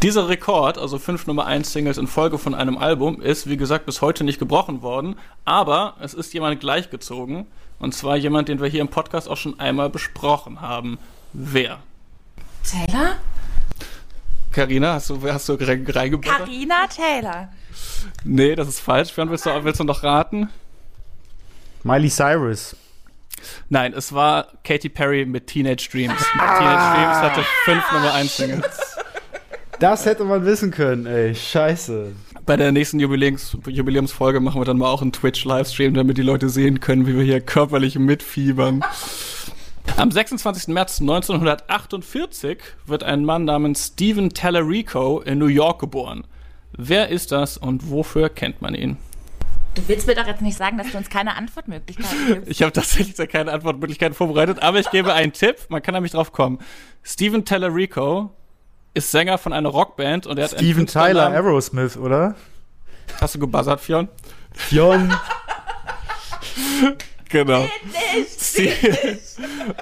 Dieser 0.01 0.27
Rekord, 0.27 0.77
also 0.77 0.99
fünf 0.99 1.27
Nummer 1.27 1.45
1 1.45 1.71
Singles 1.71 1.97
in 1.97 2.07
Folge 2.07 2.37
von 2.37 2.53
einem 2.53 2.77
Album, 2.77 3.21
ist, 3.21 3.47
wie 3.47 3.57
gesagt, 3.57 3.85
bis 3.85 4.01
heute 4.01 4.23
nicht 4.23 4.39
gebrochen 4.39 4.81
worden. 4.81 5.15
Aber 5.45 5.95
es 6.01 6.13
ist 6.13 6.33
jemand 6.33 6.59
gleichgezogen. 6.59 7.47
Und 7.79 7.93
zwar 7.93 8.17
jemand, 8.17 8.49
den 8.49 8.61
wir 8.61 8.67
hier 8.67 8.81
im 8.81 8.89
Podcast 8.89 9.29
auch 9.29 9.37
schon 9.37 9.59
einmal 9.59 9.89
besprochen 9.89 10.61
haben. 10.61 10.99
Wer? 11.33 11.79
Taylor? 12.69 13.15
Carina, 14.51 14.93
hast 14.93 15.09
du, 15.09 15.19
hast 15.23 15.49
du 15.49 15.53
reingebracht? 15.53 16.37
Carina 16.37 16.87
Taylor. 16.87 17.49
Nee, 18.23 18.55
das 18.55 18.67
ist 18.67 18.79
falsch. 18.79 19.11
Willst 19.15 19.45
du, 19.45 19.63
willst 19.63 19.79
du 19.79 19.83
noch 19.83 20.03
raten? 20.03 20.49
Miley 21.83 22.09
Cyrus. 22.09 22.75
Nein, 23.69 23.93
es 23.93 24.13
war 24.13 24.47
Katy 24.63 24.89
Perry 24.89 25.25
mit 25.25 25.47
Teenage 25.47 25.89
Dreams. 25.91 26.21
Ah. 26.39 26.57
Teenage 26.57 26.95
Dreams 26.95 27.17
hatte 27.17 27.45
fünf 27.65 27.91
Nummer 27.91 28.13
1 28.13 28.37
Singles. 28.37 28.97
Das 29.79 30.05
hätte 30.05 30.23
man 30.23 30.45
wissen 30.45 30.71
können, 30.71 31.05
ey. 31.05 31.35
Scheiße. 31.35 32.13
Bei 32.45 32.55
der 32.55 32.71
nächsten 32.71 32.99
Jubiläums 32.99 33.57
Jubiläumsfolge 33.67 34.39
machen 34.39 34.61
wir 34.61 34.65
dann 34.65 34.77
mal 34.77 34.87
auch 34.87 35.01
einen 35.01 35.11
Twitch-Livestream, 35.11 35.93
damit 35.93 36.17
die 36.17 36.23
Leute 36.23 36.49
sehen 36.49 36.79
können, 36.79 37.07
wie 37.07 37.15
wir 37.15 37.23
hier 37.23 37.41
körperlich 37.41 37.97
mitfiebern. 37.97 38.83
Am 39.97 40.09
26. 40.09 40.69
März 40.69 41.01
1948 41.01 42.59
wird 42.85 43.03
ein 43.03 43.25
Mann 43.25 43.45
namens 43.45 43.87
Stephen 43.87 44.29
Tallarico 44.29 45.21
in 45.21 45.37
New 45.37 45.47
York 45.47 45.79
geboren. 45.79 46.23
Wer 46.75 47.09
ist 47.09 47.31
das 47.31 47.57
und 47.57 47.91
wofür 47.91 48.29
kennt 48.29 48.61
man 48.61 48.75
ihn? 48.75 48.97
Du 49.75 49.87
willst 49.87 50.05
mir 50.05 50.15
doch 50.15 50.27
jetzt 50.27 50.41
nicht 50.41 50.57
sagen, 50.57 50.77
dass 50.77 50.91
du 50.91 50.97
uns 50.97 51.09
keine 51.09 51.35
Antwortmöglichkeiten 51.35 52.25
gibst. 52.27 52.49
Ich 52.49 52.61
habe 52.61 52.71
tatsächlich 52.71 53.29
keine 53.29 53.51
Antwortmöglichkeiten 53.51 54.13
vorbereitet, 54.13 54.61
aber 54.61 54.79
ich 54.79 54.89
gebe 54.91 55.13
einen 55.13 55.33
Tipp, 55.33 55.57
man 55.69 55.81
kann 55.81 55.93
nämlich 55.95 56.11
drauf 56.11 56.31
kommen. 56.31 56.59
Stephen 57.01 57.43
Tallarico 57.43 58.31
ist 58.93 59.09
Sänger 59.11 59.37
von 59.37 59.51
einer 59.53 59.69
Rockband 59.69 60.27
und 60.27 60.37
er 60.37 60.45
hat 60.45 60.51
Steven 60.51 60.85
Tyler, 60.85 61.29
Aerosmith, 61.29 61.97
oder? 61.97 62.35
Hast 63.19 63.35
du 63.35 63.39
gebuzzert, 63.39 63.81
Fionn? 63.81 64.09
Fionn. 64.53 65.13
Genau. 67.33 67.65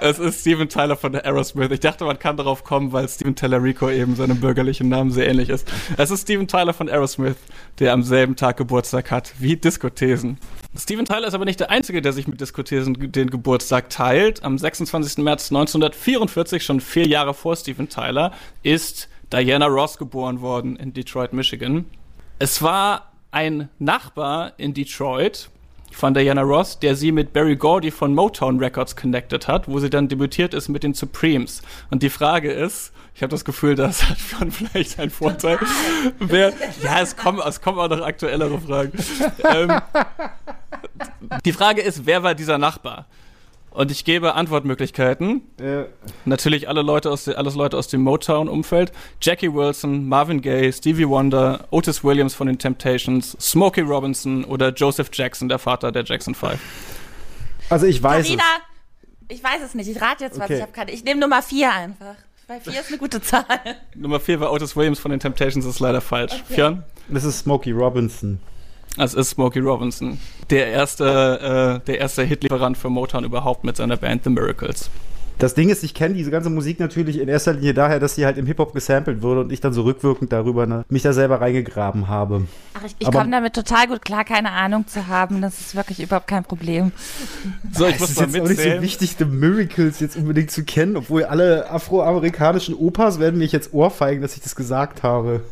es 0.00 0.18
ist 0.18 0.40
Steven 0.40 0.66
Tyler 0.70 0.96
von 0.96 1.12
der 1.12 1.26
Aerosmith. 1.26 1.70
Ich 1.70 1.80
dachte, 1.80 2.06
man 2.06 2.18
kann 2.18 2.38
darauf 2.38 2.64
kommen, 2.64 2.92
weil 2.92 3.06
Steven 3.06 3.36
Tallarico 3.36 3.90
eben 3.90 4.16
seinem 4.16 4.40
bürgerlichen 4.40 4.88
Namen 4.88 5.10
sehr 5.10 5.28
ähnlich 5.28 5.50
ist. 5.50 5.70
Es 5.98 6.10
ist 6.10 6.22
Steven 6.22 6.48
Tyler 6.48 6.72
von 6.72 6.88
Aerosmith, 6.88 7.36
der 7.78 7.92
am 7.92 8.02
selben 8.02 8.36
Tag 8.36 8.56
Geburtstag 8.56 9.10
hat 9.10 9.34
wie 9.38 9.56
Diskothesen. 9.56 10.38
Steven 10.74 11.04
Tyler 11.04 11.28
ist 11.28 11.34
aber 11.34 11.44
nicht 11.44 11.60
der 11.60 11.70
Einzige, 11.70 12.00
der 12.00 12.14
sich 12.14 12.26
mit 12.26 12.40
Diskothesen 12.40 13.12
den 13.12 13.28
Geburtstag 13.28 13.90
teilt. 13.90 14.42
Am 14.42 14.56
26. 14.56 15.18
März 15.18 15.50
1944, 15.50 16.64
schon 16.64 16.80
vier 16.80 17.06
Jahre 17.06 17.34
vor 17.34 17.54
Steven 17.54 17.90
Tyler, 17.90 18.32
ist 18.62 19.10
Diana 19.30 19.66
Ross 19.66 19.98
geboren 19.98 20.40
worden 20.40 20.76
in 20.76 20.94
Detroit, 20.94 21.34
Michigan. 21.34 21.84
Es 22.38 22.62
war 22.62 23.12
ein 23.30 23.68
Nachbar 23.78 24.54
in 24.56 24.72
Detroit, 24.72 25.50
von 25.96 26.14
Diana 26.14 26.42
Ross, 26.42 26.78
der 26.78 26.96
sie 26.96 27.12
mit 27.12 27.32
Barry 27.32 27.56
Gordy 27.56 27.90
von 27.90 28.14
Motown 28.14 28.58
Records 28.58 28.96
connected 28.96 29.48
hat, 29.48 29.68
wo 29.68 29.78
sie 29.78 29.90
dann 29.90 30.08
debütiert 30.08 30.54
ist 30.54 30.68
mit 30.68 30.82
den 30.82 30.94
Supremes. 30.94 31.62
Und 31.90 32.02
die 32.02 32.10
Frage 32.10 32.52
ist, 32.52 32.92
ich 33.14 33.22
habe 33.22 33.30
das 33.30 33.44
Gefühl, 33.44 33.74
das 33.74 34.08
hat 34.08 34.18
schon 34.18 34.50
vielleicht 34.50 34.98
einen 34.98 35.10
Vorteil. 35.10 35.58
Wer, 36.18 36.52
ja, 36.82 37.00
es 37.00 37.16
kommen, 37.16 37.40
es 37.46 37.60
kommen 37.60 37.78
auch 37.78 37.88
noch 37.88 38.00
aktuellere 38.00 38.60
Fragen. 38.60 38.98
ähm, 39.44 39.80
die 41.44 41.52
Frage 41.52 41.82
ist, 41.82 42.06
wer 42.06 42.22
war 42.22 42.34
dieser 42.34 42.58
Nachbar? 42.58 43.06
Und 43.74 43.90
ich 43.90 44.04
gebe 44.04 44.34
Antwortmöglichkeiten. 44.34 45.42
Ja. 45.60 45.86
Natürlich 46.24 46.68
alle 46.68 46.82
Leute 46.82 47.10
aus 47.10 47.26
alles 47.26 47.54
Leute 47.54 47.78
aus 47.78 47.88
dem 47.88 48.02
Motown-Umfeld. 48.02 48.92
Jackie 49.20 49.52
Wilson, 49.52 50.08
Marvin 50.08 50.42
Gaye, 50.42 50.72
Stevie 50.72 51.08
Wonder, 51.08 51.66
Otis 51.70 52.04
Williams 52.04 52.34
von 52.34 52.46
den 52.46 52.58
Temptations, 52.58 53.36
Smokey 53.40 53.80
Robinson 53.80 54.44
oder 54.44 54.70
Joseph 54.70 55.08
Jackson, 55.12 55.48
der 55.48 55.58
Vater 55.58 55.90
der 55.90 56.04
Jackson 56.04 56.34
Five. 56.34 56.60
Also 57.70 57.86
ich 57.86 58.02
weiß 58.02 58.26
Carina, 58.26 58.42
es. 59.28 59.36
Ich 59.36 59.42
weiß 59.42 59.62
es 59.64 59.74
nicht. 59.74 59.88
Ich 59.88 60.00
rate 60.00 60.24
jetzt 60.24 60.38
was. 60.38 60.44
Okay. 60.44 60.56
Ich, 60.56 60.62
hab 60.62 60.74
keine, 60.74 60.90
ich 60.90 61.04
nehme 61.04 61.20
Nummer 61.20 61.40
vier 61.40 61.72
einfach. 61.72 62.16
Weil 62.48 62.60
vier 62.60 62.80
ist 62.80 62.88
eine 62.88 62.98
gute 62.98 63.22
Zahl. 63.22 63.44
Nummer 63.94 64.20
vier 64.20 64.38
war 64.40 64.52
Otis 64.52 64.76
Williams 64.76 64.98
von 64.98 65.10
den 65.10 65.20
Temptations, 65.20 65.64
das 65.64 65.76
ist 65.76 65.80
leider 65.80 66.02
falsch. 66.02 66.32
Okay. 66.32 66.54
Fionn? 66.54 66.82
Das 67.08 67.24
ist 67.24 67.38
Smokey 67.38 67.70
Robinson. 67.70 68.38
Das 68.96 69.14
ist 69.14 69.30
Smokey 69.30 69.60
Robinson, 69.60 70.18
der 70.50 70.66
erste, 70.66 71.80
äh, 71.82 71.86
der 71.86 71.98
erste 71.98 72.24
Hitlieferant 72.24 72.76
für 72.76 72.90
Motown 72.90 73.24
überhaupt 73.24 73.64
mit 73.64 73.76
seiner 73.76 73.96
Band 73.96 74.24
The 74.24 74.30
Miracles. 74.30 74.90
Das 75.38 75.54
Ding 75.54 75.70
ist, 75.70 75.82
ich 75.82 75.94
kenne 75.94 76.14
diese 76.14 76.30
ganze 76.30 76.50
Musik 76.50 76.78
natürlich 76.80 77.18
in 77.18 77.28
erster 77.28 77.54
Linie 77.54 77.74
daher, 77.74 77.98
dass 77.98 78.14
sie 78.14 78.24
halt 78.24 78.38
im 78.38 78.46
Hip-Hop 78.46 78.72
gesampelt 78.72 79.22
wurde 79.22 79.40
und 79.40 79.52
ich 79.52 79.60
dann 79.60 79.72
so 79.72 79.82
rückwirkend 79.82 80.32
darüber 80.32 80.66
ne, 80.66 80.84
mich 80.88 81.02
da 81.02 81.12
selber 81.12 81.40
reingegraben 81.40 82.08
habe. 82.08 82.46
Ach, 82.74 82.84
ich, 82.84 82.94
ich 82.98 83.10
komme 83.10 83.30
damit 83.30 83.54
total 83.54 83.88
gut 83.88 84.02
klar, 84.02 84.24
keine 84.24 84.52
Ahnung 84.52 84.86
zu 84.86 85.08
haben. 85.08 85.42
Das 85.42 85.60
ist 85.60 85.74
wirklich 85.74 86.00
überhaupt 86.00 86.28
kein 86.28 86.44
Problem. 86.44 86.92
So, 87.72 87.86
ich 87.86 87.98
muss 87.98 88.10
es 88.10 88.18
ist 88.18 88.34
jetzt 88.34 88.40
auch 88.40 88.48
nicht 88.48 88.62
so 88.62 88.82
wichtig, 88.82 89.16
The 89.18 89.24
Miracles 89.24 90.00
jetzt 90.00 90.16
unbedingt 90.16 90.50
zu 90.50 90.64
kennen, 90.64 90.96
obwohl 90.96 91.24
alle 91.24 91.70
afroamerikanischen 91.70 92.74
Opas 92.74 93.18
werden 93.18 93.38
mich 93.38 93.52
jetzt 93.52 93.74
ohrfeigen, 93.74 94.22
dass 94.22 94.36
ich 94.36 94.42
das 94.42 94.56
gesagt 94.56 95.02
habe. 95.02 95.42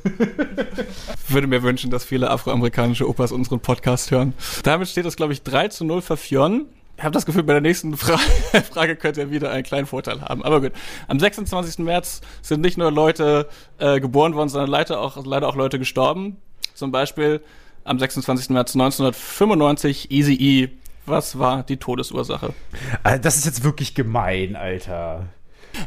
Würde 1.29 1.47
mir 1.47 1.63
wünschen, 1.63 1.91
dass 1.91 2.05
viele 2.05 2.31
afroamerikanische 2.31 3.09
Opas 3.09 3.33
unseren 3.33 3.61
Podcast 3.61 4.11
hören. 4.11 4.35
Damit 4.63 4.89
steht 4.89 5.07
es, 5.07 5.17
glaube 5.17 5.33
ich, 5.33 5.43
3 5.43 5.69
zu 5.69 5.85
0 5.85 6.03
für 6.03 6.17
Fionn 6.17 6.67
ich 6.80 6.80
habe 7.03 7.13
das 7.13 7.27
Gefühl, 7.27 7.43
bei 7.43 7.53
der 7.53 7.63
nächsten 7.63 7.97
Fra 7.97 8.17
Frage 8.73 8.97
könnte 8.97 9.21
er 9.23 9.31
wieder 9.31 9.51
einen 9.51 9.63
kleinen 9.63 9.87
Vorteil 9.87 10.21
haben. 10.23 10.43
Aber 10.45 10.61
gut. 10.61 10.73
Am 11.09 11.19
26. 11.19 11.79
März 11.79 12.21
sind 12.43 12.61
nicht 12.61 12.79
nur 12.79 12.91
Leute 12.91 13.49
äh, 13.79 14.01
geboren 14.01 14.35
worden, 14.35 14.49
sondern 14.49 14.71
leider 14.71 15.01
auch, 15.01 15.25
leider 15.25 15.49
auch 15.49 15.57
Leute 15.57 15.79
gestorben. 15.79 16.37
Zum 16.75 16.93
Beispiel 16.93 17.41
am 17.85 17.99
26. 17.99 18.51
März 18.51 18.75
1995 18.75 20.11
Easy 20.11 20.35
E. 20.35 20.69
Was 21.07 21.39
war 21.39 21.63
die 21.63 21.77
Todesursache? 21.77 22.55
Also 23.03 23.23
das 23.23 23.37
ist 23.37 23.47
jetzt 23.47 23.65
wirklich 23.65 23.95
gemein, 23.95 24.55
Alter. 24.55 25.27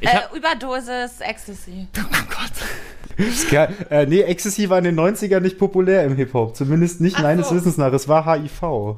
Äh, 0.01 0.35
Überdosis 0.35 1.19
Ecstasy. 1.19 1.87
Oh 1.97 2.25
Gott. 2.29 3.69
äh, 3.91 4.05
nee, 4.07 4.21
Ecstasy 4.21 4.69
war 4.69 4.79
in 4.79 4.85
den 4.85 4.99
90ern 4.99 5.41
nicht 5.41 5.59
populär 5.59 6.03
im 6.03 6.15
Hip-Hop. 6.15 6.55
Zumindest 6.55 6.99
nicht 6.99 7.17
Ach 7.17 7.21
meines 7.21 7.49
so. 7.49 7.55
Wissens 7.55 7.77
nach. 7.77 7.93
Es 7.93 8.07
war 8.07 8.25
HIV. 8.25 8.97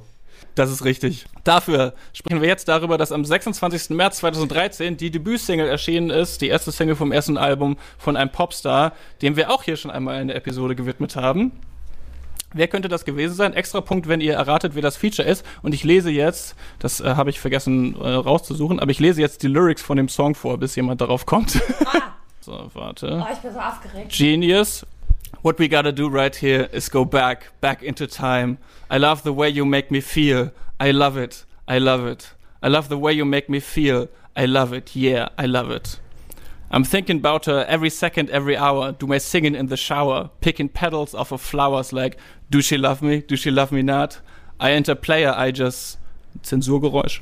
Das 0.56 0.72
ist 0.72 0.86
richtig. 0.86 1.26
Dafür 1.44 1.94
sprechen 2.14 2.42
wir 2.42 2.48
jetzt 2.48 2.70
darüber, 2.70 2.98
dass 2.98 3.12
am 3.12 3.26
26. 3.26 3.90
März 3.90 4.18
2013 4.18 4.96
die 4.96 5.12
Debütsingle 5.12 5.68
erschienen 5.68 6.10
ist, 6.10 6.42
die 6.42 6.48
erste 6.48 6.72
Single 6.72 6.96
vom 6.96 7.12
ersten 7.12 7.38
Album 7.38 7.78
von 7.98 8.16
einem 8.16 8.32
Popstar, 8.32 8.94
dem 9.22 9.36
wir 9.36 9.52
auch 9.52 9.64
hier 9.64 9.76
schon 9.76 9.92
einmal 9.92 10.16
eine 10.16 10.34
Episode 10.34 10.76
gewidmet 10.76 11.18
haben. 11.18 11.52
Wer 12.54 12.70
könnte 12.70 12.88
das 12.88 13.04
gewesen 13.04 13.36
sein? 13.36 13.54
Extra 13.54 13.82
Punkt, 13.82 14.08
wenn 14.08 14.22
ihr 14.22 14.34
erratet, 14.36 14.76
wer 14.76 14.82
das 14.82 14.96
Feature 14.96 15.28
ist. 15.28 15.46
Und 15.62 15.74
ich 15.74 15.84
lese 15.84 16.10
jetzt, 16.10 16.56
das 16.80 17.02
äh, 17.02 17.16
habe 17.16 17.30
ich 17.30 17.42
vergessen 17.42 18.00
äh, 18.00 18.08
rauszusuchen, 18.08 18.80
aber 18.80 18.92
ich 18.92 19.00
lese 19.00 19.20
jetzt 19.20 19.44
die 19.44 19.48
Lyrics 19.48 19.82
von 19.82 19.98
dem 19.98 20.08
Song 20.08 20.36
vor, 20.36 20.58
bis 20.58 20.74
jemand 20.78 21.02
darauf 21.02 21.26
kommt. 21.26 21.62
Ah. 21.86 22.14
so, 22.40 22.72
warte. 22.74 23.26
Oh, 23.28 23.34
ich 23.34 23.40
bin 23.40 23.52
so 23.52 23.60
aufgeregt. 23.60 24.10
Genius. 24.18 24.86
What 25.46 25.60
we 25.60 25.68
gotta 25.68 25.92
do 25.92 26.10
right 26.10 26.36
here 26.36 26.70
is 26.72 26.90
go 26.90 27.06
back, 27.06 27.50
back 27.62 27.84
into 27.84 28.08
time. 28.08 28.58
I 28.90 28.98
love 28.98 29.22
the 29.22 29.32
way 29.32 29.48
you 29.48 29.64
make 29.64 29.92
me 29.92 30.02
feel. 30.02 30.52
I 30.80 30.90
love 30.90 31.18
it. 31.18 31.46
I 31.68 31.78
love 31.78 32.08
it. 32.08 32.34
I 32.64 32.68
love 32.68 32.90
the 32.90 32.98
way 32.98 33.14
you 33.14 33.26
make 33.26 33.48
me 33.48 33.60
feel. 33.60 34.08
I 34.36 34.46
love 34.46 34.74
it. 34.74 34.96
Yeah, 34.96 35.30
I 35.38 35.46
love 35.46 35.70
it. 35.70 36.00
I'm 36.72 36.84
thinking 36.84 37.18
about 37.18 37.46
her 37.46 37.64
every 37.70 37.92
second, 37.92 38.32
every 38.32 38.58
hour. 38.58 38.94
Do 38.94 39.06
my 39.06 39.20
singing 39.20 39.54
in 39.54 39.68
the 39.68 39.78
shower, 39.78 40.32
picking 40.42 40.68
petals 40.68 41.14
off 41.14 41.32
of 41.32 41.42
flowers 41.42 41.94
like, 41.94 42.18
do 42.50 42.60
she 42.64 42.76
love 42.76 43.04
me? 43.04 43.22
Do 43.22 43.36
she 43.36 43.52
love 43.52 43.72
me 43.72 43.84
not? 43.84 44.22
I 44.60 44.72
a 44.72 44.96
player, 44.96 45.32
I 45.38 45.52
just. 45.52 46.00
Zensurgeräusch. 46.42 47.20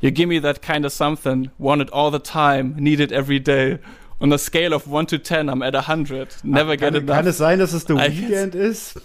You 0.00 0.10
give 0.10 0.28
me 0.28 0.40
that 0.40 0.60
kind 0.60 0.84
of 0.84 0.90
something, 0.90 1.52
want 1.56 1.82
it 1.82 1.90
all 1.90 2.10
the 2.10 2.18
time, 2.18 2.74
need 2.78 2.98
it 2.98 3.12
every 3.12 3.38
day. 3.38 3.78
On 4.20 4.32
a 4.32 4.38
scale 4.38 4.74
of 4.74 4.86
1 4.86 5.06
to 5.06 5.18
10, 5.18 5.48
I'm 5.48 5.62
at 5.62 5.74
100. 5.74 6.44
Never 6.44 6.76
get 6.76 6.94
enough. 6.94 7.16
Kann 7.16 7.26
es 7.26 7.38
sein, 7.38 7.58
dass 7.58 7.72
es 7.72 7.84
The 7.84 7.94
Weekend 7.96 8.54
ist? 8.54 9.00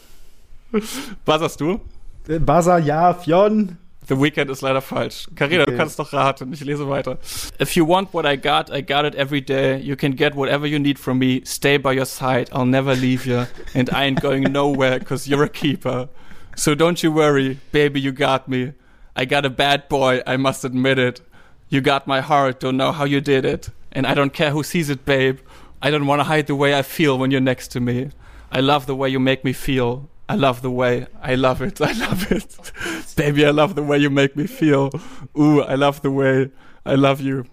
Hast 1.25 1.61
du? 1.61 1.79
Buzzer, 2.27 2.79
ja, 2.79 3.13
Fionn. 3.13 3.77
The 4.07 4.19
Weekend 4.19 4.51
ist 4.51 4.61
leider 4.61 4.81
falsch. 4.81 5.27
Carina, 5.35 5.63
okay. 5.63 5.71
du 5.71 5.77
kannst 5.77 5.97
doch 5.97 6.13
raten. 6.13 6.53
Ich 6.53 6.63
lese 6.63 6.87
weiter. 6.87 7.17
If 7.59 7.75
you 7.75 7.87
want 7.87 8.13
what 8.13 8.25
I 8.25 8.35
got, 8.35 8.69
I 8.69 8.81
got 8.81 9.05
it 9.05 9.15
every 9.15 9.41
day. 9.41 9.79
You 9.79 9.95
can 9.95 10.15
get 10.15 10.35
whatever 10.35 10.67
you 10.67 10.77
need 10.77 10.99
from 10.99 11.17
me. 11.17 11.41
Stay 11.43 11.77
by 11.77 11.93
your 11.93 12.05
side. 12.05 12.49
I'll 12.51 12.67
never 12.67 12.93
leave 12.93 13.25
you. 13.25 13.47
And 13.73 13.89
I 13.89 14.05
ain't 14.05 14.21
going 14.21 14.43
nowhere, 14.51 14.99
cause 14.99 15.27
you're 15.27 15.43
a 15.43 15.49
keeper. 15.49 16.09
So 16.55 16.75
don't 16.75 17.01
you 17.01 17.11
worry, 17.11 17.59
baby, 17.71 17.99
you 17.99 18.11
got 18.11 18.47
me. 18.47 18.73
I 19.15 19.25
got 19.25 19.45
a 19.45 19.49
bad 19.49 19.89
boy, 19.89 20.21
I 20.27 20.37
must 20.37 20.63
admit 20.63 20.99
it. 20.99 21.21
You 21.69 21.81
got 21.81 22.07
my 22.07 22.21
heart, 22.21 22.59
don't 22.59 22.77
know 22.77 22.91
how 22.91 23.05
you 23.05 23.21
did 23.21 23.45
it. 23.45 23.69
And 23.91 24.05
I 24.05 24.13
don't 24.13 24.33
care 24.33 24.51
who 24.51 24.63
sees 24.63 24.89
it, 24.89 25.05
babe. 25.05 25.39
I 25.81 25.89
don't 25.89 26.05
want 26.05 26.19
to 26.19 26.23
hide 26.23 26.47
the 26.47 26.55
way 26.55 26.77
I 26.77 26.81
feel 26.81 27.17
when 27.17 27.31
you're 27.31 27.41
next 27.41 27.69
to 27.69 27.79
me. 27.79 28.09
I 28.51 28.59
love 28.59 28.85
the 28.85 28.95
way 28.95 29.09
you 29.09 29.19
make 29.19 29.43
me 29.43 29.53
feel. 29.53 30.09
I 30.27 30.35
love 30.35 30.61
the 30.61 30.71
way. 30.71 31.07
I 31.21 31.35
love 31.35 31.61
it. 31.61 31.81
I 31.89 31.93
love 31.93 32.31
it. 32.31 32.57
Baby, 33.15 33.45
I 33.45 33.51
love 33.51 33.75
the 33.75 33.83
way 33.83 33.97
you 33.97 34.09
make 34.09 34.35
me 34.35 34.47
feel. 34.47 34.91
Ooh, 35.37 35.61
I 35.61 35.75
love 35.75 36.01
the 36.01 36.11
way. 36.11 36.49
I 36.85 36.95
love 36.95 37.21
you. 37.21 37.45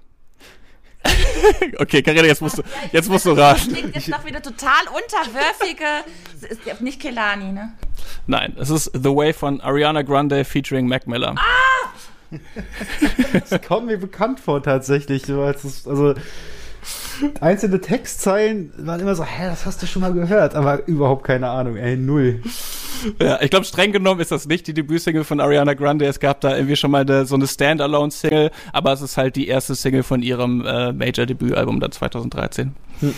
okay, 1.80 2.02
Karina, 2.02 2.26
jetzt 2.26 2.40
musst 2.40 2.58
du, 2.58 2.62
jetzt 2.92 3.08
musst 3.08 3.26
du 3.26 3.32
raten. 3.32 3.58
Das 3.58 3.68
klingt 3.68 3.94
jetzt 3.94 4.08
noch 4.08 4.24
wieder 4.24 4.40
total 4.40 4.86
unterwürfige. 4.88 6.04
Ist 6.48 6.80
nicht 6.80 7.00
Kelani, 7.00 7.52
ne? 7.52 7.76
Nein, 8.26 8.54
es 8.58 8.70
ist 8.70 8.90
The 8.94 9.10
Way 9.10 9.32
von 9.32 9.60
Ariana 9.60 10.02
Grande 10.02 10.44
featuring 10.44 10.86
Mac 10.86 11.06
Miller. 11.08 11.34
Ah! 11.36 11.61
das 13.48 13.60
kommt 13.62 13.86
mir 13.86 13.98
bekannt 13.98 14.40
vor, 14.40 14.62
tatsächlich. 14.62 15.28
Also, 15.30 16.14
einzelne 17.40 17.80
Textzeilen 17.80 18.72
waren 18.76 19.00
immer 19.00 19.14
so, 19.14 19.24
hä, 19.24 19.46
das 19.46 19.66
hast 19.66 19.82
du 19.82 19.86
schon 19.86 20.02
mal 20.02 20.12
gehört, 20.12 20.54
aber 20.54 20.86
überhaupt 20.86 21.24
keine 21.24 21.48
Ahnung, 21.48 21.76
ey, 21.76 21.96
null. 21.96 22.42
Ja, 23.20 23.40
ich 23.42 23.50
glaube, 23.50 23.64
streng 23.64 23.92
genommen 23.92 24.20
ist 24.20 24.30
das 24.30 24.46
nicht 24.46 24.66
die 24.66 24.74
Debütsingle 24.74 25.24
von 25.24 25.40
Ariana 25.40 25.74
Grande. 25.74 26.06
Es 26.06 26.20
gab 26.20 26.40
da 26.40 26.54
irgendwie 26.54 26.76
schon 26.76 26.90
mal 26.90 27.02
eine, 27.02 27.26
so 27.26 27.34
eine 27.34 27.46
Standalone-Single, 27.46 28.50
aber 28.72 28.92
es 28.92 29.00
ist 29.00 29.16
halt 29.16 29.36
die 29.36 29.48
erste 29.48 29.74
Single 29.74 30.02
von 30.02 30.22
ihrem 30.22 30.64
äh, 30.64 30.92
Major-Debütalbum 30.92 31.80
dann 31.80 31.92
2013. 31.92 32.74
Hm. 33.00 33.14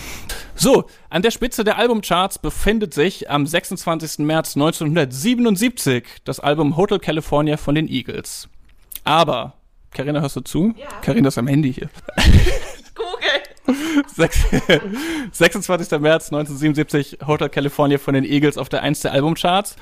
So, 0.55 0.85
an 1.09 1.21
der 1.21 1.31
Spitze 1.31 1.63
der 1.63 1.77
Albumcharts 1.77 2.39
befindet 2.39 2.93
sich 2.93 3.29
am 3.29 3.45
26. 3.45 4.19
März 4.19 4.55
1977 4.55 6.03
das 6.23 6.39
Album 6.39 6.77
Hotel 6.77 6.99
California 6.99 7.57
von 7.57 7.75
den 7.75 7.87
Eagles. 7.87 8.49
Aber 9.05 9.53
Carina, 9.91 10.19
hörst 10.19 10.35
du 10.35 10.41
zu? 10.41 10.73
Ja. 10.77 10.87
Carina 11.01 11.29
ist 11.29 11.37
am 11.37 11.47
Handy 11.47 11.73
hier. 11.73 11.89
Google. 12.95 14.05
26. 14.91 15.91
März 15.99 16.31
1977, 16.31 17.19
Hotel 17.25 17.49
California 17.49 17.97
von 17.97 18.13
den 18.13 18.25
Eagles 18.25 18.57
auf 18.57 18.67
der 18.69 18.83
1 18.83 19.01
der 19.01 19.13
Albumcharts. 19.13 19.77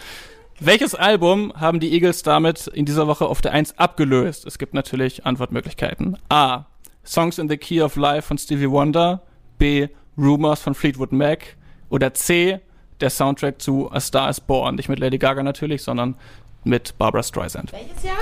Welches 0.60 0.94
Album 0.94 1.52
haben 1.56 1.80
die 1.80 1.92
Eagles 1.94 2.22
damit 2.22 2.68
in 2.68 2.86
dieser 2.86 3.08
Woche 3.08 3.26
auf 3.26 3.42
der 3.42 3.54
1 3.54 3.80
abgelöst? 3.80 4.46
Es 4.46 4.60
gibt 4.60 4.74
natürlich 4.74 5.26
Antwortmöglichkeiten. 5.26 6.18
A. 6.30 6.66
Songs 7.04 7.40
in 7.40 7.50
the 7.50 7.58
Key 7.58 7.82
of 7.82 7.96
Life 7.96 8.28
von 8.28 8.38
Stevie 8.38 8.70
Wonder. 8.70 9.24
B. 9.58 9.88
Rumors 10.18 10.62
von 10.62 10.76
Fleetwood 10.76 11.12
Mac. 11.12 11.58
Oder 11.90 12.14
C. 12.14 12.60
Der 13.02 13.10
Soundtrack 13.10 13.62
zu 13.62 13.92
A 13.92 14.00
Star 14.00 14.30
is 14.30 14.40
Born. 14.40 14.76
Nicht 14.76 14.90
mit 14.90 15.00
Lady 15.00 15.18
Gaga 15.18 15.42
natürlich, 15.44 15.82
sondern 15.82 16.16
mit 16.64 16.98
Barbara 16.98 17.24
Streisand. 17.24 17.74
Welches 17.74 18.04
Jahr? 18.04 18.16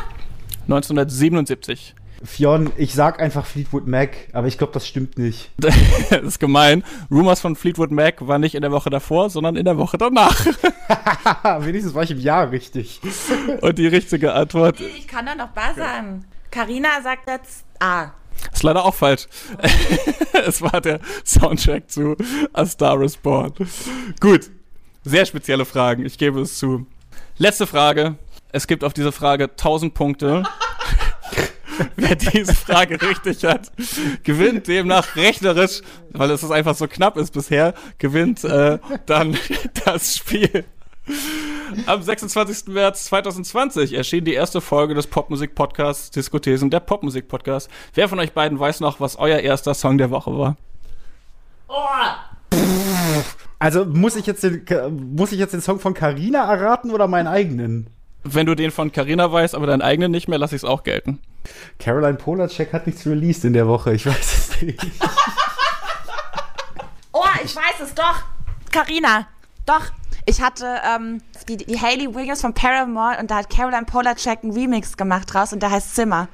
1977. 0.72 1.96
Fionn, 2.24 2.72
ich 2.78 2.94
sag 2.94 3.20
einfach 3.20 3.46
Fleetwood 3.46 3.88
Mac, 3.88 4.16
aber 4.32 4.48
ich 4.48 4.58
glaube, 4.58 4.74
das 4.74 4.88
stimmt 4.88 5.18
nicht. 5.18 5.50
das 5.58 5.76
ist 6.22 6.40
gemein. 6.40 6.84
Rumors 7.10 7.42
von 7.42 7.56
Fleetwood 7.56 7.92
Mac 7.92 8.28
war 8.28 8.38
nicht 8.38 8.56
in 8.56 8.62
der 8.62 8.72
Woche 8.72 8.90
davor, 8.90 9.30
sondern 9.30 9.56
in 9.56 9.66
der 9.66 9.78
Woche 9.78 9.98
danach. 9.98 10.46
Wenigstens 11.60 11.94
war 11.94 12.04
ich 12.04 12.12
im 12.12 12.20
Jahr 12.20 12.52
richtig. 12.52 13.02
Und 13.62 13.78
die 13.78 13.88
richtige 13.88 14.34
Antwort. 14.34 14.80
Ich 14.80 15.08
kann 15.08 15.26
da 15.26 15.36
noch 15.36 15.50
Bar 15.50 15.74
sagen. 15.76 16.26
Carina 16.52 17.02
sagt 17.02 17.28
jetzt 17.28 17.66
A. 17.80 18.12
Ist 18.54 18.64
leider 18.64 18.86
auch 18.86 18.96
falsch. 18.96 19.28
es 20.46 20.62
war 20.62 20.80
der 20.80 21.00
Soundtrack 21.26 21.90
zu 21.90 22.16
A 22.54 22.66
Star 22.66 23.02
is 23.02 23.18
Born. 23.18 23.54
Gut. 24.20 24.52
Sehr 25.04 25.26
spezielle 25.26 25.66
Fragen, 25.66 26.06
ich 26.06 26.18
gebe 26.18 26.42
es 26.42 26.60
zu. 26.60 26.86
Letzte 27.38 27.66
Frage. 27.66 28.18
Es 28.52 28.68
gibt 28.68 28.84
auf 28.84 28.94
diese 28.94 29.12
Frage 29.12 29.46
1000 29.46 29.94
Punkte. 29.94 30.44
Wer 31.96 32.16
diese 32.16 32.54
Frage 32.54 33.02
richtig 33.02 33.44
hat, 33.46 33.72
gewinnt 34.24 34.68
demnach 34.68 35.16
rechnerisch, 35.16 35.82
weil 36.12 36.30
es 36.30 36.50
einfach 36.52 36.76
so 36.76 36.88
knapp 36.88 37.18
ist 37.18 37.34
bisher, 37.34 37.74
gewinnt 37.98 38.44
äh, 38.44 38.78
dann 39.06 39.38
das 39.86 40.18
Spiel. 40.18 40.66
Am 41.88 42.02
26. 42.02 42.68
März 42.68 43.06
2020 43.06 43.94
erschien 43.94 44.26
die 44.26 44.34
erste 44.34 44.62
Folge 44.62 44.94
des 44.94 45.08
Popmusik-Podcasts 45.08 46.12
Diskothesen, 46.12 46.70
der 46.70 46.82
Popmusik-Podcast. 46.82 47.70
Wer 47.94 48.10
von 48.10 48.20
euch 48.20 48.34
beiden 48.34 48.60
weiß 48.60 48.82
noch, 48.82 49.00
was 49.00 49.16
euer 49.16 49.40
erster 49.40 49.74
Song 49.74 49.98
der 49.98 50.12
Woche 50.12 50.38
war? 50.38 50.58
Oh. 51.68 52.56
Also 53.58 53.86
muss 53.86 54.16
ich 54.16 54.26
jetzt 54.26 54.44
den, 54.44 54.66
muss 55.16 55.32
ich 55.32 55.40
jetzt 55.40 55.54
den 55.54 55.62
Song 55.62 55.80
von 55.80 55.94
Carina 55.94 56.52
erraten 56.52 56.92
oder 56.92 57.08
meinen 57.08 57.28
eigenen? 57.28 57.90
Wenn 58.24 58.46
du 58.46 58.56
den 58.56 58.72
von 58.72 58.92
Carina 58.92 59.32
weißt, 59.32 59.56
aber 59.56 59.68
deinen 59.68 59.82
eigenen 59.82 60.12
nicht 60.12 60.28
mehr, 60.28 60.38
lasse 60.38 60.56
ich 60.56 60.62
es 60.62 60.68
auch 60.68 60.84
gelten. 60.84 61.20
Caroline 61.80 62.16
Polacek 62.16 62.72
hat 62.72 62.86
nichts 62.86 63.06
released 63.08 63.46
in 63.46 63.54
der 63.54 63.68
Woche, 63.68 63.94
ich 63.94 64.06
weiß 64.06 64.20
es 64.20 64.62
nicht. 64.62 64.80
oh, 67.12 67.24
ich 67.44 67.56
weiß 67.56 67.82
es 67.84 67.96
doch. 67.96 68.24
Carina, 68.72 69.28
doch. 69.66 69.88
Ich 70.26 70.40
hatte 70.40 70.68
ähm, 70.88 71.22
die, 71.48 71.58
die 71.58 71.80
Hayley 71.80 72.14
Williams 72.14 72.42
von 72.42 72.54
Paramore 72.54 73.18
und 73.20 73.32
da 73.32 73.38
hat 73.38 73.50
Caroline 73.50 73.86
Polacek 73.86 74.44
einen 74.44 74.54
Remix 74.54 74.96
gemacht 74.96 75.34
draus 75.34 75.52
und 75.52 75.64
der 75.64 75.72
heißt 75.72 75.96
Zimmer. 75.96 76.28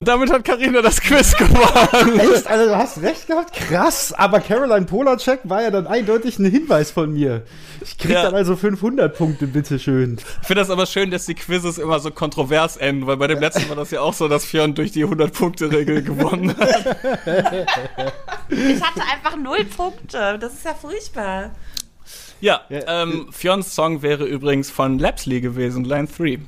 Damit 0.00 0.30
hat 0.30 0.44
Karina 0.44 0.80
das 0.80 1.00
Quiz 1.00 1.36
gewonnen. 1.36 2.20
Echt? 2.20 2.46
Also 2.46 2.66
du 2.66 2.76
hast 2.76 3.02
recht 3.02 3.26
gehabt? 3.26 3.52
Krass. 3.52 4.12
Aber 4.12 4.38
Caroline 4.38 4.86
Polacek 4.86 5.40
war 5.42 5.62
ja 5.62 5.70
dann 5.70 5.88
eindeutig 5.88 6.38
ein 6.38 6.44
Hinweis 6.44 6.92
von 6.92 7.12
mir. 7.12 7.42
Ich 7.80 7.98
krieg 7.98 8.12
ja. 8.12 8.22
dann 8.22 8.34
also 8.34 8.54
500 8.54 9.16
Punkte, 9.16 9.48
bitteschön. 9.48 10.18
Ich 10.40 10.46
finde 10.46 10.62
das 10.62 10.70
aber 10.70 10.86
schön, 10.86 11.10
dass 11.10 11.26
die 11.26 11.34
Quizzes 11.34 11.78
immer 11.78 11.98
so 11.98 12.12
kontrovers 12.12 12.76
enden, 12.76 13.08
weil 13.08 13.16
bei 13.16 13.26
dem 13.26 13.40
letzten 13.40 13.68
war 13.68 13.76
das 13.76 13.90
ja 13.90 14.00
auch 14.00 14.14
so, 14.14 14.28
dass 14.28 14.44
Fionn 14.44 14.74
durch 14.74 14.92
die 14.92 15.04
100-Punkte-Regel 15.04 16.02
gewonnen 16.02 16.54
hat. 16.56 16.96
Ich 18.50 18.80
hatte 18.80 19.02
einfach 19.02 19.36
null 19.36 19.64
Punkte. 19.64 20.38
Das 20.38 20.54
ist 20.54 20.64
ja 20.64 20.74
furchtbar. 20.74 21.50
Ja. 22.40 22.60
Ähm, 22.70 23.28
Fionns 23.32 23.74
Song 23.74 24.02
wäre 24.02 24.24
übrigens 24.24 24.70
von 24.70 24.98
Lapsley 25.00 25.40
gewesen, 25.40 25.84
Line 25.84 26.06
3. 26.06 26.38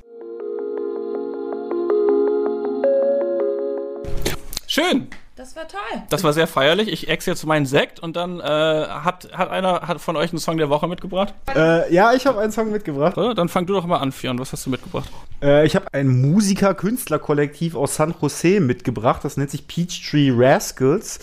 Schön. 4.72 5.08
Das 5.34 5.56
war 5.56 5.66
toll. 5.66 5.80
Das 6.10 6.22
war 6.22 6.32
sehr 6.32 6.46
feierlich. 6.46 6.86
Ich 6.92 7.08
ex 7.08 7.26
jetzt 7.26 7.44
meinen 7.44 7.66
Sekt 7.66 7.98
und 7.98 8.14
dann 8.14 8.38
äh, 8.38 8.44
hat, 8.44 9.28
hat 9.32 9.50
einer 9.50 9.80
hat 9.80 10.00
von 10.00 10.14
euch 10.14 10.30
einen 10.30 10.38
Song 10.38 10.58
der 10.58 10.70
Woche 10.70 10.86
mitgebracht? 10.86 11.34
Äh, 11.56 11.92
ja, 11.92 12.12
ich 12.12 12.24
habe 12.24 12.38
einen 12.38 12.52
Song 12.52 12.70
mitgebracht. 12.70 13.18
Oder? 13.18 13.34
Dann 13.34 13.48
fang 13.48 13.66
du 13.66 13.72
doch 13.72 13.84
mal 13.84 13.96
an, 13.96 14.12
Fionn. 14.12 14.38
Was 14.38 14.52
hast 14.52 14.66
du 14.66 14.70
mitgebracht? 14.70 15.10
Äh, 15.42 15.66
ich 15.66 15.74
habe 15.74 15.86
ein 15.92 16.06
Musiker-Künstler-Kollektiv 16.06 17.74
aus 17.74 17.96
San 17.96 18.14
Jose 18.22 18.60
mitgebracht. 18.60 19.24
Das 19.24 19.36
nennt 19.36 19.50
sich 19.50 19.66
Peachtree 19.66 20.30
Rascals 20.32 21.18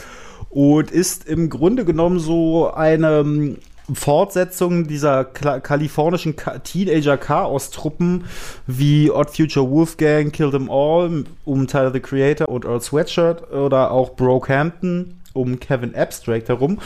und 0.49 0.91
ist 0.91 1.25
im 1.25 1.49
Grunde 1.49 1.85
genommen 1.85 2.19
so 2.19 2.69
eine 2.73 3.55
Fortsetzungen 3.93 4.88
dieser 4.88 5.23
kalifornischen 5.25 6.35
Teenager-Chaos-Truppen 6.63 8.25
wie 8.65 9.09
Odd 9.11 9.31
Future 9.31 9.69
Wolfgang, 9.69 10.33
Kill 10.33 10.51
Them 10.51 10.69
All 10.69 11.23
um 11.45 11.67
Tyler 11.67 11.91
the 11.91 11.99
Creator 11.99 12.49
und 12.49 12.65
Earl 12.65 12.81
Sweatshirt 12.81 13.51
oder 13.51 13.91
auch 13.91 14.15
Brokehampton 14.15 15.13
um 15.33 15.59
Kevin 15.59 15.95
Abstract 15.95 16.49
herum. 16.49 16.79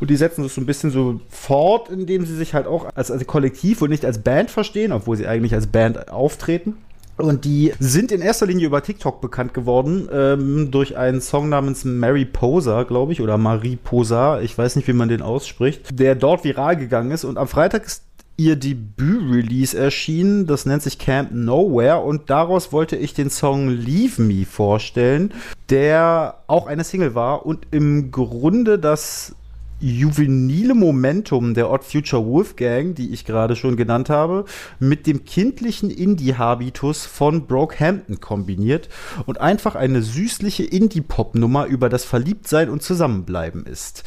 Und 0.00 0.10
die 0.10 0.16
setzen 0.16 0.42
das 0.42 0.54
so 0.54 0.60
ein 0.60 0.66
bisschen 0.66 0.90
so 0.90 1.20
fort, 1.28 1.90
indem 1.90 2.26
sie 2.26 2.34
sich 2.34 2.54
halt 2.54 2.66
auch 2.66 2.88
als, 2.94 3.10
als 3.10 3.26
Kollektiv 3.26 3.82
und 3.82 3.90
nicht 3.90 4.04
als 4.04 4.22
Band 4.22 4.50
verstehen, 4.50 4.92
obwohl 4.92 5.16
sie 5.16 5.26
eigentlich 5.26 5.54
als 5.54 5.66
Band 5.66 6.10
auftreten. 6.10 6.76
Und 7.16 7.44
die 7.44 7.72
sind 7.78 8.10
in 8.10 8.20
erster 8.20 8.46
Linie 8.46 8.66
über 8.66 8.82
TikTok 8.82 9.20
bekannt 9.20 9.54
geworden, 9.54 10.08
ähm, 10.12 10.70
durch 10.70 10.96
einen 10.96 11.20
Song 11.20 11.48
namens 11.48 11.84
Mary 11.84 12.24
Poser, 12.24 12.84
glaube 12.84 13.12
ich, 13.12 13.20
oder 13.20 13.36
Marie 13.38 13.76
Poser, 13.76 14.40
ich 14.42 14.56
weiß 14.56 14.76
nicht, 14.76 14.88
wie 14.88 14.92
man 14.92 15.08
den 15.08 15.22
ausspricht, 15.22 15.98
der 15.98 16.14
dort 16.14 16.44
viral 16.44 16.76
gegangen 16.76 17.10
ist. 17.10 17.24
Und 17.24 17.36
am 17.36 17.48
Freitag 17.48 17.84
ist 17.84 18.02
ihr 18.36 18.56
Debüt-Release 18.56 19.76
erschienen, 19.76 20.46
das 20.46 20.66
nennt 20.66 20.82
sich 20.82 20.98
Camp 20.98 21.30
Nowhere. 21.32 22.00
Und 22.00 22.30
daraus 22.30 22.72
wollte 22.72 22.96
ich 22.96 23.14
den 23.14 23.30
Song 23.30 23.68
Leave 23.68 24.20
Me 24.20 24.44
vorstellen, 24.46 25.32
der 25.70 26.36
auch 26.46 26.66
eine 26.66 26.84
Single 26.84 27.14
war. 27.14 27.46
Und 27.46 27.66
im 27.70 28.10
Grunde 28.10 28.78
das 28.78 29.34
juvenile 29.82 30.74
Momentum 30.74 31.54
der 31.54 31.70
Odd 31.70 31.84
Future 31.84 32.24
Wolfgang, 32.24 32.94
die 32.94 33.12
ich 33.12 33.24
gerade 33.24 33.56
schon 33.56 33.76
genannt 33.76 34.08
habe, 34.08 34.44
mit 34.78 35.06
dem 35.06 35.24
kindlichen 35.24 35.90
Indie-Habitus 35.90 37.04
von 37.04 37.46
Brokehampton 37.46 38.20
kombiniert 38.20 38.88
und 39.26 39.40
einfach 39.40 39.74
eine 39.74 40.02
süßliche 40.02 40.62
Indie-Pop-Nummer 40.62 41.66
über 41.66 41.88
das 41.88 42.04
Verliebtsein 42.04 42.70
und 42.70 42.82
Zusammenbleiben 42.82 43.66
ist. 43.66 44.04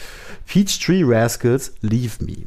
Peachtree 0.47 1.03
Rascals 1.03 1.73
Leave 1.81 2.23
Me. 2.23 2.37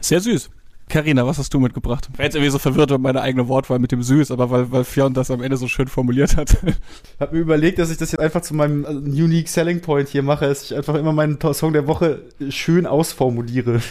Sehr 0.00 0.20
süß. 0.20 0.50
Karina, 0.90 1.24
was 1.24 1.38
hast 1.38 1.54
du 1.54 1.60
mitgebracht? 1.60 2.08
Ich 2.12 2.18
war 2.18 2.24
jetzt 2.26 2.34
irgendwie 2.34 2.50
so 2.50 2.58
verwirrt 2.58 2.90
über 2.90 2.98
meine 2.98 3.22
eigene 3.22 3.48
Wortwahl 3.48 3.78
mit 3.78 3.92
dem 3.92 4.02
Süß, 4.02 4.30
aber 4.32 4.50
weil, 4.50 4.70
weil 4.72 4.84
Fionn 4.84 5.14
das 5.14 5.30
am 5.30 5.42
Ende 5.42 5.56
so 5.56 5.68
schön 5.68 5.88
formuliert 5.88 6.36
hat. 6.36 6.58
Ich 7.14 7.20
habe 7.20 7.36
mir 7.36 7.42
überlegt, 7.42 7.78
dass 7.78 7.90
ich 7.90 7.98
das 7.98 8.12
jetzt 8.12 8.20
einfach 8.20 8.40
zu 8.40 8.54
meinem 8.54 8.84
äh, 8.84 8.88
Unique 8.88 9.48
Selling 9.48 9.82
Point 9.82 10.08
hier 10.08 10.22
mache, 10.22 10.46
dass 10.46 10.64
ich 10.64 10.74
einfach 10.74 10.94
immer 10.94 11.12
meinen 11.12 11.38
Song 11.52 11.74
der 11.74 11.86
Woche 11.86 12.22
schön 12.48 12.86
ausformuliere. 12.86 13.82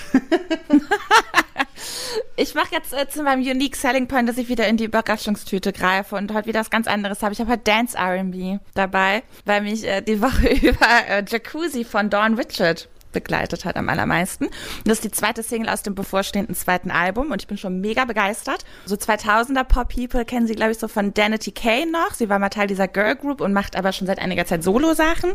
ich 2.35 2.55
mache 2.55 2.69
jetzt 2.71 2.91
äh, 2.91 3.07
zu 3.07 3.21
meinem 3.21 3.41
Unique 3.41 3.75
Selling 3.75 4.07
Point, 4.07 4.27
dass 4.27 4.37
ich 4.37 4.49
wieder 4.49 4.67
in 4.67 4.77
die 4.77 4.85
Überraschungstüte 4.85 5.71
greife 5.73 6.15
und 6.15 6.33
heute 6.33 6.47
wieder 6.47 6.59
was 6.59 6.71
ganz 6.71 6.87
anderes 6.87 7.21
habe. 7.21 7.33
Ich 7.33 7.39
habe 7.39 7.51
heute 7.51 7.63
Dance 7.63 7.95
R&B 7.95 8.57
dabei, 8.73 9.21
weil 9.45 9.61
mich 9.61 9.85
äh, 9.85 10.01
die 10.01 10.21
Woche 10.21 10.49
über 10.67 10.87
äh, 11.07 11.23
Jacuzzi 11.27 11.85
von 11.85 12.09
Dawn 12.09 12.33
Richard 12.33 12.89
begleitet 13.11 13.65
hat 13.65 13.75
am 13.75 13.89
allermeisten. 13.89 14.45
Und 14.45 14.87
das 14.87 14.99
ist 14.99 15.03
die 15.03 15.11
zweite 15.11 15.43
Single 15.43 15.69
aus 15.69 15.83
dem 15.83 15.95
bevorstehenden 15.95 16.55
zweiten 16.55 16.91
Album 16.91 17.31
und 17.31 17.41
ich 17.41 17.47
bin 17.47 17.57
schon 17.57 17.81
mega 17.81 18.05
begeistert. 18.05 18.65
So 18.85 18.95
2000er 18.95 19.63
Pop 19.63 19.89
People 19.93 20.25
kennen 20.25 20.47
sie, 20.47 20.55
glaube 20.55 20.71
ich, 20.71 20.77
so 20.77 20.87
von 20.87 21.13
Danity 21.13 21.51
Kane 21.51 21.91
noch. 21.91 22.13
Sie 22.13 22.29
war 22.29 22.39
mal 22.39 22.49
Teil 22.49 22.67
dieser 22.67 22.87
Girl 22.87 23.15
Group 23.15 23.41
und 23.41 23.53
macht 23.53 23.75
aber 23.75 23.91
schon 23.91 24.07
seit 24.07 24.19
einiger 24.19 24.45
Zeit 24.45 24.63
Solo-Sachen. 24.63 25.33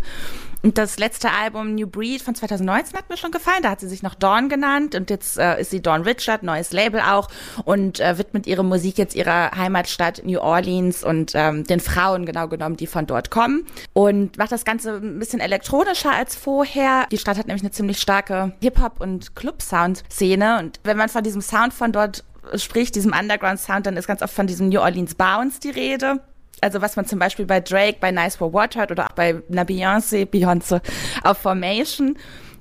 Und 0.63 0.79
das 0.79 0.99
letzte 0.99 1.31
Album 1.31 1.75
New 1.75 1.87
Breed 1.87 2.23
von 2.23 2.35
2019 2.35 2.97
hat 2.97 3.11
mir 3.11 3.19
schon 3.19 3.33
gefallen. 3.33 3.63
Da 3.63 3.71
hat 3.71 3.81
sie 3.81 3.89
sich 3.89 4.03
noch 4.03 4.15
Dawn 4.15 4.49
genannt 4.49 4.95
und 4.95 5.11
jetzt 5.11 5.37
äh, 5.37 5.61
ist 5.61 5.71
sie 5.71 5.83
Dawn 5.83 6.03
Richard, 6.03 6.43
neues 6.43 6.73
Label 6.73 7.01
auch 7.01 7.29
und 7.67 8.01
äh, 8.01 8.17
widmet 8.17 8.47
ihre 8.47 8.65
Musik 8.65 8.97
jetzt 8.97 9.15
ihrer 9.15 9.51
Heimatstadt 9.51 10.23
New 10.25 10.39
Orleans 10.39 11.05
und 11.05 11.33
ähm, 11.35 11.65
den 11.65 11.81
Frauen 11.81 12.25
genau 12.25 12.49
genommen, 12.49 12.77
die 12.77 12.87
von 12.87 13.07
dort 13.07 13.31
kommen. 13.31 13.67
Und 13.93 14.39
macht 14.39 14.53
das 14.53 14.65
Ganze 14.65 14.95
ein 14.95 15.19
bisschen 15.19 15.41
elektronischer 15.41 16.13
als 16.13 16.35
vorher. 16.35 17.07
Die 17.13 17.19
Stadt 17.19 17.37
hat 17.37 17.47
nämlich 17.47 17.64
eine 17.65 17.71
ziemlich 17.71 17.99
starke 17.99 18.53
Hip-Hop- 18.61 19.01
und 19.01 19.35
Club-Sound-Szene. 19.35 20.59
Und 20.59 20.81
wenn 20.85 20.97
man 20.97 21.09
von 21.09 21.23
diesem 21.23 21.41
Sound 21.41 21.73
von 21.73 21.93
dort 21.93 22.25
spricht, 22.57 22.95
diesem 22.95 23.13
Underground-Sound, 23.13 23.87
dann 23.87 23.97
ist 23.97 24.07
ganz 24.07 24.23
oft 24.23 24.35
von 24.35 24.47
diesem 24.47 24.69
New 24.69 24.81
Orleans 24.81 25.15
Bounce 25.15 25.61
die 25.61 25.71
Rede. 25.71 26.21
Also 26.61 26.81
was 26.81 26.97
man 26.97 27.07
zum 27.07 27.19
Beispiel 27.19 27.47
bei 27.47 27.61
Drake, 27.61 27.99
bei 28.01 28.11
Nice 28.11 28.37
for 28.37 28.53
What 28.53 28.77
hört 28.77 28.91
oder 28.91 29.07
auch 29.07 29.15
bei 29.15 29.43
einer 29.51 29.65
Beyoncé, 29.65 30.27
Beyoncé 30.27 30.81
auf 31.23 31.39
Formation. 31.39 32.17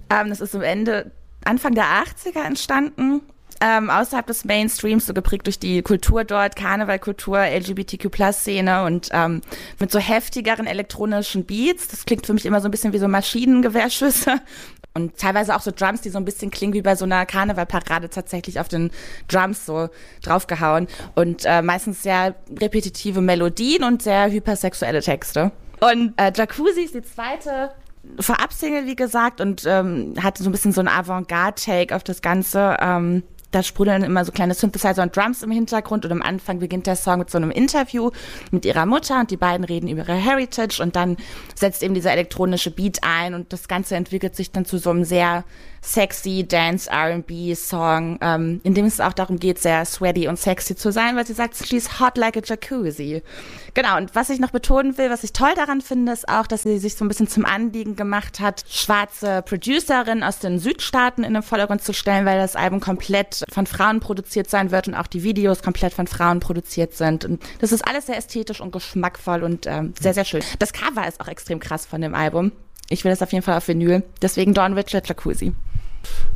Ähm, 0.10 0.30
das 0.30 0.42
ist 0.42 0.56
am 0.56 0.62
Ende 0.62 1.12
Anfang 1.46 1.76
der 1.76 1.86
80er 1.86 2.46
entstanden 2.46 3.22
ähm, 3.64 3.90
außerhalb 3.90 4.28
des 4.28 4.44
Mainstreams, 4.44 5.06
so 5.06 5.14
geprägt 5.14 5.48
durch 5.48 5.58
die 5.58 5.82
Kultur 5.82 6.26
dort, 6.26 6.58
Karnevalkultur, 6.58 7.40
LGBTQ-Plus-Szene 7.40 8.84
und 8.84 9.08
ähm, 9.14 9.40
mit 9.80 9.90
so 9.90 10.00
heftigeren 10.00 10.68
elektronischen 10.68 11.46
Beats. 11.46 11.88
Das 11.88 12.04
klingt 12.04 12.26
für 12.26 12.34
mich 12.34 12.46
immer 12.46 12.60
so 12.60 12.68
ein 12.68 12.72
bisschen 12.72 12.92
wie 12.92 12.98
so 12.98 13.08
Maschinengewehrschüsse. 13.08 14.36
Und 14.96 15.18
teilweise 15.18 15.56
auch 15.56 15.62
so 15.62 15.72
Drums, 15.72 16.02
die 16.02 16.12
so 16.12 16.20
ein 16.20 16.26
bisschen 16.26 16.52
klingen 16.52 16.74
wie 16.74 16.84
bei 16.84 16.96
so 16.96 17.06
einer 17.06 17.26
Karnevalparade 17.26 18.12
tatsächlich 18.12 18.60
auf 18.60 18.68
den 18.68 18.92
Drums 19.28 19.66
so 19.66 19.90
draufgehauen. 20.22 20.88
Und 21.16 21.46
äh, 21.46 21.64
meistens 21.64 22.04
sehr 22.04 22.36
repetitive 22.62 23.20
Melodien 23.20 23.84
und 23.84 24.04
sehr 24.04 24.30
hypersexuelle 24.30 25.02
Texte. 25.02 25.52
Und 25.80 26.14
äh, 26.18 26.32
Jacuzzi 26.36 26.82
ist 26.82 26.94
die 26.94 27.02
zweite 27.02 27.72
Vorab-Single, 28.20 28.86
wie 28.86 28.96
gesagt, 28.96 29.42
und 29.42 29.64
ähm, 29.66 30.14
hatte 30.22 30.44
so 30.44 30.50
ein 30.50 30.52
bisschen 30.52 30.74
so 30.74 30.82
ein 30.82 30.88
Avantgarde-Take 30.88 31.96
auf 31.96 32.04
das 32.04 32.22
Ganze. 32.22 32.78
Ähm, 32.80 33.24
da 33.54 33.64
sprudeln 33.64 34.04
immer 34.04 34.26
so 34.26 34.32
kleine 34.32 34.54
Synthesizer 34.54 35.04
und 35.04 35.16
Drums 35.16 35.44
im 35.44 35.52
Hintergrund 35.52 36.06
und 36.06 36.12
am 36.12 36.22
Anfang 36.22 36.60
beginnt 36.60 36.88
der 36.88 36.96
Song 36.96 37.20
mit 37.20 37.30
so 37.30 37.38
einem 37.38 37.52
Interview 37.52 38.12
mit 38.52 38.66
ihrer 38.66 38.86
Mutter 38.86 39.20
und 39.20 39.32
die 39.32 39.38
beiden 39.38 39.64
reden 39.64 39.88
über 39.88 40.02
ihre 40.02 40.16
Heritage 40.16 40.82
und 40.82 40.96
dann 40.96 41.18
setzt 41.56 41.84
eben 41.84 41.94
dieser 41.94 42.12
elektronische 42.12 42.72
Beat 42.72 43.00
ein 43.04 43.34
und 43.34 43.54
das 43.54 43.68
Ganze 43.68 43.96
entwickelt 43.96 44.36
sich 44.36 44.52
dann 44.52 44.66
zu 44.66 44.78
so 44.78 44.90
einem 44.90 45.04
sehr 45.04 45.44
sexy 45.84 46.46
Dance 46.48 46.90
R&B 46.90 47.54
Song, 47.56 48.18
ähm, 48.22 48.62
in 48.64 48.74
dem 48.74 48.86
es 48.86 49.00
auch 49.00 49.14
darum 49.14 49.38
geht, 49.38 49.60
sehr 49.60 49.86
sweaty 49.86 50.28
und 50.28 50.40
sexy 50.40 50.76
zu 50.76 50.92
sein, 50.92 51.16
weil 51.16 51.28
sie 51.28 51.34
sagt, 51.34 51.56
she's 51.68 52.00
hot 52.00 52.18
like 52.18 52.38
a 52.38 52.42
jacuzzi. 52.44 53.22
Genau, 53.74 53.98
und 53.98 54.16
was 54.16 54.30
ich 54.30 54.40
noch 54.40 54.52
betonen 54.52 54.98
will, 54.98 55.10
was 55.10 55.24
ich 55.24 55.34
toll 55.34 55.54
daran 55.56 55.82
finde, 55.82 56.12
ist 56.12 56.30
auch, 56.30 56.48
dass 56.48 56.64
sie 56.64 56.78
sich 56.78 56.96
so 56.96 57.04
ein 57.04 57.08
bisschen 57.08 57.28
zum 57.28 57.46
Anliegen 57.46 57.96
gemacht 57.96 58.40
hat, 58.40 58.64
schwarze 58.70 59.42
Producerinnen 59.42 60.24
aus 60.24 60.40
den 60.40 60.58
Südstaaten 60.58 61.24
in 61.24 61.34
den 61.34 61.44
Vordergrund 61.44 61.84
zu 61.84 61.94
stellen, 61.94 62.26
weil 62.26 62.40
das 62.40 62.56
Album 62.56 62.80
komplett 62.80 63.44
von 63.52 63.66
Frauen 63.66 64.00
produziert 64.00 64.50
sein 64.50 64.72
wird 64.72 64.88
und 64.88 64.96
auch 64.96 65.08
die 65.08 65.24
Videos 65.24 65.62
komplett 65.62 65.94
von 65.94 66.08
Frauen 66.08 66.40
produziert 66.40 66.94
sind. 66.94 67.26
Und 67.26 67.44
das 67.60 67.72
ist 67.72 67.86
alles 67.86 68.06
sehr 68.06 68.18
ästhetisch 68.18 68.62
und 68.62 68.72
geschmackvoll 68.72 69.44
und 69.44 69.68
ähm, 69.68 69.94
sehr, 70.00 70.14
sehr 70.14 70.26
schön. 70.26 70.44
Das 70.60 70.72
Cover 70.72 71.08
ist 71.08 71.20
auch 71.20 71.28
extrem 71.28 71.60
krass 71.60 71.86
von 71.86 72.02
dem 72.02 72.16
Album. 72.16 72.52
Ich 72.90 73.04
will 73.04 73.12
das 73.12 73.22
auf 73.22 73.32
jeden 73.32 73.44
Fall 73.44 73.58
auf 73.58 73.68
Vinyl. 73.68 74.04
Deswegen 74.22 74.54
Dawn 74.54 74.74
Richard 74.74 75.08
Jacuzzi. 75.08 75.54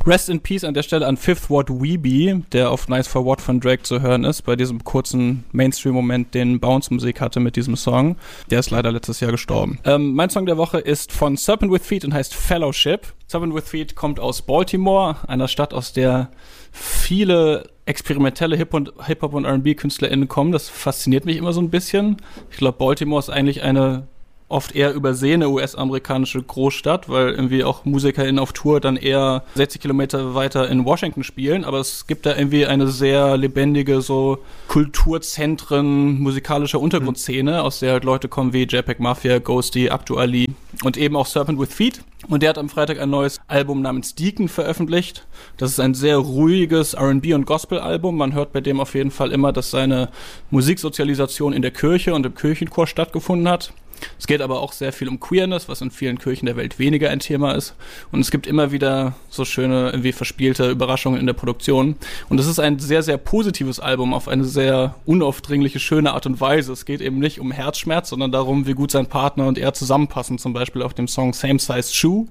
Rest 0.06 0.30
in 0.30 0.40
Peace 0.40 0.64
an 0.64 0.74
der 0.74 0.82
Stelle 0.82 1.06
an 1.06 1.16
Fifth 1.16 1.50
Ward 1.50 1.68
Weeby, 1.70 2.44
der 2.52 2.70
auf 2.70 2.88
Nice 2.88 3.08
for 3.08 3.24
What 3.24 3.40
von 3.40 3.60
Drake 3.60 3.82
zu 3.82 4.00
hören 4.00 4.24
ist, 4.24 4.42
bei 4.42 4.56
diesem 4.56 4.84
kurzen 4.84 5.44
Mainstream-Moment, 5.52 6.34
den 6.34 6.60
Bounce 6.60 6.92
Musik 6.92 7.20
hatte 7.20 7.40
mit 7.40 7.56
diesem 7.56 7.76
Song. 7.76 8.16
Der 8.50 8.60
ist 8.60 8.70
leider 8.70 8.90
letztes 8.90 9.20
Jahr 9.20 9.30
gestorben. 9.30 9.78
Ähm, 9.84 10.14
mein 10.14 10.30
Song 10.30 10.46
der 10.46 10.56
Woche 10.56 10.78
ist 10.78 11.12
von 11.12 11.36
Serpent 11.36 11.72
with 11.72 11.82
Feet 11.82 12.04
und 12.04 12.14
heißt 12.14 12.34
Fellowship. 12.34 13.12
Serpent 13.26 13.54
with 13.54 13.68
Feet 13.68 13.94
kommt 13.96 14.18
aus 14.20 14.42
Baltimore, 14.42 15.16
einer 15.26 15.48
Stadt, 15.48 15.74
aus 15.74 15.92
der 15.92 16.30
viele 16.72 17.68
experimentelle 17.84 18.56
Hip-Hop 18.56 19.34
und 19.34 19.44
R&B-KünstlerInnen 19.44 20.28
kommen. 20.28 20.52
Das 20.52 20.68
fasziniert 20.68 21.24
mich 21.24 21.36
immer 21.36 21.52
so 21.52 21.60
ein 21.60 21.70
bisschen. 21.70 22.18
Ich 22.50 22.58
glaube, 22.58 22.78
Baltimore 22.78 23.18
ist 23.18 23.30
eigentlich 23.30 23.62
eine 23.62 24.06
oft 24.48 24.74
eher 24.74 24.94
übersehene 24.94 25.48
US-amerikanische 25.48 26.42
Großstadt, 26.42 27.08
weil 27.08 27.30
irgendwie 27.30 27.64
auch 27.64 27.84
MusikerInnen 27.84 28.38
auf 28.38 28.52
Tour 28.52 28.80
dann 28.80 28.96
eher 28.96 29.44
60 29.54 29.80
Kilometer 29.80 30.34
weiter 30.34 30.68
in 30.68 30.84
Washington 30.84 31.22
spielen. 31.22 31.64
Aber 31.64 31.78
es 31.78 32.06
gibt 32.06 32.26
da 32.26 32.34
irgendwie 32.34 32.66
eine 32.66 32.88
sehr 32.88 33.36
lebendige 33.36 34.00
so 34.00 34.38
Kulturzentren 34.68 36.20
musikalischer 36.20 36.80
Untergrundszene, 36.80 37.52
mhm. 37.52 37.58
aus 37.58 37.80
der 37.80 37.92
halt 37.92 38.04
Leute 38.04 38.28
kommen 38.28 38.52
wie 38.52 38.62
JPEG 38.62 39.00
Mafia, 39.00 39.38
Ghosty, 39.38 39.90
Abdu 39.90 40.16
Ali 40.16 40.46
und 40.82 40.96
eben 40.96 41.16
auch 41.16 41.26
Serpent 41.26 41.58
with 41.58 41.72
Feet. 41.72 42.02
Und 42.28 42.42
der 42.42 42.50
hat 42.50 42.58
am 42.58 42.68
Freitag 42.68 42.98
ein 43.00 43.10
neues 43.10 43.40
Album 43.46 43.80
namens 43.80 44.14
Deacon 44.14 44.48
veröffentlicht. 44.48 45.26
Das 45.56 45.70
ist 45.70 45.80
ein 45.80 45.94
sehr 45.94 46.16
ruhiges 46.16 46.94
R&B 46.94 47.32
und 47.32 47.46
Gospel-Album. 47.46 48.16
Man 48.16 48.34
hört 48.34 48.52
bei 48.52 48.60
dem 48.60 48.80
auf 48.80 48.94
jeden 48.94 49.12
Fall 49.12 49.30
immer, 49.30 49.52
dass 49.52 49.70
seine 49.70 50.08
Musiksozialisation 50.50 51.52
in 51.52 51.62
der 51.62 51.70
Kirche 51.70 52.14
und 52.14 52.26
im 52.26 52.34
Kirchenchor 52.34 52.86
stattgefunden 52.86 53.48
hat. 53.48 53.72
Es 54.18 54.26
geht 54.26 54.40
aber 54.40 54.60
auch 54.60 54.72
sehr 54.72 54.92
viel 54.92 55.08
um 55.08 55.20
Queerness, 55.20 55.68
was 55.68 55.80
in 55.80 55.90
vielen 55.90 56.18
Kirchen 56.18 56.46
der 56.46 56.56
Welt 56.56 56.78
weniger 56.78 57.10
ein 57.10 57.20
Thema 57.20 57.52
ist. 57.52 57.74
Und 58.12 58.20
es 58.20 58.30
gibt 58.30 58.46
immer 58.46 58.72
wieder 58.72 59.14
so 59.30 59.44
schöne, 59.44 59.90
irgendwie 59.90 60.12
verspielte 60.12 60.70
Überraschungen 60.70 61.20
in 61.20 61.26
der 61.26 61.34
Produktion. 61.34 61.96
Und 62.28 62.38
es 62.40 62.46
ist 62.46 62.58
ein 62.58 62.78
sehr, 62.78 63.02
sehr 63.02 63.18
positives 63.18 63.80
Album 63.80 64.14
auf 64.14 64.28
eine 64.28 64.44
sehr 64.44 64.94
unaufdringliche, 65.06 65.80
schöne 65.80 66.12
Art 66.12 66.26
und 66.26 66.40
Weise. 66.40 66.72
Es 66.72 66.84
geht 66.84 67.00
eben 67.00 67.18
nicht 67.18 67.40
um 67.40 67.52
Herzschmerz, 67.52 68.10
sondern 68.10 68.32
darum, 68.32 68.66
wie 68.66 68.74
gut 68.74 68.90
sein 68.90 69.06
Partner 69.06 69.46
und 69.46 69.58
er 69.58 69.74
zusammenpassen, 69.74 70.38
zum 70.38 70.52
Beispiel 70.52 70.82
auf 70.82 70.94
dem 70.94 71.08
Song 71.08 71.32
Same 71.32 71.58
Size 71.58 71.94
Shoe. 71.94 72.26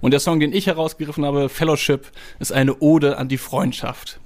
Und 0.00 0.12
der 0.12 0.20
Song, 0.20 0.40
den 0.40 0.52
ich 0.52 0.66
herausgegriffen 0.66 1.24
habe, 1.24 1.48
Fellowship, 1.48 2.10
ist 2.38 2.52
eine 2.52 2.78
Ode 2.80 3.18
an 3.18 3.28
die 3.28 3.38
Freundschaft. 3.38 4.18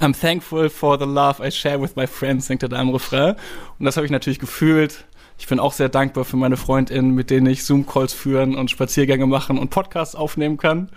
I'm 0.00 0.18
thankful 0.18 0.68
for 0.68 0.98
the 0.98 1.04
love 1.04 1.46
I 1.46 1.50
share 1.50 1.80
with 1.80 1.96
my 1.96 2.06
friends, 2.06 2.46
singt 2.46 2.62
er 2.62 2.68
da 2.68 2.80
im 2.80 2.90
Refrain. 2.90 3.36
Und 3.78 3.86
das 3.86 3.96
habe 3.96 4.06
ich 4.06 4.12
natürlich 4.12 4.38
gefühlt 4.38 5.04
ich 5.38 5.46
bin 5.46 5.58
auch 5.58 5.72
sehr 5.72 5.88
dankbar 5.88 6.24
für 6.24 6.36
meine 6.36 6.56
FreundInnen, 6.56 7.14
mit 7.14 7.30
denen 7.30 7.46
ich 7.46 7.64
Zoom-Calls 7.64 8.12
führen 8.12 8.54
und 8.54 8.70
Spaziergänge 8.70 9.26
machen 9.26 9.58
und 9.58 9.70
Podcasts 9.70 10.14
aufnehmen 10.14 10.56
kann. 10.56 10.88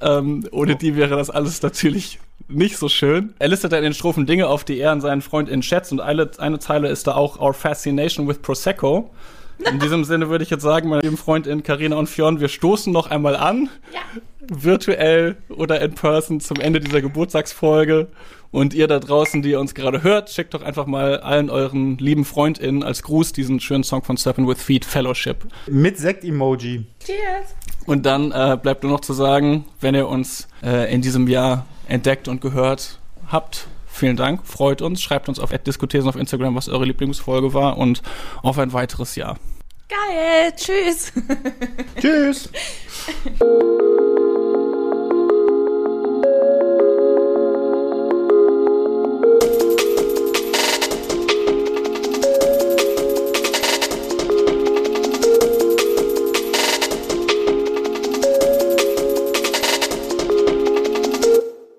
Ähm, 0.00 0.46
ohne 0.50 0.76
die 0.76 0.96
wäre 0.96 1.16
das 1.16 1.30
alles 1.30 1.62
natürlich 1.62 2.18
nicht 2.48 2.76
so 2.76 2.88
schön. 2.88 3.34
Er 3.38 3.48
listet 3.48 3.72
in 3.72 3.82
den 3.82 3.94
Strophen 3.94 4.26
Dinge 4.26 4.46
auf, 4.46 4.64
die 4.64 4.78
er 4.78 4.92
an 4.92 5.00
seinen 5.00 5.22
FreundInnen 5.22 5.62
schätzt 5.62 5.92
und 5.92 6.00
eine, 6.00 6.30
eine 6.38 6.58
Zeile 6.58 6.88
ist 6.88 7.06
da 7.06 7.14
auch 7.14 7.40
Our 7.40 7.54
Fascination 7.54 8.28
with 8.28 8.38
Prosecco. 8.38 9.10
In 9.58 9.78
diesem 9.78 10.04
Sinne 10.04 10.28
würde 10.28 10.44
ich 10.44 10.50
jetzt 10.50 10.62
sagen, 10.62 10.88
meine 10.88 11.02
lieben 11.02 11.16
Freundinnen 11.16 11.62
Karina 11.62 11.96
und 11.96 12.08
Fionn, 12.08 12.40
wir 12.40 12.48
stoßen 12.48 12.92
noch 12.92 13.10
einmal 13.10 13.36
an. 13.36 13.70
Ja. 13.92 14.00
Virtuell 14.48 15.36
oder 15.48 15.80
in 15.80 15.94
person 15.94 16.40
zum 16.40 16.60
Ende 16.60 16.78
dieser 16.78 17.00
Geburtstagsfolge. 17.00 18.08
Und 18.50 18.74
ihr 18.74 18.88
da 18.88 18.98
draußen, 18.98 19.42
die 19.42 19.50
ihr 19.50 19.60
uns 19.60 19.74
gerade 19.74 20.02
hört, 20.02 20.30
schickt 20.30 20.54
doch 20.54 20.62
einfach 20.62 20.86
mal 20.86 21.20
allen 21.20 21.50
euren 21.50 21.98
lieben 21.98 22.24
FreundInnen 22.24 22.82
als 22.82 23.02
Gruß 23.02 23.32
diesen 23.32 23.60
schönen 23.60 23.84
Song 23.84 24.02
von 24.02 24.16
Serpent 24.16 24.48
with 24.48 24.62
Feet, 24.62 24.84
Fellowship. 24.84 25.46
Mit 25.66 25.98
Sekt-Emoji. 25.98 26.84
Cheers. 27.04 27.54
Und 27.86 28.06
dann 28.06 28.32
äh, 28.32 28.58
bleibt 28.60 28.82
nur 28.82 28.92
noch 28.92 29.00
zu 29.00 29.12
sagen, 29.12 29.64
wenn 29.80 29.94
ihr 29.94 30.08
uns 30.08 30.48
äh, 30.62 30.92
in 30.92 31.02
diesem 31.02 31.28
Jahr 31.28 31.66
entdeckt 31.88 32.28
und 32.28 32.40
gehört 32.40 32.98
habt, 33.28 33.68
vielen 33.86 34.16
Dank, 34.16 34.46
freut 34.46 34.82
uns. 34.82 35.02
Schreibt 35.02 35.28
uns 35.28 35.38
auf 35.38 35.50
Diskutesen 35.58 36.08
auf 36.08 36.16
Instagram, 36.16 36.54
was 36.54 36.68
eure 36.68 36.84
Lieblingsfolge 36.84 37.54
war 37.54 37.78
und 37.78 38.02
auf 38.42 38.58
ein 38.58 38.72
weiteres 38.72 39.16
Jahr. 39.16 39.38
Geil, 39.88 40.52
tschüss. 40.56 41.12
tschüss. 42.00 42.50